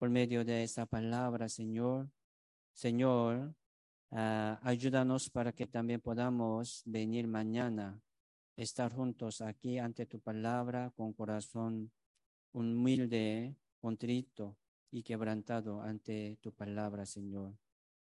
por 0.00 0.08
medio 0.08 0.46
de 0.46 0.62
esta 0.62 0.86
palabra, 0.86 1.46
Señor. 1.46 2.08
Señor, 2.72 3.54
ah, 4.10 4.58
ayúdanos 4.62 5.28
para 5.28 5.52
que 5.52 5.66
también 5.66 6.00
podamos 6.00 6.82
venir 6.86 7.26
mañana, 7.28 8.00
estar 8.56 8.94
juntos 8.94 9.42
aquí 9.42 9.76
ante 9.76 10.06
tu 10.06 10.18
palabra 10.18 10.90
con 10.96 11.12
corazón 11.12 11.92
humilde, 12.52 13.54
contrito 13.78 14.56
y 14.90 15.02
quebrantado 15.02 15.82
ante 15.82 16.38
tu 16.40 16.50
palabra, 16.50 17.04
Señor. 17.04 17.52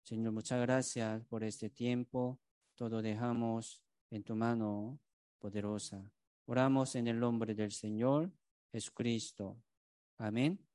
Señor, 0.01 0.31
muchas 0.31 0.61
gracias 0.61 1.26
por 1.26 1.43
este 1.43 1.69
tiempo. 1.69 2.39
Todo 2.73 3.01
dejamos 3.01 3.84
en 4.11 4.23
tu 4.23 4.34
mano 4.34 4.97
poderosa. 5.39 6.09
Oramos 6.45 6.95
en 6.95 7.07
el 7.09 7.19
nombre 7.19 7.53
del 7.53 7.73
Señor 7.73 8.31
Jesucristo. 8.72 9.61
Amén. 10.18 10.70